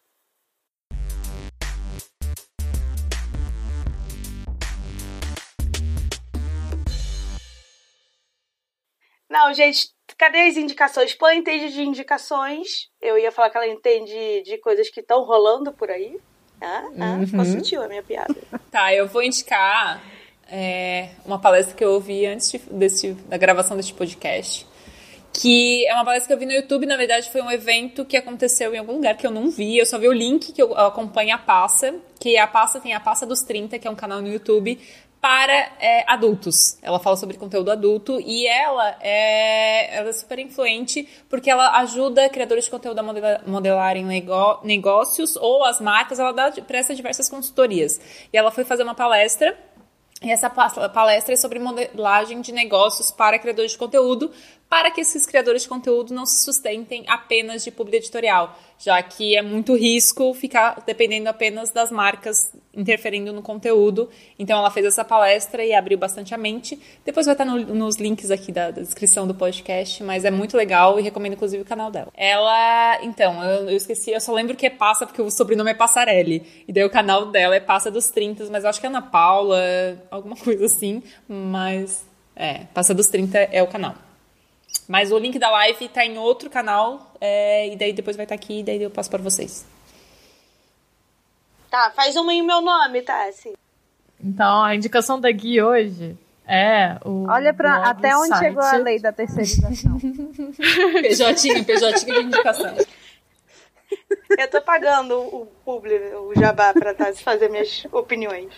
Não, 9.38 9.54
gente, 9.54 9.92
cadê 10.18 10.40
as 10.40 10.58
indicações? 10.58 11.14
Pô, 11.14 11.30
entende 11.30 11.72
de 11.72 11.84
indicações. 11.84 12.90
Eu 13.00 13.20
ia 13.20 13.32
falar 13.32 13.52
que 13.52 13.58
ela 13.58 13.68
entende 13.68 14.42
de 14.44 14.58
coisas 14.58 14.90
que 14.90 15.00
estão 15.00 15.24
rolando 15.24 15.72
por 15.72 15.92
aí. 15.92 16.18
Ah, 16.60 16.90
ah, 17.00 17.20
uhum. 17.20 17.46
sutil 17.46 17.84
a 17.84 17.88
minha 17.88 18.02
piada. 18.02 18.36
Tá, 18.72 18.92
eu 18.94 19.08
vou 19.08 19.22
indicar 19.22 20.04
é, 20.52 21.10
uma 21.24 21.40
palestra 21.40 21.76
que 21.76 21.84
eu 21.84 21.92
ouvi 21.92 22.26
antes 22.26 22.52
de, 22.52 22.58
desse, 22.58 23.14
da 23.14 23.38
gravação 23.38 23.78
deste 23.78 23.94
podcast. 23.94 24.66
Que 25.32 25.88
é 25.88 25.94
uma 25.94 26.04
palestra 26.04 26.28
que 26.28 26.34
eu 26.34 26.40
vi 26.40 26.46
no 26.48 26.60
YouTube, 26.60 26.88
na 26.88 26.98
verdade 26.98 27.30
foi 27.32 27.42
um 27.42 27.52
evento 27.52 28.04
que 28.04 28.18
aconteceu 28.18 28.74
em 28.74 28.80
algum 28.80 28.94
lugar 28.94 29.16
que 29.16 29.28
eu 29.28 29.30
não 29.30 29.52
vi, 29.52 29.78
eu 29.78 29.86
só 29.86 30.00
vi 30.00 30.08
o 30.08 30.12
link 30.12 30.52
que 30.52 30.62
eu 30.62 30.76
acompanho 30.76 31.36
a 31.36 31.38
Passa, 31.38 31.94
que 32.20 32.38
a 32.38 32.48
Passa 32.48 32.80
tem 32.80 32.96
a 32.96 33.00
Passa 33.00 33.26
dos 33.26 33.42
30, 33.44 33.78
que 33.78 33.88
é 33.88 33.92
um 33.92 33.96
canal 33.96 34.20
no 34.20 34.28
YouTube 34.28 34.80
para 35.28 35.74
é, 35.82 36.06
adultos. 36.08 36.78
Ela 36.82 37.00
fala 37.00 37.18
sobre 37.18 37.36
conteúdo 37.36 37.70
adulto 37.70 38.18
e 38.22 38.48
ela 38.48 38.96
é, 39.02 39.98
ela 39.98 40.08
é 40.08 40.14
super 40.14 40.40
influente 40.40 41.06
porque 41.30 41.50
ela 41.50 41.78
ajuda 41.80 42.30
criadores 42.30 42.64
de 42.64 42.72
conteúdo 42.72 42.98
a 42.98 43.04
modelar, 43.04 43.42
modelarem 43.46 44.06
negócios 44.64 45.36
ou 45.36 45.66
as 45.66 45.82
marcas, 45.82 46.18
ela 46.18 46.32
dá, 46.32 46.50
presta 46.66 46.96
diversas 46.96 47.28
consultorias. 47.28 48.00
E 48.32 48.38
ela 48.38 48.52
foi 48.52 48.64
fazer 48.64 48.84
uma 48.84 48.96
palestra 48.96 49.54
e 50.22 50.32
essa 50.32 50.50
palestra 50.50 51.34
é 51.34 51.38
sobre 51.38 51.60
modelagem 51.60 52.40
de 52.40 52.52
negócios 52.54 53.12
para 53.12 53.38
criadores 53.38 53.74
de 53.74 53.78
conteúdo, 53.78 54.32
para 54.70 54.92
que 54.92 55.02
esses 55.02 55.26
criadores 55.26 55.64
de 55.64 55.70
conteúdo 55.70 56.14
não 56.14 56.26
se 56.26 56.44
sustentem 56.44 57.06
apenas 57.08 57.64
de 57.64 57.72
publi 57.72 57.98
editorial, 57.98 58.58
já 58.78 59.02
que 59.02 59.36
é 59.36 59.42
muito 59.42 59.76
risco 59.76 60.34
ficar 60.34 60.84
dependendo 60.86 61.30
apenas 61.30 61.72
das 61.72 61.90
marcas 61.90 62.52
interferindo 62.74 63.32
no 63.32 63.42
conteúdo. 63.42 64.10
Então 64.38 64.60
ela 64.60 64.70
fez 64.70 64.86
essa 64.86 65.06
palestra 65.06 65.64
e 65.64 65.74
abriu 65.74 65.98
bastante 65.98 66.36
a 66.36 66.38
mente. 66.38 66.80
Depois 67.04 67.26
vai 67.26 67.34
estar 67.34 67.46
no, 67.46 67.58
nos 67.58 67.96
links 67.96 68.30
aqui 68.30 68.52
da, 68.52 68.70
da, 68.70 68.82
descrição 68.82 69.26
do 69.26 69.34
podcast, 69.34 70.04
mas 70.04 70.26
é 70.26 70.32
muito 70.32 70.56
legal 70.56 71.00
e 71.00 71.04
recomendo 71.04 71.34
inclusive 71.34 71.64
o 71.64 71.66
canal 71.66 71.90
dela. 71.90 72.12
Ela, 72.14 73.00
então, 73.04 73.44
eu, 73.44 73.70
eu, 73.70 73.78
esqueci, 73.78 74.12
eu 74.12 74.22
só 74.22 74.34
lembro 74.34 74.56
que 74.56 74.66
é 74.66 74.70
Passa 74.70 75.08
porque 75.08 75.22
o 75.22 75.32
sobrenome 75.32 75.72
é 75.72 75.74
Passarelli. 75.74 76.46
E 76.68 76.74
daí 76.74 76.84
o 76.84 76.90
canal 76.90 77.28
dela 77.28 77.56
é 77.56 77.60
Passa 77.60 77.90
dos 77.90 78.10
30, 78.10 78.48
mas 78.52 78.66
acho 78.66 78.80
que 78.80 78.86
é 78.86 78.90
Ana 78.90 79.02
Paula, 79.02 79.60
alguma 80.12 80.36
coisa 80.36 80.66
assim, 80.66 81.02
mas 81.28 82.06
é, 82.36 82.66
Passa 82.74 82.94
dos 82.94 83.08
30 83.08 83.38
é 83.52 83.64
o 83.64 83.68
canal. 83.68 84.07
Mas 84.88 85.12
o 85.12 85.18
link 85.18 85.38
da 85.38 85.50
live 85.50 85.90
tá 85.90 86.06
em 86.06 86.18
outro 86.18 86.50
canal, 86.50 87.14
é, 87.20 87.68
e 87.68 87.76
daí 87.76 87.94
depois 87.94 88.16
vai 88.16 88.26
estar 88.26 88.38
tá 88.38 88.42
aqui, 88.42 88.60
e 88.60 88.64
daí 88.64 88.82
eu 88.82 88.90
passo 88.90 89.10
para 89.10 89.22
vocês. 89.22 89.66
Tá, 91.70 91.92
faz 91.96 92.16
uma 92.16 92.34
em 92.34 92.42
meu 92.42 92.62
nome, 92.62 93.02
tá? 93.02 93.28
Assim. 93.28 93.54
Então, 94.24 94.64
a 94.64 94.76
indicação 94.76 95.20
da 95.20 95.30
Gui 95.32 95.62
hoje 95.62 96.18
é 96.48 96.98
o. 97.04 97.28
Olha 97.30 97.54
pra 97.54 97.90
até 97.90 98.16
onde 98.16 98.30
site. 98.30 98.40
chegou 98.40 98.64
a 98.64 98.78
lei 98.78 99.00
da 99.00 99.12
terceirização. 99.12 100.00
PJ, 101.02 101.64
PJ 101.64 102.06
de 102.06 102.22
indicação. 102.22 102.76
Eu 104.38 104.50
tô 104.50 104.62
pagando 104.62 105.18
o 105.18 105.46
público, 105.64 106.18
o 106.18 106.40
jabá, 106.40 106.74
pra 106.74 106.94
tá, 106.94 107.14
fazer 107.14 107.50
minhas 107.50 107.86
opiniões. 107.92 108.54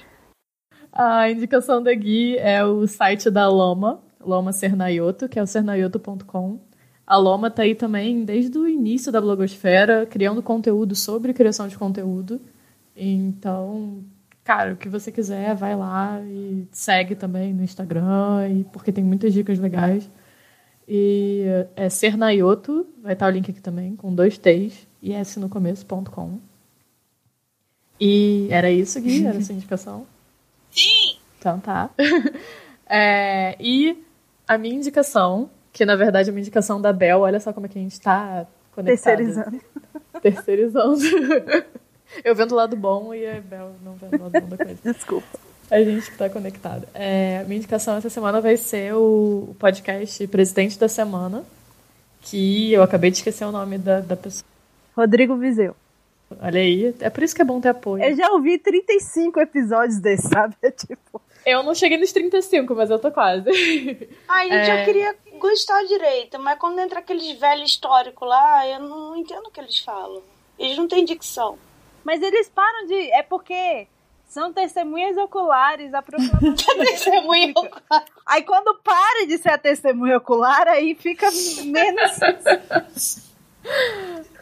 A 0.91 1.29
indicação 1.29 1.81
da 1.81 1.93
Gui 1.93 2.37
é 2.37 2.63
o 2.63 2.87
site 2.87 3.29
da 3.29 3.47
Loma, 3.47 4.01
Loma 4.19 4.51
Sernaioto, 4.51 5.29
que 5.29 5.39
é 5.39 5.43
o 5.43 5.47
sernaioto.com. 5.47 6.59
A 7.05 7.17
Loma 7.17 7.49
tá 7.49 7.63
aí 7.63 7.73
também 7.73 8.23
desde 8.23 8.57
o 8.57 8.67
início 8.67 9.11
da 9.11 9.19
blogosfera, 9.19 10.05
criando 10.05 10.43
conteúdo 10.43 10.95
sobre 10.95 11.33
criação 11.33 11.67
de 11.67 11.77
conteúdo. 11.77 12.39
Então, 12.95 14.03
cara, 14.43 14.73
o 14.73 14.77
que 14.77 14.87
você 14.87 15.11
quiser, 15.11 15.55
vai 15.55 15.75
lá 15.75 16.21
e 16.21 16.67
segue 16.71 17.15
também 17.15 17.53
no 17.53 17.63
Instagram, 17.63 18.63
porque 18.71 18.91
tem 18.91 19.03
muitas 19.03 19.33
dicas 19.33 19.57
legais. 19.57 20.09
E 20.87 21.45
é 21.75 21.89
Sernaioto, 21.89 22.85
vai 23.01 23.13
estar 23.13 23.27
o 23.27 23.31
link 23.31 23.49
aqui 23.49 23.61
também, 23.61 23.95
com 23.95 24.13
dois 24.13 24.37
T's, 24.37 24.87
e 25.01 25.13
S 25.13 25.39
no 25.39 25.49
começo.com. 25.49 26.39
E 27.99 28.47
era 28.49 28.71
isso, 28.71 28.99
Gui? 29.01 29.25
Era 29.25 29.37
essa 29.37 29.53
indicação? 29.53 30.05
Sim! 30.71 31.17
Então 31.37 31.59
tá. 31.59 31.89
é, 32.87 33.55
e 33.59 33.97
a 34.49 34.57
minha 34.57 34.73
indicação, 34.73 35.47
que 35.71 35.85
na 35.85 35.95
verdade 35.95 36.29
é 36.29 36.33
uma 36.33 36.39
indicação 36.39 36.81
da 36.81 36.91
Bel, 36.91 37.19
olha 37.19 37.39
só 37.39 37.53
como 37.53 37.67
é 37.67 37.69
que 37.69 37.77
a 37.77 37.81
gente 37.81 38.01
tá 38.01 38.47
conectado. 38.71 39.15
Terceirizando. 39.15 39.61
Terceirizando. 40.23 41.65
Eu 42.25 42.33
vendo 42.33 42.53
o 42.53 42.55
lado 42.55 42.75
bom 42.75 43.13
e 43.13 43.27
a 43.29 43.39
Bel 43.39 43.75
não 43.85 43.93
vendo 43.93 44.19
o 44.19 44.23
lado 44.23 44.41
bom 44.41 44.49
da 44.49 44.57
coisa. 44.57 44.79
Desculpa. 44.83 45.27
A 45.69 45.83
gente 45.83 46.09
que 46.09 46.17
tá 46.17 46.27
conectado. 46.27 46.87
É, 46.95 47.43
minha 47.43 47.57
indicação 47.57 47.95
essa 47.95 48.09
semana 48.09 48.41
vai 48.41 48.57
ser 48.57 48.95
o 48.95 49.55
podcast 49.59 50.25
Presidente 50.27 50.79
da 50.79 50.89
Semana, 50.89 51.43
que 52.21 52.73
eu 52.73 52.81
acabei 52.81 53.11
de 53.11 53.17
esquecer 53.17 53.45
o 53.45 53.51
nome 53.51 53.77
da, 53.77 53.99
da 53.99 54.15
pessoa. 54.15 54.47
Rodrigo 54.97 55.35
Vizeu. 55.35 55.75
Olha 56.41 56.59
aí, 56.59 56.95
é 56.99 57.09
por 57.11 57.21
isso 57.21 57.35
que 57.35 57.43
é 57.43 57.45
bom 57.45 57.61
ter 57.61 57.69
apoio. 57.69 58.03
Eu 58.03 58.15
já 58.15 58.31
ouvi 58.31 58.57
35 58.57 59.39
episódios 59.41 59.99
desse, 59.99 60.27
sabe? 60.27 60.55
É 60.63 60.71
tipo. 60.71 61.21
Eu 61.45 61.63
não 61.63 61.73
cheguei 61.73 61.97
nos 61.97 62.11
35, 62.11 62.75
mas 62.75 62.89
eu 62.89 62.99
tô 62.99 63.11
quase. 63.11 63.49
Ai, 64.27 64.49
gente, 64.49 64.69
é... 64.69 64.81
eu 64.81 64.85
queria 64.85 65.15
gostar 65.37 65.83
direito, 65.83 66.37
mas 66.39 66.59
quando 66.59 66.79
entra 66.79 66.99
aqueles 66.99 67.39
velhos 67.39 67.71
históricos 67.71 68.27
lá, 68.27 68.67
eu 68.67 68.79
não 68.79 69.15
entendo 69.15 69.47
o 69.47 69.51
que 69.51 69.59
eles 69.59 69.79
falam. 69.79 70.21
Eles 70.57 70.77
não 70.77 70.87
têm 70.87 71.05
dicção. 71.05 71.57
Mas 72.03 72.21
eles 72.21 72.49
param 72.49 72.85
de. 72.85 73.11
É 73.11 73.23
porque 73.23 73.87
são 74.27 74.53
testemunhas 74.53 75.17
oculares, 75.17 75.93
a 75.93 76.01
proclamação. 76.01 76.53
testemunha 76.85 77.51
ocular. 77.51 78.05
Aí 78.25 78.43
quando 78.43 78.79
para 78.83 79.25
de 79.25 79.37
ser 79.37 79.49
a 79.49 79.57
testemunha 79.57 80.17
ocular, 80.17 80.67
aí 80.67 80.93
fica 80.95 81.27
menos. 81.65 83.27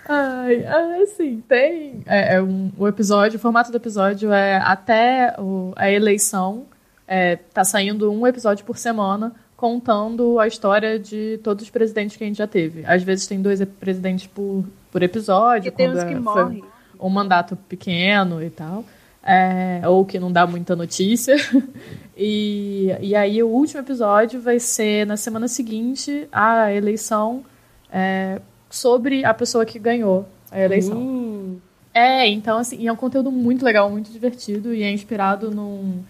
Ai, 0.10 0.66
assim, 1.04 1.42
tem. 1.48 2.04
É, 2.06 2.36
é 2.36 2.42
um, 2.42 2.72
o 2.78 2.88
episódio, 2.88 3.38
o 3.38 3.42
formato 3.42 3.72
do 3.72 3.78
episódio 3.78 4.32
é 4.32 4.58
até 4.58 5.36
o, 5.38 5.74
a 5.76 5.90
eleição. 5.92 6.66
É, 7.08 7.38
tá 7.38 7.64
saindo 7.64 8.12
um 8.12 8.28
episódio 8.28 8.66
por 8.66 8.78
semana 8.78 9.34
contando 9.56 10.40
a 10.40 10.48
história 10.48 11.00
de 11.00 11.40
todos 11.44 11.64
os 11.64 11.70
presidentes 11.70 12.16
que 12.16 12.24
a 12.24 12.28
gente 12.28 12.38
já 12.38 12.48
teve. 12.48 12.86
Às 12.86 13.02
vezes 13.02 13.26
tem 13.26 13.42
dois 13.42 13.64
presidentes 13.80 14.28
por, 14.28 14.64
por 14.92 15.02
episódio. 15.02 15.72
Que 15.72 15.78
tem 15.78 15.90
uns 15.90 16.04
que 16.04 16.14
é, 16.14 16.20
morrem. 16.20 16.64
Um 17.00 17.10
mandato 17.10 17.56
pequeno 17.56 18.42
e 18.44 18.50
tal. 18.52 18.86
É, 19.24 19.82
ou 19.86 20.06
que 20.06 20.20
não 20.20 20.32
dá 20.32 20.46
muita 20.46 20.76
notícia. 20.76 21.36
e, 22.16 22.96
e 23.02 23.16
aí 23.16 23.42
o 23.42 23.48
último 23.48 23.82
episódio 23.82 24.40
vai 24.40 24.60
ser 24.60 25.08
na 25.08 25.18
semana 25.18 25.48
seguinte 25.48 26.28
a 26.32 26.72
eleição 26.72 27.44
é, 27.92 28.40
sobre 28.70 29.26
a 29.26 29.34
pessoa 29.34 29.66
que 29.66 29.80
ganhou 29.80 30.28
a 30.52 30.60
eleição. 30.60 30.98
Hum. 30.98 31.60
É, 31.94 32.28
então 32.28 32.60
assim, 32.60 32.78
e 32.80 32.88
é 32.88 32.92
um 32.92 32.96
conteúdo 32.96 33.32
muito 33.32 33.66
legal, 33.66 33.90
muito 33.90 34.12
divertido 34.12 34.74
e 34.74 34.84
é 34.84 34.92
inspirado 34.92 35.50
num, 35.50 36.04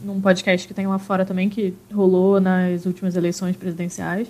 num 0.00 0.20
podcast 0.20 0.66
que 0.66 0.74
tem 0.74 0.86
lá 0.86 0.98
fora 0.98 1.24
também 1.24 1.48
que 1.48 1.74
rolou 1.92 2.40
nas 2.40 2.86
últimas 2.86 3.16
eleições 3.16 3.56
presidenciais. 3.56 4.28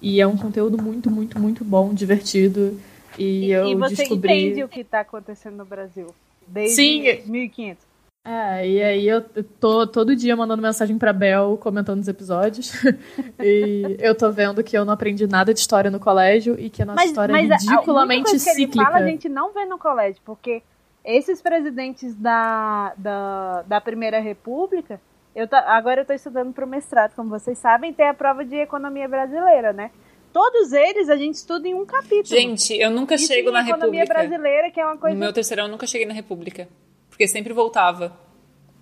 E 0.00 0.20
é 0.20 0.26
um 0.26 0.36
conteúdo 0.36 0.80
muito, 0.80 1.10
muito, 1.10 1.38
muito 1.38 1.64
bom, 1.64 1.92
divertido. 1.94 2.78
E, 3.18 3.46
E, 3.46 3.50
eu 3.52 3.66
e 3.66 3.74
você 3.74 3.94
descobri. 3.96 4.32
entende 4.32 4.62
o 4.64 4.68
que 4.68 4.80
está 4.80 5.00
acontecendo 5.00 5.56
no 5.56 5.64
Brasil. 5.64 6.14
Desde 6.46 6.74
Sim. 6.76 7.02
1500. 7.26 7.84
É, 8.28 8.68
e 8.68 8.82
aí 8.82 9.08
eu 9.08 9.22
tô 9.60 9.86
todo 9.86 10.14
dia 10.16 10.34
mandando 10.36 10.60
mensagem 10.60 10.98
pra 10.98 11.12
Bel 11.12 11.56
comentando 11.58 12.00
os 12.00 12.08
episódios. 12.08 12.72
e 13.40 13.96
eu 14.00 14.14
tô 14.16 14.30
vendo 14.32 14.62
que 14.64 14.76
eu 14.76 14.84
não 14.84 14.92
aprendi 14.92 15.26
nada 15.26 15.54
de 15.54 15.60
história 15.60 15.90
no 15.90 16.00
colégio 16.00 16.56
e 16.58 16.68
que 16.68 16.82
a 16.82 16.84
nossa 16.84 17.04
história 17.04 17.32
é 17.32 17.36
a- 17.36 17.38
a 17.38 17.42
única 17.42 17.56
ridiculamente 17.70 18.30
coisa 18.30 18.44
que 18.44 18.50
ele 18.50 18.60
cíclica. 18.66 18.84
fala, 18.84 18.96
a 18.98 19.06
gente 19.08 19.28
não 19.28 19.52
vê 19.52 19.64
no 19.64 19.78
colégio, 19.78 20.20
porque 20.24 20.60
esses 21.06 21.40
presidentes 21.40 22.14
da, 22.16 22.92
da, 22.98 23.62
da 23.62 23.80
Primeira 23.80 24.18
República, 24.20 25.00
eu 25.34 25.46
tá- 25.46 25.64
agora 25.68 26.00
eu 26.00 26.02
estou 26.02 26.16
estudando 26.16 26.52
para 26.52 26.64
o 26.64 26.68
mestrado, 26.68 27.14
como 27.14 27.30
vocês 27.30 27.56
sabem, 27.58 27.92
tem 27.92 28.08
a 28.08 28.14
prova 28.14 28.44
de 28.44 28.56
economia 28.56 29.08
brasileira, 29.08 29.72
né? 29.72 29.90
Todos 30.32 30.72
eles 30.72 31.08
a 31.08 31.16
gente 31.16 31.34
estuda 31.36 31.66
em 31.66 31.74
um 31.74 31.86
capítulo. 31.86 32.26
Gente, 32.26 32.74
eu 32.78 32.90
nunca 32.90 33.14
Isso 33.14 33.26
chego 33.26 33.50
na 33.50 33.60
economia 33.62 34.00
República. 34.02 34.28
brasileira, 34.28 34.70
que 34.70 34.78
é 34.80 34.84
uma 34.84 34.98
coisa 34.98 35.14
No 35.14 35.20
meu 35.20 35.32
terceirão, 35.32 35.64
eu 35.64 35.70
nunca 35.70 35.86
cheguei 35.86 36.06
na 36.06 36.12
República. 36.12 36.68
Porque 37.08 37.26
sempre 37.26 37.54
voltava. 37.54 38.12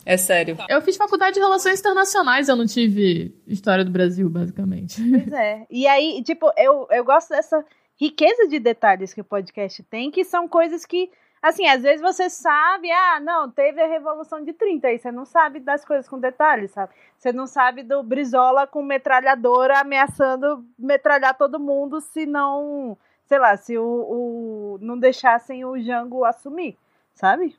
É 0.05 0.17
sério. 0.17 0.57
Eu 0.69 0.83
fiz 0.83 0.97
faculdade 0.97 1.35
de 1.35 1.41
Relações 1.41 1.79
Internacionais, 1.81 2.49
eu 2.49 2.57
não 2.57 2.67
tive 2.67 3.35
história 3.47 3.85
do 3.85 3.91
Brasil, 3.91 4.29
basicamente. 4.29 5.01
Pois 5.01 5.33
é. 5.33 5.67
E 5.71 5.87
aí, 5.87 6.23
tipo, 6.25 6.51
eu, 6.59 6.87
eu 6.91 7.05
gosto 7.05 7.29
dessa 7.31 7.65
riqueza 7.97 8.49
de 8.49 8.59
detalhes 8.59 9.15
que 9.15 9.21
o 9.21 9.25
podcast 9.25 9.83
tem, 9.85 10.11
que 10.11 10.25
são 10.25 10.49
coisas 10.49 10.85
que, 10.85 11.09
assim, 11.45 11.67
às 11.69 11.83
vezes 11.83 12.01
você 12.01 12.31
sabe, 12.31 12.91
ah, 12.91 13.21
não, 13.21 13.51
teve 13.51 13.81
a 13.81 13.87
Revolução 13.87 14.43
de 14.43 14.55
30, 14.55 14.89
aí 14.89 14.99
você 14.99 15.13
não 15.13 15.27
sabe 15.27 15.61
das 15.61 15.85
coisas 15.85 16.09
com 16.09 16.19
detalhes, 16.19 16.71
sabe? 16.71 16.95
Você 17.19 17.33
não 17.35 17.47
sabe 17.47 17.83
do 17.83 18.03
Brizola 18.03 18.67
com 18.67 18.83
metralhadora 18.83 19.81
ameaçando 19.81 20.65
metralhar 20.79 21.37
todo 21.37 21.61
mundo 21.61 22.01
se 22.01 22.25
não, 22.25 22.97
sei 23.27 23.39
lá, 23.39 23.59
se 23.59 23.77
o, 23.77 23.85
o 23.85 24.79
não 24.81 24.99
deixassem 24.99 25.67
o 25.67 25.79
Jango 25.79 26.25
assumir, 26.25 26.79
sabe? 27.13 27.55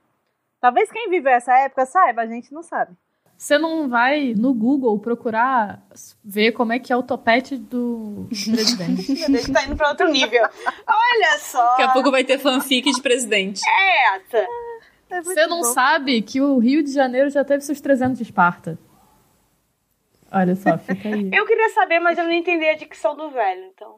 Talvez 0.60 0.92
quem 0.92 1.08
viveu 1.08 1.32
essa 1.34 1.54
época 1.60 1.86
saiba, 1.86 2.24
a 2.24 2.28
gente 2.28 2.52
não 2.52 2.64
sabe. 2.64 2.98
Você 3.46 3.60
não 3.60 3.88
vai 3.88 4.34
no 4.36 4.56
Google 4.56 4.98
procurar 4.98 5.80
ver 6.24 6.52
como 6.54 6.74
é 6.74 6.80
que 6.80 6.92
é 6.92 6.98
o 6.98 7.04
topete 7.04 7.56
do 7.56 8.26
presidente. 8.28 9.12
Meu 9.30 9.32
Deus, 9.34 9.50
tá 9.50 9.66
indo 9.66 9.76
pra 9.76 9.90
outro 9.90 10.08
nível. 10.10 10.42
Olha 10.88 11.38
só. 11.38 11.64
Daqui 11.64 11.82
a 11.84 11.90
pouco 11.90 12.10
vai 12.10 12.24
ter 12.24 12.40
fanfic 12.40 12.92
de 12.92 13.00
presidente. 13.04 13.62
É 13.70 14.16
essa. 14.16 14.38
É 14.38 15.22
muito 15.22 15.26
Você 15.26 15.46
não 15.46 15.58
bom. 15.58 15.64
sabe 15.64 16.24
que 16.24 16.42
o 16.42 16.58
Rio 16.58 16.82
de 16.82 16.92
Janeiro 16.92 17.30
já 17.30 17.46
teve 17.46 17.62
seus 17.62 17.80
300 17.80 18.18
de 18.18 18.24
Esparta. 18.24 18.80
Olha 20.32 20.56
só, 20.56 20.76
fica 20.80 21.10
aí. 21.10 21.30
Eu 21.32 21.46
queria 21.46 21.70
saber, 21.70 22.00
mas 22.00 22.18
eu 22.18 22.24
não 22.24 22.34
entendi 22.34 22.68
a 22.68 22.74
dicção 22.76 23.16
do 23.16 23.30
velho, 23.30 23.66
então. 23.66 23.98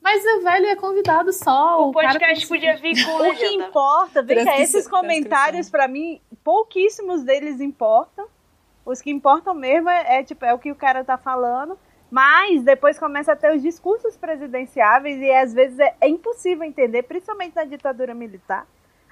Mas 0.00 0.24
o 0.24 0.42
velho 0.44 0.66
é 0.66 0.76
convidado 0.76 1.32
só. 1.32 1.88
O 1.88 1.92
cara 1.92 2.12
podcast 2.12 2.46
podia 2.46 2.76
vir 2.76 3.04
com 3.04 3.28
O 3.28 3.34
que 3.34 3.46
importa, 3.54 4.22
vem 4.22 4.44
cá, 4.44 4.60
esses 4.60 4.86
comentários, 4.86 5.68
pra 5.68 5.88
mim, 5.88 6.20
pouquíssimos 6.44 7.24
deles 7.24 7.60
importam. 7.60 8.32
Os 8.84 9.00
que 9.00 9.10
importam 9.10 9.54
mesmo 9.54 9.88
é, 9.88 10.18
é, 10.18 10.22
tipo, 10.22 10.44
é 10.44 10.52
o 10.52 10.58
que 10.58 10.70
o 10.70 10.74
cara 10.74 11.02
tá 11.04 11.16
falando. 11.16 11.78
Mas 12.10 12.62
depois 12.62 12.98
começa 12.98 13.32
a 13.32 13.36
ter 13.36 13.54
os 13.54 13.62
discursos 13.62 14.16
presidenciáveis 14.16 15.20
e 15.20 15.32
às 15.32 15.52
vezes 15.52 15.78
é, 15.78 15.94
é 16.00 16.08
impossível 16.08 16.62
entender, 16.62 17.02
principalmente 17.02 17.56
na 17.56 17.64
ditadura 17.64 18.14
militar. 18.14 18.66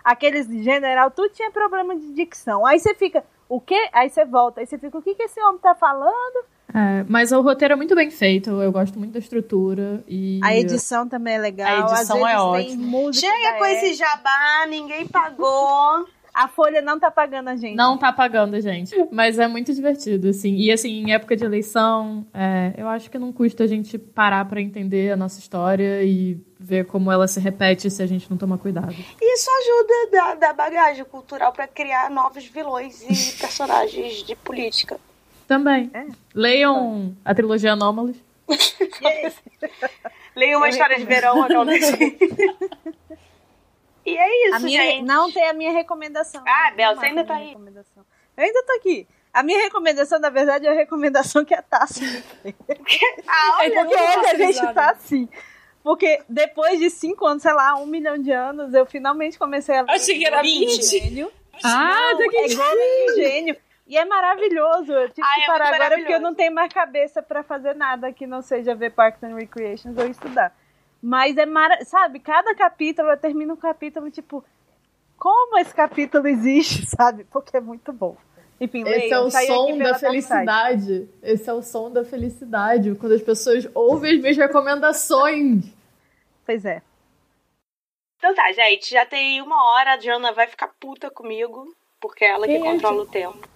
Aqueles 0.05 0.47
de 0.47 0.63
general, 0.63 1.11
tudo 1.11 1.33
tinha 1.33 1.51
problema 1.51 1.97
de 1.97 2.13
dicção. 2.13 2.65
Aí 2.67 2.79
você 2.79 2.95
fica, 2.95 3.25
o 3.49 3.61
quê? 3.61 3.89
Aí 3.93 4.09
você 4.09 4.25
volta, 4.25 4.61
aí 4.61 4.67
você 4.67 4.79
fica, 4.79 4.99
o 4.99 5.03
que, 5.03 5.15
que 5.15 5.23
esse 5.25 5.41
homem 5.41 5.61
tá 5.61 5.75
falando? 5.75 6.45
É, 6.75 7.05
mas 7.09 7.33
o 7.33 7.41
roteiro 7.41 7.75
é 7.75 7.77
muito 7.77 7.95
bem 7.95 8.11
feito, 8.11 8.51
eu 8.63 8.73
gosto 8.73 8.99
muito 8.99 9.13
da 9.13 9.19
estrutura. 9.19 10.03
E 10.09 10.41
A 10.43 10.57
edição 10.57 11.09
também 11.09 11.35
é 11.35 11.39
legal. 11.39 11.69
A 11.69 11.81
edição 11.81 12.17
às 12.17 12.23
vezes 12.23 12.35
é 12.35 12.39
ótima. 12.39 13.13
Chega 13.13 13.59
com 13.59 13.65
esse 13.65 13.95
jabá, 13.95 14.67
ninguém 14.69 15.07
pagou. 15.07 16.07
A 16.35 16.49
Folha 16.49 16.81
não 16.81 16.99
tá 16.99 17.11
pagando 17.11 17.49
a 17.49 17.57
gente. 17.57 17.77
Não 17.77 17.99
tá 17.99 18.11
pagando, 18.13 18.59
gente. 18.61 18.95
Mas 19.11 19.39
é 19.39 19.47
muito 19.47 19.73
divertido, 19.75 20.29
assim. 20.29 20.55
E, 20.57 20.73
assim, 20.73 21.03
em 21.03 21.13
época 21.13 21.37
de 21.37 21.45
eleição, 21.45 22.27
é, 22.33 22.73
eu 22.79 22.89
acho 22.89 23.11
que 23.11 23.19
não 23.19 23.31
custa 23.33 23.65
a 23.65 23.67
gente 23.67 23.99
parar 23.99 24.45
pra 24.47 24.61
entender 24.61 25.13
a 25.13 25.17
nossa 25.17 25.39
história 25.39 26.03
e 26.03 26.41
ver 26.59 26.87
como 26.87 27.13
ela 27.13 27.29
se 27.29 27.39
repete 27.39 27.91
se 27.91 28.03
a 28.03 28.07
gente 28.07 28.31
não 28.31 28.39
tomar 28.39 28.57
cuidado. 28.57 28.95
Isso 29.21 29.51
ajuda 29.51 30.11
da, 30.11 30.35
da 30.47 30.53
bagagem 30.55 31.05
cultural 31.05 31.53
pra 31.53 31.67
criar 31.69 32.09
novos 32.11 32.45
vilões 32.47 33.03
e 33.03 33.37
personagens 33.39 34.23
de 34.23 34.35
política. 34.37 34.99
Também. 35.47 35.91
É. 35.93 36.07
Leiam 36.35 37.15
a 37.25 37.35
trilogia 37.35 37.73
Anômalos. 37.73 38.17
Leia 40.35 40.57
uma 40.57 40.67
Eu 40.67 40.71
história 40.71 40.97
de 40.97 41.05
verão, 41.05 41.43
acontecer. 41.43 42.17
E 44.05 44.17
é 44.17 44.47
isso, 44.49 44.57
A 44.57 44.59
minha, 44.61 44.83
gente. 44.83 45.03
não 45.05 45.31
tem 45.31 45.49
a 45.49 45.53
minha 45.53 45.73
recomendação. 45.73 46.43
Ah, 46.47 46.73
Bel, 46.75 46.97
você 46.97 47.07
ainda 47.07 47.21
a 47.21 47.25
tá 47.25 47.35
aí? 47.37 47.49
recomendação. 47.49 48.05
Eu 48.37 48.45
ainda 48.45 48.63
tô 48.65 48.73
aqui. 48.73 49.07
A 49.33 49.43
minha 49.43 49.61
recomendação, 49.63 50.19
na 50.19 50.29
verdade, 50.29 50.67
é 50.67 50.71
a 50.71 50.75
recomendação 50.75 51.45
que 51.45 51.55
a 51.55 51.63
Tassi 51.63 52.03
me 52.03 52.23
fez. 52.55 52.55
Ah, 53.27 53.59
olha, 53.61 53.85
Porque 53.85 53.95
hoje 53.95 54.27
a 54.27 54.35
gente 54.37 54.75
tá 54.75 54.91
assim. 54.91 55.29
Porque 55.83 56.21
depois 56.29 56.79
de 56.79 56.91
cinco 56.91 57.27
anos, 57.27 57.43
sei 57.43 57.53
lá, 57.53 57.75
um 57.77 57.87
milhão 57.87 58.17
de 58.19 58.31
anos, 58.31 58.73
eu 58.75 58.85
finalmente 58.87 59.39
comecei 59.39 59.77
a 59.77 59.83
ler. 59.83 59.91
Achei 59.91 60.19
que 60.19 60.27
era 60.27 60.37
Golden 60.43 60.61
20. 60.69 60.83
Gênio. 60.85 61.33
Ah, 61.65 62.13
Não, 62.13 62.23
é 62.23 62.55
Golden 62.55 63.15
Gênio. 63.17 63.57
E 63.87 63.97
é 63.99 64.05
maravilhoso. 64.05 64.93
Eu 64.93 65.09
tive 65.11 65.27
Ah, 65.27 65.35
que 65.37 65.43
é 65.43 65.47
parar 65.47 65.65
muito 65.71 65.83
agora 65.83 65.97
porque 65.99 66.13
eu 66.15 66.21
não 66.21 66.35
tenho 66.35 66.53
mais 66.55 66.73
cabeça 66.73 67.21
pra 67.23 67.43
fazer 67.43 67.75
nada 67.75 68.13
que 68.13 68.27
não 68.27 68.41
seja 68.43 68.75
ver 68.75 68.91
Parks 68.91 69.23
and 69.25 69.35
Recreations 69.35 69.97
ou 69.99 70.07
estudar. 70.07 70.55
Mas 71.03 71.37
é 71.37 71.45
maravilhoso. 71.45 71.91
Sabe, 71.91 72.21
cada 72.21 72.55
capítulo, 72.55 73.11
eu 73.11 73.17
termino 73.17 73.55
um 73.55 73.57
capítulo, 73.57 74.11
tipo, 74.11 74.45
como 75.19 75.59
esse 75.59 75.75
capítulo 75.75 76.29
existe, 76.29 76.87
sabe? 76.97 77.25
Porque 77.25 77.57
é 77.57 77.61
muito 77.61 77.93
bom. 77.93 78.17
Enfim, 78.61 78.85
Esse 78.87 79.13
é 79.13 79.19
o 79.19 79.29
som 79.29 79.77
da 79.77 79.85
Topside. 79.87 80.01
felicidade. 80.07 81.09
Esse 81.21 81.51
é 81.51 81.53
o 81.53 81.63
som 81.63 81.91
da 81.91 82.05
felicidade. 82.05 82.95
Quando 82.95 83.13
as 83.13 83.23
pessoas 83.23 83.69
ouvem 83.75 84.15
as 84.15 84.21
minhas 84.21 84.37
recomendações. 84.37 85.65
Pois 86.47 86.65
é. 86.65 86.81
Então 88.19 88.33
tá, 88.37 88.53
gente, 88.53 88.89
já 88.89 89.05
tem 89.05 89.43
uma 89.43 89.73
hora, 89.73 89.95
a 89.95 89.99
Jana 89.99 90.33
vai 90.33 90.47
ficar 90.47 90.69
puta 90.79 91.11
comigo, 91.11 91.75
porque 92.01 92.25
é 92.25 92.29
ela 92.29 92.47
que 92.47 92.53
é 92.55 92.61
controla 92.61 93.03
o 93.03 93.07
tempo. 93.07 93.49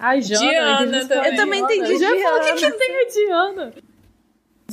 Ai, 0.00 0.18
Diana. 0.18 0.84
Diana. 0.84 1.28
Eu 1.28 1.36
também 1.36 1.60
entendi 1.60 1.96
Já 1.98 2.08
falou 2.08 2.40
o 2.40 2.44
que, 2.44 2.54
Diana. 2.54 2.72
que 2.72 2.78
tem 2.78 3.00
a 3.00 3.08
Diana. 3.08 3.74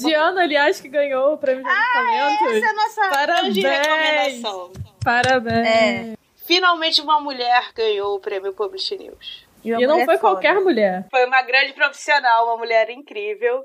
Diana, 0.08 0.42
aliás, 0.42 0.80
que 0.82 0.88
ganhou 0.88 1.34
o 1.34 1.38
prêmio 1.38 1.64
de 1.64 1.70
talentos. 1.94 2.48
Essa 2.58 2.66
é 2.66 2.70
a 2.70 2.74
nossa 2.74 3.10
Parabéns. 3.10 3.58
grande 3.58 3.62
recomendação. 3.62 4.74
Parabéns. 5.04 5.68
É. 5.68 6.14
Finalmente 6.46 7.02
uma 7.02 7.20
mulher 7.20 7.72
ganhou 7.74 8.16
o 8.16 8.20
prêmio 8.20 8.54
Publish 8.54 8.98
News. 8.98 9.46
uma 9.64 9.82
E 9.82 9.88
não 9.88 9.94
mulher 9.94 10.06
foi 10.06 10.18
foda. 10.18 10.20
qualquer 10.34 10.60
mulher. 10.60 11.08
Foi 11.10 11.26
uma 11.26 11.42
grande 11.42 11.74
profissional, 11.74 12.46
uma 12.48 12.58
mulher 12.58 12.90
incrível. 12.90 13.64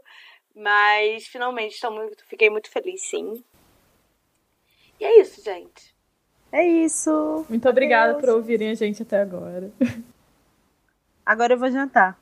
Mas 0.55 1.27
finalmente 1.27 1.75
estou 1.75 1.91
muito, 1.91 2.25
fiquei 2.27 2.49
muito 2.49 2.71
feliz, 2.71 3.03
sim. 3.03 3.45
E 4.99 5.05
é 5.05 5.21
isso, 5.21 5.43
gente. 5.45 5.95
É 6.51 6.65
isso. 6.67 7.45
Muito 7.51 7.69
obrigada 7.69 8.13
Adeus. 8.13 8.25
por 8.25 8.35
ouvirem 8.37 8.71
a 8.71 8.75
gente 8.75 9.03
até 9.03 9.21
agora. 9.21 9.71
Agora 11.27 11.53
eu 11.55 11.59
vou 11.59 11.71
jantar. 11.71 12.19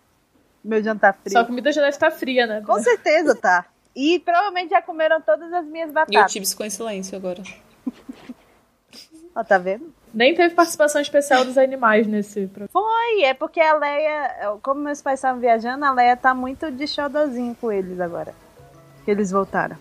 Meu 0.64 0.82
jantar 0.82 1.12
frio. 1.14 1.30
Sua 1.32 1.44
comida 1.44 1.70
já 1.70 1.82
deve 1.82 1.92
estar 1.92 2.10
fria, 2.10 2.46
né? 2.46 2.62
Com 2.66 2.80
certeza 2.80 3.36
tá. 3.36 3.66
E 3.94 4.18
provavelmente 4.20 4.70
já 4.70 4.82
comeram 4.82 5.20
todas 5.20 5.52
as 5.52 5.64
minhas 5.66 5.88
E 5.88 5.90
o 5.90 5.94
batatas. 5.94 6.32
Tibbs 6.32 6.50
ficou 6.50 6.66
em 6.66 6.70
silêncio 6.70 7.16
agora. 7.16 7.42
Ó, 9.36 9.42
tá 9.44 9.58
vendo? 9.58 9.92
Nem 10.12 10.34
teve 10.34 10.54
participação 10.54 11.00
especial 11.00 11.44
dos 11.44 11.58
animais 11.58 12.06
nesse 12.06 12.46
programa. 12.46 12.70
Foi, 12.72 13.22
é 13.22 13.34
porque 13.34 13.60
a 13.60 13.74
Leia, 13.74 14.58
como 14.62 14.80
meus 14.80 15.02
pais 15.02 15.18
estavam 15.18 15.40
viajando, 15.40 15.84
a 15.84 15.92
Leia 15.92 16.16
tá 16.16 16.32
muito 16.32 16.70
de 16.70 16.86
xodozinho 16.86 17.56
com 17.60 17.72
eles 17.72 17.98
agora. 17.98 18.32
Que 19.04 19.10
eles 19.10 19.32
voltaram. 19.32 19.76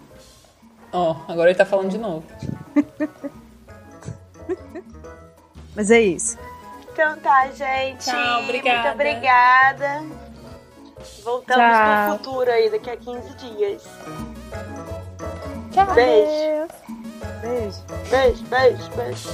Ó, 0.92 1.16
agora 1.28 1.50
ele 1.50 1.58
tá 1.58 1.66
falando 1.66 1.92
de 1.92 1.98
novo. 2.00 2.26
Mas 5.76 5.90
é 5.92 6.02
isso. 6.02 6.38
Então 6.92 7.18
tá, 7.20 7.48
gente. 7.52 8.06
Tchau, 8.06 8.44
obrigada. 8.44 8.90
Muito 8.90 8.94
obrigada. 8.94 10.04
Voltamos 11.24 11.64
Tchau. 11.64 12.10
no 12.10 12.18
futuro 12.18 12.52
aí, 12.52 12.70
daqui 12.70 12.90
a 12.90 12.98
15 12.98 13.34
dias. 13.36 13.84
Tchau. 15.72 15.94
Beijo. 15.94 16.68
Beijo. 17.42 17.84
Beijo, 18.10 18.44
beijo, 18.46 18.90
beijo. 18.96 19.30